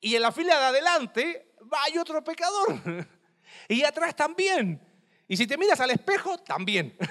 Y 0.00 0.16
en 0.16 0.22
la 0.22 0.32
fila 0.32 0.58
de 0.58 0.64
adelante 0.64 1.54
hay 1.84 1.98
otro 1.98 2.22
pecador. 2.24 3.08
Y 3.68 3.84
atrás 3.84 4.16
también. 4.16 4.80
Y 5.28 5.36
si 5.36 5.46
te 5.46 5.58
miras 5.58 5.78
al 5.80 5.90
espejo, 5.90 6.38
también. 6.38 6.96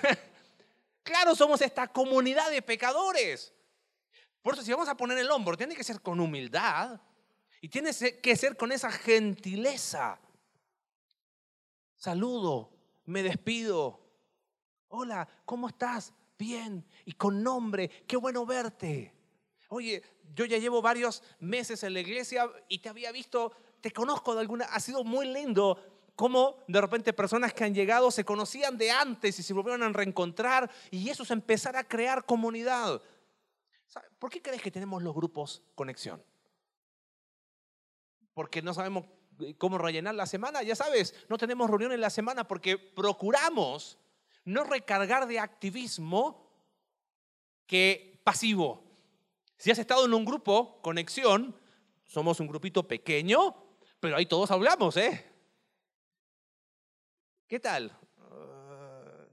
Claro, 1.04 1.36
somos 1.36 1.62
esta 1.62 1.88
comunidad 1.88 2.52
de 2.52 2.62
pecadores. 2.62 3.54
Por 4.42 4.54
eso 4.54 4.64
si 4.64 4.72
vamos 4.72 4.90
a 4.90 4.98
poner 4.98 5.18
el 5.18 5.30
hombro, 5.32 5.58
tiene 5.58 5.76
que 5.76 5.84
ser 5.84 6.02
con 6.02 6.20
humildad 6.20 7.00
y 7.62 7.70
tiene 7.70 7.92
que 7.94 8.36
ser 8.36 8.58
con 8.58 8.72
esa 8.72 8.92
gentileza. 8.92 10.20
Saludo, 11.96 12.72
me 13.06 13.22
despido, 13.22 14.02
Hola, 14.94 15.26
¿cómo 15.46 15.70
estás? 15.70 16.14
Bien. 16.38 16.86
Y 17.06 17.14
con 17.14 17.42
nombre, 17.42 17.90
qué 18.06 18.18
bueno 18.18 18.46
verte. 18.46 19.14
Oye, 19.70 20.04
yo 20.36 20.44
ya 20.44 20.58
llevo 20.58 20.82
varios 20.82 21.24
meses 21.40 21.82
en 21.84 21.94
la 21.94 22.02
iglesia 22.02 22.52
y 22.68 22.80
te 22.80 22.90
había 22.90 23.14
visto, 23.14 23.54
te 23.80 23.92
conozco 23.92 24.34
de 24.34 24.42
alguna, 24.42 24.66
ha 24.66 24.82
sido 24.82 25.06
muy 25.06 25.28
lindo 25.28 26.12
cómo 26.18 26.58
de 26.68 26.82
repente 26.82 27.14
personas 27.14 27.54
que 27.54 27.64
han 27.64 27.74
llegado 27.74 28.12
se 28.12 28.26
conocían 28.26 28.78
de 28.78 28.92
antes 28.92 29.40
y 29.40 29.44
se 29.44 29.54
volvieron 29.54 29.82
a 29.82 29.90
reencontrar 29.90 30.70
y 30.92 31.08
eso 31.10 31.24
es 31.24 31.32
empezar 31.32 31.78
a 31.78 31.86
crear 31.86 32.26
comunidad. 32.26 33.02
¿Por 34.20 34.30
qué 34.30 34.42
crees 34.42 34.62
que 34.62 34.72
tenemos 34.72 35.02
los 35.04 35.14
grupos 35.14 35.64
conexión? 35.76 36.24
Porque 38.34 38.62
no 38.62 38.74
sabemos 38.74 39.06
cómo 39.58 39.78
rellenar 39.78 40.16
la 40.16 40.26
semana, 40.26 40.64
ya 40.64 40.76
sabes, 40.76 41.16
no 41.28 41.38
tenemos 41.38 41.70
reunión 41.70 41.92
en 41.92 42.02
la 42.02 42.10
semana 42.10 42.48
porque 42.48 42.78
procuramos 42.78 43.98
no 44.46 44.64
recargar 44.64 45.28
de 45.28 45.40
activismo 45.40 46.50
que 47.66 48.22
pasivo. 48.24 48.84
Si 49.58 49.72
has 49.72 49.80
estado 49.80 50.06
en 50.06 50.14
un 50.14 50.26
grupo, 50.26 50.82
conexión, 50.82 51.56
somos 52.06 52.40
un 52.40 52.48
grupito 52.48 52.88
pequeño, 52.88 53.56
pero 54.00 54.16
ahí 54.16 54.26
todos 54.26 54.52
hablamos, 54.52 54.98
¿eh? 54.98 55.28
¿Qué 57.48 57.60
tal? 57.60 57.92
Ah. 58.18 59.26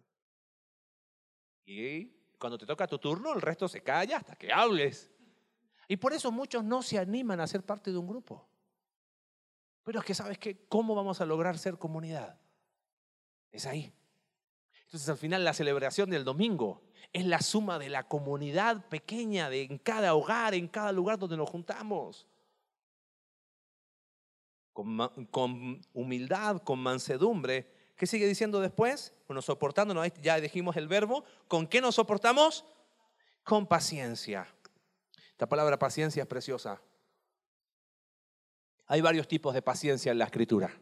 y 1.65 2.18
cuando 2.39 2.59
te 2.59 2.67
toca 2.67 2.87
tu 2.87 2.99
turno, 2.99 3.35
el 3.35 3.41
resto 3.41 3.69
se 3.69 3.83
calla 3.83 4.19
hasta 4.19 4.37
que 4.37 4.53
hables. 4.53 5.11
Y 5.89 5.97
por 5.97 6.13
eso 6.13 6.31
muchos 6.31 6.65
no 6.65 6.83
se 6.83 6.99
animan 6.99 7.41
a 7.41 7.47
ser 7.47 7.63
parte 7.63 7.91
de 7.91 7.99
un 7.99 8.07
grupo. 8.07 8.49
Pero 9.83 10.01
es 10.01 10.05
que, 10.05 10.15
¿sabes 10.15 10.39
qué? 10.39 10.67
¿Cómo 10.69 10.95
vamos 10.95 11.21
a 11.21 11.27
lograr 11.27 11.59
ser 11.59 11.79
comunidad? 11.79 12.39
Es 13.51 13.67
ahí. 13.67 13.93
Entonces 14.85 15.09
al 15.09 15.17
final 15.17 15.45
la 15.45 15.55
celebración 15.55 16.11
del 16.11 16.25
domingo 16.25 16.83
es 17.13 17.25
la 17.27 17.41
suma 17.41 17.79
de 17.79 17.89
la 17.89 18.07
comunidad 18.07 18.87
pequeña 18.89 19.51
de 19.51 19.63
en 19.63 19.79
cada 19.79 20.15
hogar, 20.15 20.55
en 20.55 20.69
cada 20.69 20.93
lugar 20.93 21.19
donde 21.19 21.37
nos 21.37 21.49
juntamos. 21.49 22.27
Con, 24.73 25.81
humildad, 25.93 26.63
con 26.63 26.79
mansedumbre. 26.79 27.78
¿Qué 27.99 28.07
sigue 28.07 28.29
diciendo 28.29 28.61
después? 28.61 29.13
Bueno, 29.27 29.43
soportándonos, 29.43 30.07
ya 30.23 30.41
dijimos 30.41 30.77
el 30.77 30.87
verbo. 30.87 31.25
¿Con 31.49 31.67
qué 31.67 31.81
nos 31.81 31.97
soportamos? 31.97 32.65
Con 33.43 33.67
paciencia. 33.67 34.47
Esta 35.33 35.49
palabra 35.49 35.81
paciencia 35.81 36.23
es 36.23 36.29
preciosa. 36.29 36.81
Hay 38.87 39.01
varios 39.01 39.27
tipos 39.27 39.53
de 39.53 39.63
paciencia 39.63 40.13
en 40.13 40.19
la 40.19 40.27
escritura. 40.27 40.73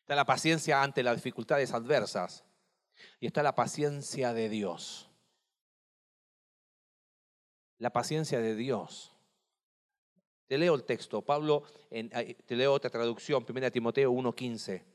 Está 0.00 0.16
la 0.16 0.26
paciencia 0.26 0.82
ante 0.82 1.04
las 1.04 1.14
dificultades 1.14 1.72
adversas. 1.72 2.44
Y 3.20 3.28
está 3.28 3.44
la 3.44 3.54
paciencia 3.54 4.34
de 4.34 4.48
Dios. 4.48 5.08
La 7.78 7.92
paciencia 7.92 8.40
de 8.40 8.56
Dios. 8.56 9.12
Te 10.48 10.58
leo 10.58 10.74
el 10.74 10.82
texto. 10.82 11.22
Pablo, 11.22 11.62
te 11.88 12.56
leo 12.56 12.72
otra 12.72 12.90
traducción, 12.90 13.46
1 13.48 13.70
Timoteo 13.70 14.12
1.15. 14.12 14.93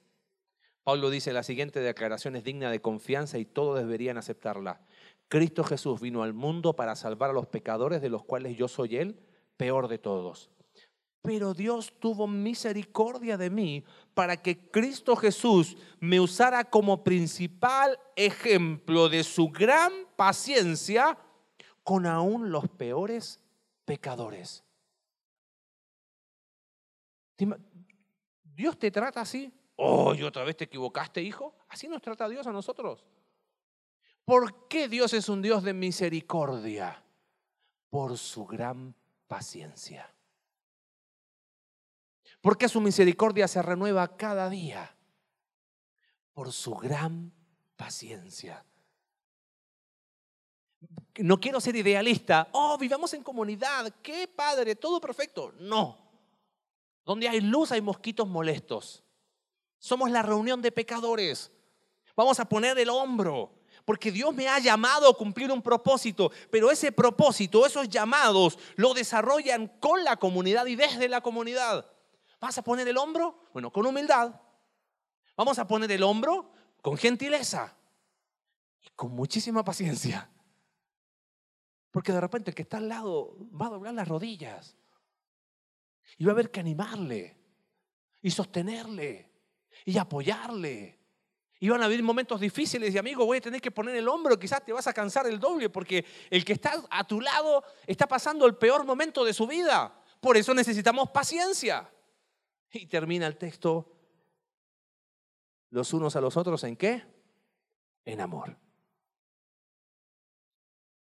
Pablo 0.90 1.12
dice, 1.12 1.34
la 1.34 1.44
siguiente 1.44 1.82
declaración 1.82 2.36
es 2.36 2.44
digna 2.44 2.72
de 2.72 2.82
confianza 2.82 3.38
y 3.38 3.46
todos 3.46 3.78
deberían 3.78 4.18
aceptarla. 4.18 4.82
Cristo 5.28 5.64
Jesús 5.64 6.02
vino 6.02 6.24
al 6.24 6.34
mundo 6.34 6.76
para 6.76 6.96
salvar 6.96 7.30
a 7.30 7.34
los 7.34 7.46
pecadores, 7.46 8.02
de 8.02 8.10
los 8.10 8.24
cuales 8.24 8.58
yo 8.58 8.68
soy 8.68 8.96
Él, 8.96 9.20
peor 9.56 9.88
de 9.88 10.00
todos. 10.00 10.50
Pero 11.22 11.54
Dios 11.54 11.94
tuvo 12.00 12.26
misericordia 12.26 13.38
de 13.38 13.52
mí 13.52 13.84
para 14.16 14.42
que 14.42 14.72
Cristo 14.72 15.16
Jesús 15.16 15.78
me 16.00 16.20
usara 16.20 16.64
como 16.64 17.04
principal 17.04 18.00
ejemplo 18.16 19.10
de 19.10 19.24
su 19.24 19.50
gran 19.50 19.92
paciencia 20.16 21.20
con 21.84 22.08
aún 22.08 22.50
los 22.50 22.68
peores 22.68 23.40
pecadores. 23.86 24.64
¿Dios 28.56 28.80
te 28.80 28.90
trata 28.90 29.22
así? 29.22 29.54
Oh, 29.82 30.14
¿y 30.14 30.24
otra 30.24 30.44
vez 30.44 30.58
te 30.58 30.66
equivocaste, 30.66 31.22
hijo? 31.22 31.56
Así 31.70 31.88
nos 31.88 32.02
trata 32.02 32.28
Dios 32.28 32.46
a 32.48 32.52
nosotros. 32.52 33.06
¿Por 34.26 34.68
qué 34.68 34.88
Dios 34.88 35.14
es 35.14 35.30
un 35.30 35.42
Dios 35.42 35.64
de 35.64 35.74
misericordia? 35.74 37.04
Por 37.90 38.18
su 38.18 38.46
gran 38.46 38.94
paciencia 39.28 40.14
porque 42.42 42.70
su 42.70 42.80
misericordia 42.82 43.48
se 43.48 43.62
renueva 43.62 44.16
cada 44.16 44.50
día 44.50 44.96
por 46.34 46.52
su 46.54 46.74
gran 46.76 47.34
paciencia. 47.76 48.64
no 51.18 51.38
quiero 51.38 51.60
ser 51.60 51.76
idealista. 51.76 52.48
Oh, 52.54 52.78
vivamos 52.78 53.14
en 53.14 53.24
comunidad. 53.24 53.94
Qué 54.02 54.28
padre, 54.28 54.76
todo 54.76 55.02
perfecto. 55.02 55.54
No. 55.60 55.98
Donde 57.04 57.28
hay 57.28 57.42
luz 57.42 57.74
hay 57.74 57.82
mosquitos 57.82 58.26
molestos. 58.28 59.04
Somos 59.80 60.12
la 60.12 60.22
reunión 60.22 60.62
de 60.62 60.72
pecadores. 60.72 61.52
Vamos 62.16 62.40
a 62.40 62.46
poner 62.46 62.78
el 62.78 62.90
hombro. 62.90 63.56
Porque 63.86 64.12
Dios 64.12 64.36
me 64.36 64.48
ha 64.48 64.60
llamado 64.60 65.10
a 65.10 65.18
cumplir 65.18 65.52
un 65.52 65.64
propósito, 65.64 66.32
pero 66.52 66.70
ese 66.70 66.92
propósito, 66.92 67.66
esos 67.66 67.90
llamados, 67.90 68.60
lo 68.76 68.94
desarrollan 68.94 69.68
con 69.80 70.04
la 70.04 70.18
comunidad 70.18 70.68
y 70.68 70.76
desde 70.76 71.10
la 71.10 71.22
comunidad. 71.22 71.92
¿Vas 72.40 72.58
a 72.58 72.62
poner 72.62 72.88
el 72.88 72.98
hombro? 72.98 73.42
Bueno, 73.52 73.72
con 73.72 73.88
humildad. 73.88 74.40
Vamos 75.36 75.58
a 75.58 75.68
poner 75.68 75.92
el 75.92 76.04
hombro 76.04 76.52
con 76.82 76.98
gentileza 76.98 77.76
y 78.82 78.90
con 78.96 79.12
muchísima 79.12 79.64
paciencia. 79.64 80.30
Porque 81.92 82.12
de 82.12 82.22
repente 82.22 82.52
el 82.52 82.56
que 82.56 82.62
está 82.62 82.78
al 82.78 82.90
lado 82.90 83.36
va 83.60 83.68
a 83.68 83.72
doblar 83.72 83.94
las 83.94 84.08
rodillas 84.08 84.78
y 86.18 86.26
va 86.26 86.32
a 86.32 86.34
haber 86.34 86.52
que 86.52 86.60
animarle 86.60 87.38
y 88.22 88.32
sostenerle 88.32 89.29
y 89.86 89.98
apoyarle. 89.98 91.00
Y 91.60 91.68
van 91.70 91.82
a 91.82 91.86
haber 91.86 92.02
momentos 92.02 92.40
difíciles 92.40 92.94
y 92.94 92.98
amigo, 92.98 93.26
voy 93.26 93.40
a 93.40 93.42
tener 93.42 93.62
que 93.62 93.72
poner 93.72 93.96
el 93.96 94.08
hombro, 94.08 94.40
quizás 94.40 94.64
te 94.64 94.72
vas 94.72 94.88
a 94.88 94.94
cansar 94.94 95.28
el 95.28 95.40
doble 95.40 95.70
porque 95.70 96.06
el 96.30 96.46
que 96.46 96.54
está 96.54 96.86
a 96.90 97.06
tu 97.06 97.20
lado 97.20 97.64
está 97.86 98.08
pasando 98.08 98.46
el 98.46 98.56
peor 98.56 98.86
momento 98.86 99.26
de 99.26 99.34
su 99.34 99.46
vida. 99.46 99.94
Por 100.22 100.38
eso 100.38 100.54
necesitamos 100.54 101.10
paciencia. 101.10 101.90
Y 102.72 102.86
termina 102.86 103.26
el 103.26 103.38
texto, 103.38 103.92
los 105.72 105.94
unos 105.94 106.16
a 106.16 106.22
los 106.22 106.38
otros 106.38 106.64
en 106.64 106.78
qué? 106.78 107.04
En 108.06 108.22
amor. 108.22 108.58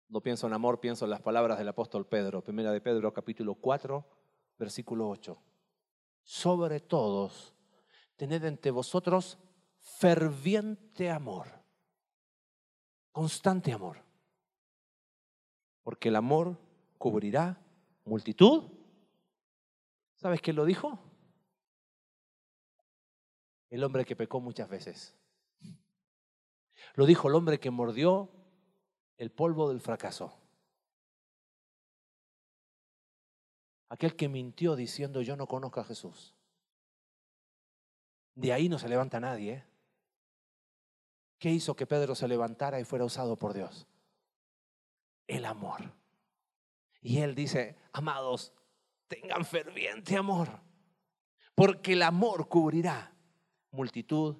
No 0.10 0.22
pienso 0.22 0.48
en 0.48 0.54
amor, 0.54 0.80
pienso 0.80 1.06
en 1.06 1.12
las 1.12 1.22
palabras 1.22 1.58
del 1.58 1.68
apóstol 1.68 2.06
Pedro, 2.06 2.44
primera 2.44 2.72
de 2.72 2.82
Pedro 2.82 3.14
capítulo 3.14 3.56
4, 3.56 4.06
versículo 4.58 5.10
8. 5.10 5.42
Sobre 6.24 6.80
todos, 6.82 7.55
tened 8.16 8.44
entre 8.46 8.72
vosotros 8.72 9.38
ferviente 9.80 11.10
amor, 11.10 11.48
constante 13.12 13.72
amor, 13.72 14.04
porque 15.84 16.10
el 16.10 16.16
amor 16.16 16.58
cubrirá 16.98 17.62
multitud. 18.06 18.72
¿Sabes 20.16 20.42
quién 20.42 20.56
lo 20.56 20.66
dijo? 20.66 21.00
El 23.70 23.84
hombre 23.84 24.06
que 24.06 24.16
pecó 24.16 24.40
muchas 24.40 24.70
veces. 24.70 25.16
Lo 26.96 27.06
dijo 27.06 27.28
el 27.28 27.36
hombre 27.36 27.60
que 27.60 27.72
mordió 27.72 28.30
el 29.18 29.32
polvo 29.32 29.70
del 29.70 29.82
fracaso. 29.82 30.38
Aquel 33.90 34.16
que 34.16 34.30
mintió 34.30 34.76
diciendo 34.76 35.22
yo 35.22 35.36
no 35.36 35.48
conozco 35.48 35.80
a 35.80 35.84
Jesús. 35.84 36.35
De 38.36 38.54
ahí 38.54 38.70
no 38.70 38.78
se 38.78 38.90
levanta 38.90 39.20
nadie. 39.20 39.54
¿eh? 39.54 39.64
¿Qué 41.40 41.50
hizo 41.50 41.76
que 41.76 41.88
Pedro 41.88 42.16
se 42.16 42.28
levantara 42.28 42.80
y 42.80 42.86
fuera 42.86 43.06
usado 43.06 43.38
por 43.38 43.54
Dios? 43.54 43.88
El 45.28 45.46
amor. 45.46 45.94
Y 47.02 47.20
él 47.20 47.36
dice, 47.36 47.78
amados, 47.94 48.54
tengan 49.08 49.46
ferviente 49.46 50.18
amor, 50.18 50.50
porque 51.54 51.94
el 51.94 52.02
amor 52.02 52.48
cubrirá 52.48 53.14
multitud 53.72 54.38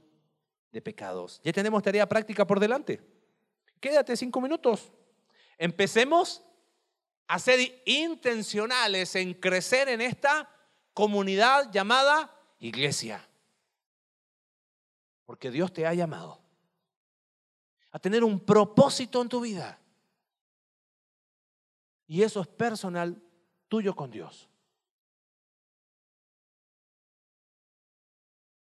de 0.72 0.82
pecados. 0.82 1.42
Ya 1.44 1.54
tenemos 1.54 1.84
tarea 1.84 2.08
práctica 2.08 2.46
por 2.46 2.60
delante. 2.60 3.02
Quédate 3.80 4.18
cinco 4.18 4.42
minutos. 4.42 4.92
Empecemos 5.58 6.44
a 7.28 7.40
ser 7.40 7.60
intencionales 7.86 9.16
en 9.16 9.34
crecer 9.36 9.90
en 9.90 10.02
esta 10.02 10.50
comunidad 10.94 11.72
llamada 11.72 12.36
iglesia. 12.60 13.28
Porque 15.26 15.52
Dios 15.52 15.74
te 15.74 15.86
ha 15.86 15.94
llamado 15.94 16.40
a 17.92 18.00
tener 18.00 18.24
un 18.24 18.40
propósito 18.40 19.22
en 19.22 19.30
tu 19.30 19.40
vida. 19.40 19.80
Y 22.08 22.24
eso 22.24 22.42
es 22.42 22.48
personal 22.48 23.22
tuyo 23.68 23.96
con 23.96 24.12
Dios. 24.12 24.50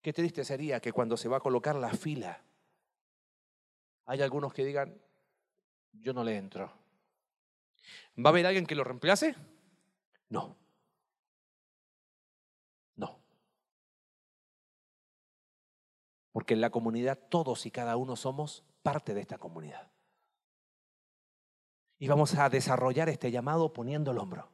Qué 0.02 0.14
triste 0.14 0.46
sería 0.46 0.80
que 0.80 0.94
cuando 0.94 1.18
se 1.18 1.28
va 1.28 1.38
a 1.38 1.42
colocar 1.42 1.76
la 1.76 1.90
fila, 1.90 2.42
hay 4.06 4.22
algunos 4.22 4.54
que 4.54 4.64
digan, 4.64 4.98
yo 5.92 6.14
no 6.14 6.24
le 6.24 6.38
entro. 6.38 6.72
¿Va 8.18 8.30
a 8.30 8.32
haber 8.32 8.46
alguien 8.46 8.66
que 8.66 8.76
lo 8.76 8.86
reemplace? 8.86 9.36
No. 10.30 10.56
Porque 16.38 16.54
en 16.54 16.62
la 16.62 16.70
comunidad 16.70 17.18
todos 17.30 17.66
y 17.66 17.72
cada 17.72 17.98
uno 17.98 18.16
somos 18.16 18.64
parte 18.84 19.16
de 19.16 19.22
esta 19.22 19.40
comunidad. 19.40 19.90
Y 21.98 22.08
vamos 22.08 22.36
a 22.36 22.48
desarrollar 22.48 23.10
este 23.10 23.32
llamado 23.32 23.74
poniendo 23.74 24.12
el 24.12 24.20
hombro. 24.20 24.48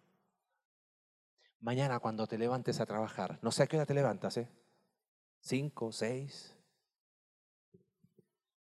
Mañana 1.60 2.00
cuando 2.00 2.26
te 2.26 2.38
levantes 2.38 2.80
a 2.80 2.86
trabajar, 2.86 3.38
no 3.42 3.52
sé 3.52 3.64
a 3.64 3.68
qué 3.68 3.76
hora 3.76 3.86
te 3.86 3.94
levantas, 3.94 4.38
¿eh? 4.38 4.48
cinco, 5.42 5.92
seis. 5.92 6.56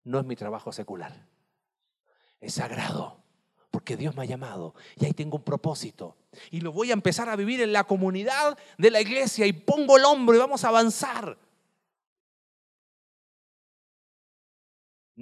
No 0.02 0.18
es 0.18 0.24
mi 0.24 0.34
trabajo 0.34 0.72
secular. 0.72 1.28
Es 2.40 2.54
sagrado, 2.54 3.22
porque 3.70 3.96
Dios 3.96 4.16
me 4.16 4.22
ha 4.22 4.26
llamado 4.26 4.74
y 4.96 5.04
ahí 5.04 5.12
tengo 5.12 5.36
un 5.36 5.44
propósito. 5.44 6.16
Y 6.50 6.60
lo 6.60 6.72
voy 6.72 6.90
a 6.90 6.94
empezar 6.94 7.28
a 7.28 7.36
vivir 7.36 7.60
en 7.60 7.72
la 7.72 7.84
comunidad 7.84 8.58
de 8.78 8.90
la 8.90 9.00
iglesia 9.00 9.46
y 9.46 9.52
pongo 9.52 9.96
el 9.96 10.06
hombro 10.06 10.34
y 10.34 10.40
vamos 10.40 10.64
a 10.64 10.70
avanzar. 10.70 11.38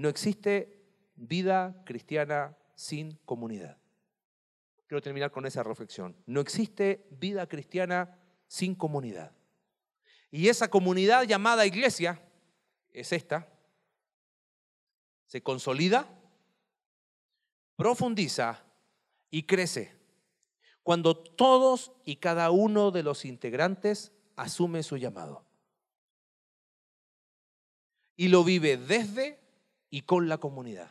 No 0.01 0.09
existe 0.09 0.83
vida 1.15 1.83
cristiana 1.85 2.57
sin 2.75 3.17
comunidad. 3.27 3.77
Quiero 4.87 5.03
terminar 5.03 5.31
con 5.31 5.45
esa 5.45 5.63
reflexión. 5.63 6.17
No 6.25 6.41
existe 6.41 7.07
vida 7.11 7.47
cristiana 7.47 8.19
sin 8.47 8.75
comunidad. 8.75 9.31
Y 10.31 10.49
esa 10.49 10.69
comunidad 10.69 11.25
llamada 11.25 11.67
iglesia 11.67 12.27
es 12.93 13.13
esta. 13.13 13.47
Se 15.27 15.43
consolida, 15.43 16.09
profundiza 17.77 18.65
y 19.31 19.43
crece 19.43 20.01
cuando 20.83 21.15
todos 21.15 21.93
y 22.07 22.17
cada 22.17 22.51
uno 22.51 22.91
de 22.91 23.03
los 23.03 23.27
integrantes 23.27 24.13
asume 24.35 24.83
su 24.83 24.97
llamado. 24.97 25.45
Y 28.17 28.29
lo 28.29 28.45
vive 28.45 28.79
desde 28.79 29.50
y 29.91 30.03
con 30.03 30.29
la 30.29 30.39
comunidad. 30.39 30.91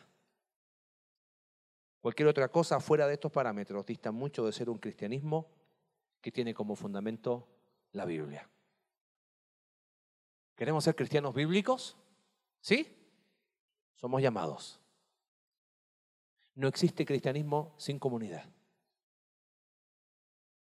Cualquier 2.00 2.28
otra 2.28 2.48
cosa 2.48 2.80
fuera 2.80 3.06
de 3.06 3.14
estos 3.14 3.32
parámetros 3.32 3.84
dista 3.84 4.10
mucho 4.12 4.44
de 4.46 4.52
ser 4.52 4.70
un 4.70 4.78
cristianismo 4.78 5.48
que 6.20 6.32
tiene 6.32 6.54
como 6.54 6.76
fundamento 6.76 7.48
la 7.92 8.04
Biblia. 8.04 8.48
¿Queremos 10.54 10.84
ser 10.84 10.94
cristianos 10.94 11.34
bíblicos? 11.34 11.96
¿Sí? 12.60 12.86
Somos 13.96 14.22
llamados. 14.22 14.80
No 16.54 16.68
existe 16.68 17.06
cristianismo 17.06 17.74
sin 17.78 17.98
comunidad. 17.98 18.44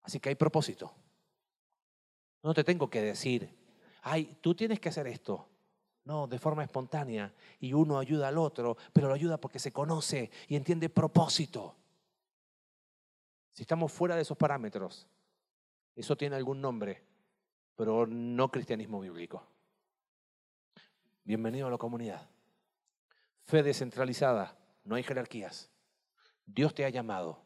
Así 0.03 0.19
que 0.19 0.29
hay 0.29 0.35
propósito. 0.35 0.93
No 2.41 2.53
te 2.53 2.63
tengo 2.63 2.89
que 2.89 3.01
decir, 3.01 3.55
ay, 4.01 4.37
tú 4.41 4.55
tienes 4.55 4.79
que 4.79 4.89
hacer 4.89 5.07
esto. 5.07 5.47
No, 6.05 6.27
de 6.27 6.39
forma 6.39 6.63
espontánea. 6.63 7.33
Y 7.59 7.73
uno 7.73 7.99
ayuda 7.99 8.27
al 8.29 8.37
otro, 8.37 8.77
pero 8.93 9.07
lo 9.07 9.13
ayuda 9.13 9.37
porque 9.37 9.59
se 9.59 9.71
conoce 9.71 10.31
y 10.47 10.55
entiende 10.55 10.89
propósito. 10.89 11.75
Si 13.51 13.63
estamos 13.63 13.91
fuera 13.91 14.15
de 14.15 14.21
esos 14.21 14.37
parámetros, 14.37 15.07
eso 15.95 16.15
tiene 16.15 16.35
algún 16.35 16.61
nombre, 16.61 17.03
pero 17.75 18.07
no 18.07 18.49
cristianismo 18.49 19.01
bíblico. 19.01 19.45
Bienvenido 21.25 21.67
a 21.67 21.71
la 21.71 21.77
comunidad. 21.77 22.29
Fe 23.43 23.63
descentralizada, 23.63 24.57
no 24.83 24.95
hay 24.95 25.03
jerarquías. 25.03 25.69
Dios 26.45 26.73
te 26.73 26.85
ha 26.85 26.89
llamado. 26.89 27.41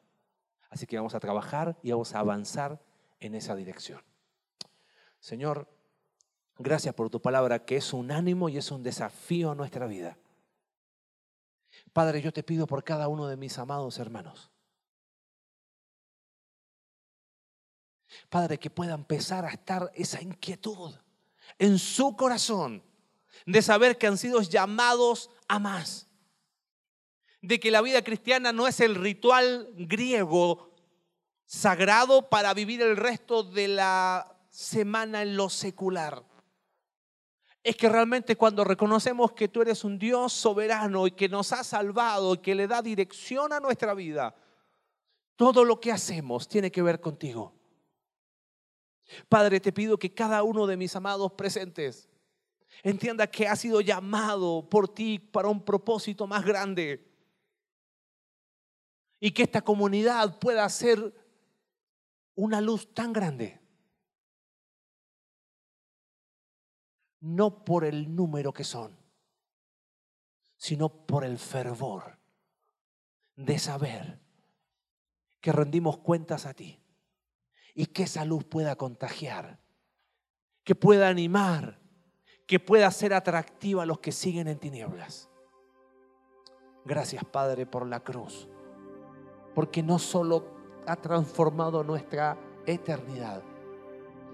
Así 0.70 0.86
que 0.86 0.97
vamos 0.97 1.16
a 1.16 1.20
trabajar 1.20 1.78
y 1.82 1.91
vamos 1.91 2.14
a 2.14 2.20
avanzar 2.20 2.82
en 3.20 3.36
esa 3.36 3.56
dirección. 3.56 4.01
Señor, 5.20 5.68
gracias 6.58 6.93
por 6.95 7.10
tu 7.10 7.22
palabra 7.22 7.66
que 7.66 7.78
es 7.78 7.93
un 7.93 8.12
ánimo 8.12 8.49
y 8.49 8.58
es 8.58 8.72
un 8.72 8.84
desafío 8.84 9.51
a 9.51 9.56
nuestra 9.56 9.88
vida. 9.88 10.18
Padre, 11.91 12.22
yo 12.22 12.32
te 12.32 12.43
pido 12.43 12.68
por 12.68 12.84
cada 12.84 13.08
uno 13.08 13.28
de 13.28 13.38
mis 13.38 13.58
amados 13.58 13.99
hermanos. 13.99 14.51
Padre, 18.30 18.60
que 18.60 18.70
pueda 18.70 18.93
empezar 18.93 19.45
a 19.45 19.49
estar 19.49 19.91
esa 19.95 20.22
inquietud 20.22 20.93
en 21.58 21.80
su 21.80 22.16
corazón 22.16 22.84
de 23.45 23.62
saber 23.62 23.97
que 23.97 24.08
han 24.08 24.18
sido 24.18 24.41
llamados 24.41 25.30
a 25.47 25.60
más. 25.60 26.08
de 27.41 27.60
que 27.60 27.72
la 27.72 27.82
vida 27.82 28.01
cristiana 28.01 28.54
no 28.54 28.68
es 28.68 28.80
el 28.80 28.95
ritual 28.95 29.70
griego 29.76 30.74
sagrado 31.45 32.30
para 32.30 32.54
vivir 32.54 32.82
el 32.82 32.95
resto 32.95 33.43
de 33.43 33.68
la 33.68 34.39
semana 34.49 35.24
en 35.24 35.36
lo 35.36 35.49
secular. 35.49 36.24
Es 37.64 37.78
que 37.78 37.88
realmente 37.88 38.36
cuando 38.36 38.66
reconocemos 38.66 39.32
que 39.32 39.47
tú 39.47 39.61
eres 39.61 39.86
un 39.86 39.97
Dios 39.97 40.34
soberano 40.34 41.07
y 41.07 41.11
que 41.11 41.30
nos 41.30 41.53
ha 41.53 41.64
salvado 41.64 42.34
y 42.34 42.39
que 42.39 42.55
le 42.55 42.68
da 42.68 42.82
dirección 42.82 43.53
a 43.53 43.61
nuestra 43.61 43.93
vida, 43.93 44.36
todo 45.38 45.64
lo 45.64 45.80
que 45.80 45.91
hacemos 45.91 46.47
tiene 46.47 46.72
que 46.72 46.82
ver 46.82 46.99
contigo. 46.99 47.53
Padre, 49.30 49.61
te 49.61 49.72
pido 49.72 49.97
que 49.97 50.14
cada 50.14 50.43
uno 50.43 50.68
de 50.68 50.76
mis 50.76 50.95
amados 50.95 51.32
presentes 51.34 52.09
entienda 52.82 53.28
que 53.28 53.47
ha 53.47 53.55
sido 53.55 53.80
llamado 53.80 54.68
por 54.70 54.93
ti 54.93 55.20
para 55.20 55.47
un 55.47 55.64
propósito 55.64 56.28
más 56.28 56.43
grande 56.43 57.09
y 59.20 59.32
que 59.32 59.43
esta 59.43 59.61
comunidad 59.61 60.38
pueda 60.38 60.68
ser 60.68 61.14
una 62.36 62.59
luz 62.59 62.93
tan 62.93 63.14
grande. 63.14 63.62
No 67.24 67.63
por 67.63 67.86
el 67.86 68.15
número 68.15 68.53
que 68.53 68.63
son, 68.63 68.97
sino 70.57 70.89
por 70.89 71.24
el 71.24 71.39
fervor 71.39 72.19
de 73.36 73.57
saber 73.57 74.19
que 75.41 75.51
rendimos 75.51 75.97
cuentas 75.97 76.45
a 76.45 76.53
ti 76.53 76.80
y 77.74 77.88
que 77.88 78.03
esa 78.03 78.26
luz 78.26 78.43
pueda 78.43 78.76
contagiar, 78.76 79.59
que 80.63 80.76
pueda 80.76 81.07
animar, 81.07 81.80
que 82.45 82.59
pueda 82.59 82.91
ser 82.91 83.13
atractiva 83.13 83.84
a 83.84 83.86
los 83.86 83.99
que 83.99 84.11
siguen 84.11 84.47
en 84.47 84.59
tinieblas. 84.59 85.30
Gracias 86.86 87.24
Padre 87.24 87.65
por 87.65 87.88
la 87.88 88.01
cruz 88.01 88.49
porque 89.53 89.84
no 89.84 89.99
solo 89.99 90.45
ha 90.86 90.95
transformado 90.95 91.84
nuestra 91.84 92.38
eternidad, 92.65 93.43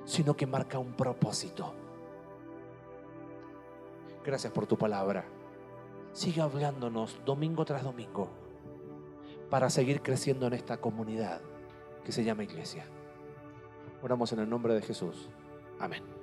sino 0.05 0.35
que 0.35 0.47
marca 0.47 0.79
un 0.79 0.93
propósito. 0.93 1.75
Gracias 4.23 4.51
por 4.51 4.67
tu 4.67 4.77
palabra. 4.77 5.25
Sigue 6.11 6.41
hablándonos 6.41 7.19
domingo 7.25 7.65
tras 7.65 7.83
domingo 7.83 8.29
para 9.49 9.69
seguir 9.69 10.01
creciendo 10.01 10.47
en 10.47 10.53
esta 10.53 10.77
comunidad 10.77 11.41
que 12.03 12.11
se 12.11 12.23
llama 12.23 12.43
iglesia. 12.43 12.85
Oramos 14.01 14.31
en 14.33 14.39
el 14.39 14.49
nombre 14.49 14.73
de 14.73 14.81
Jesús. 14.81 15.29
Amén. 15.79 16.18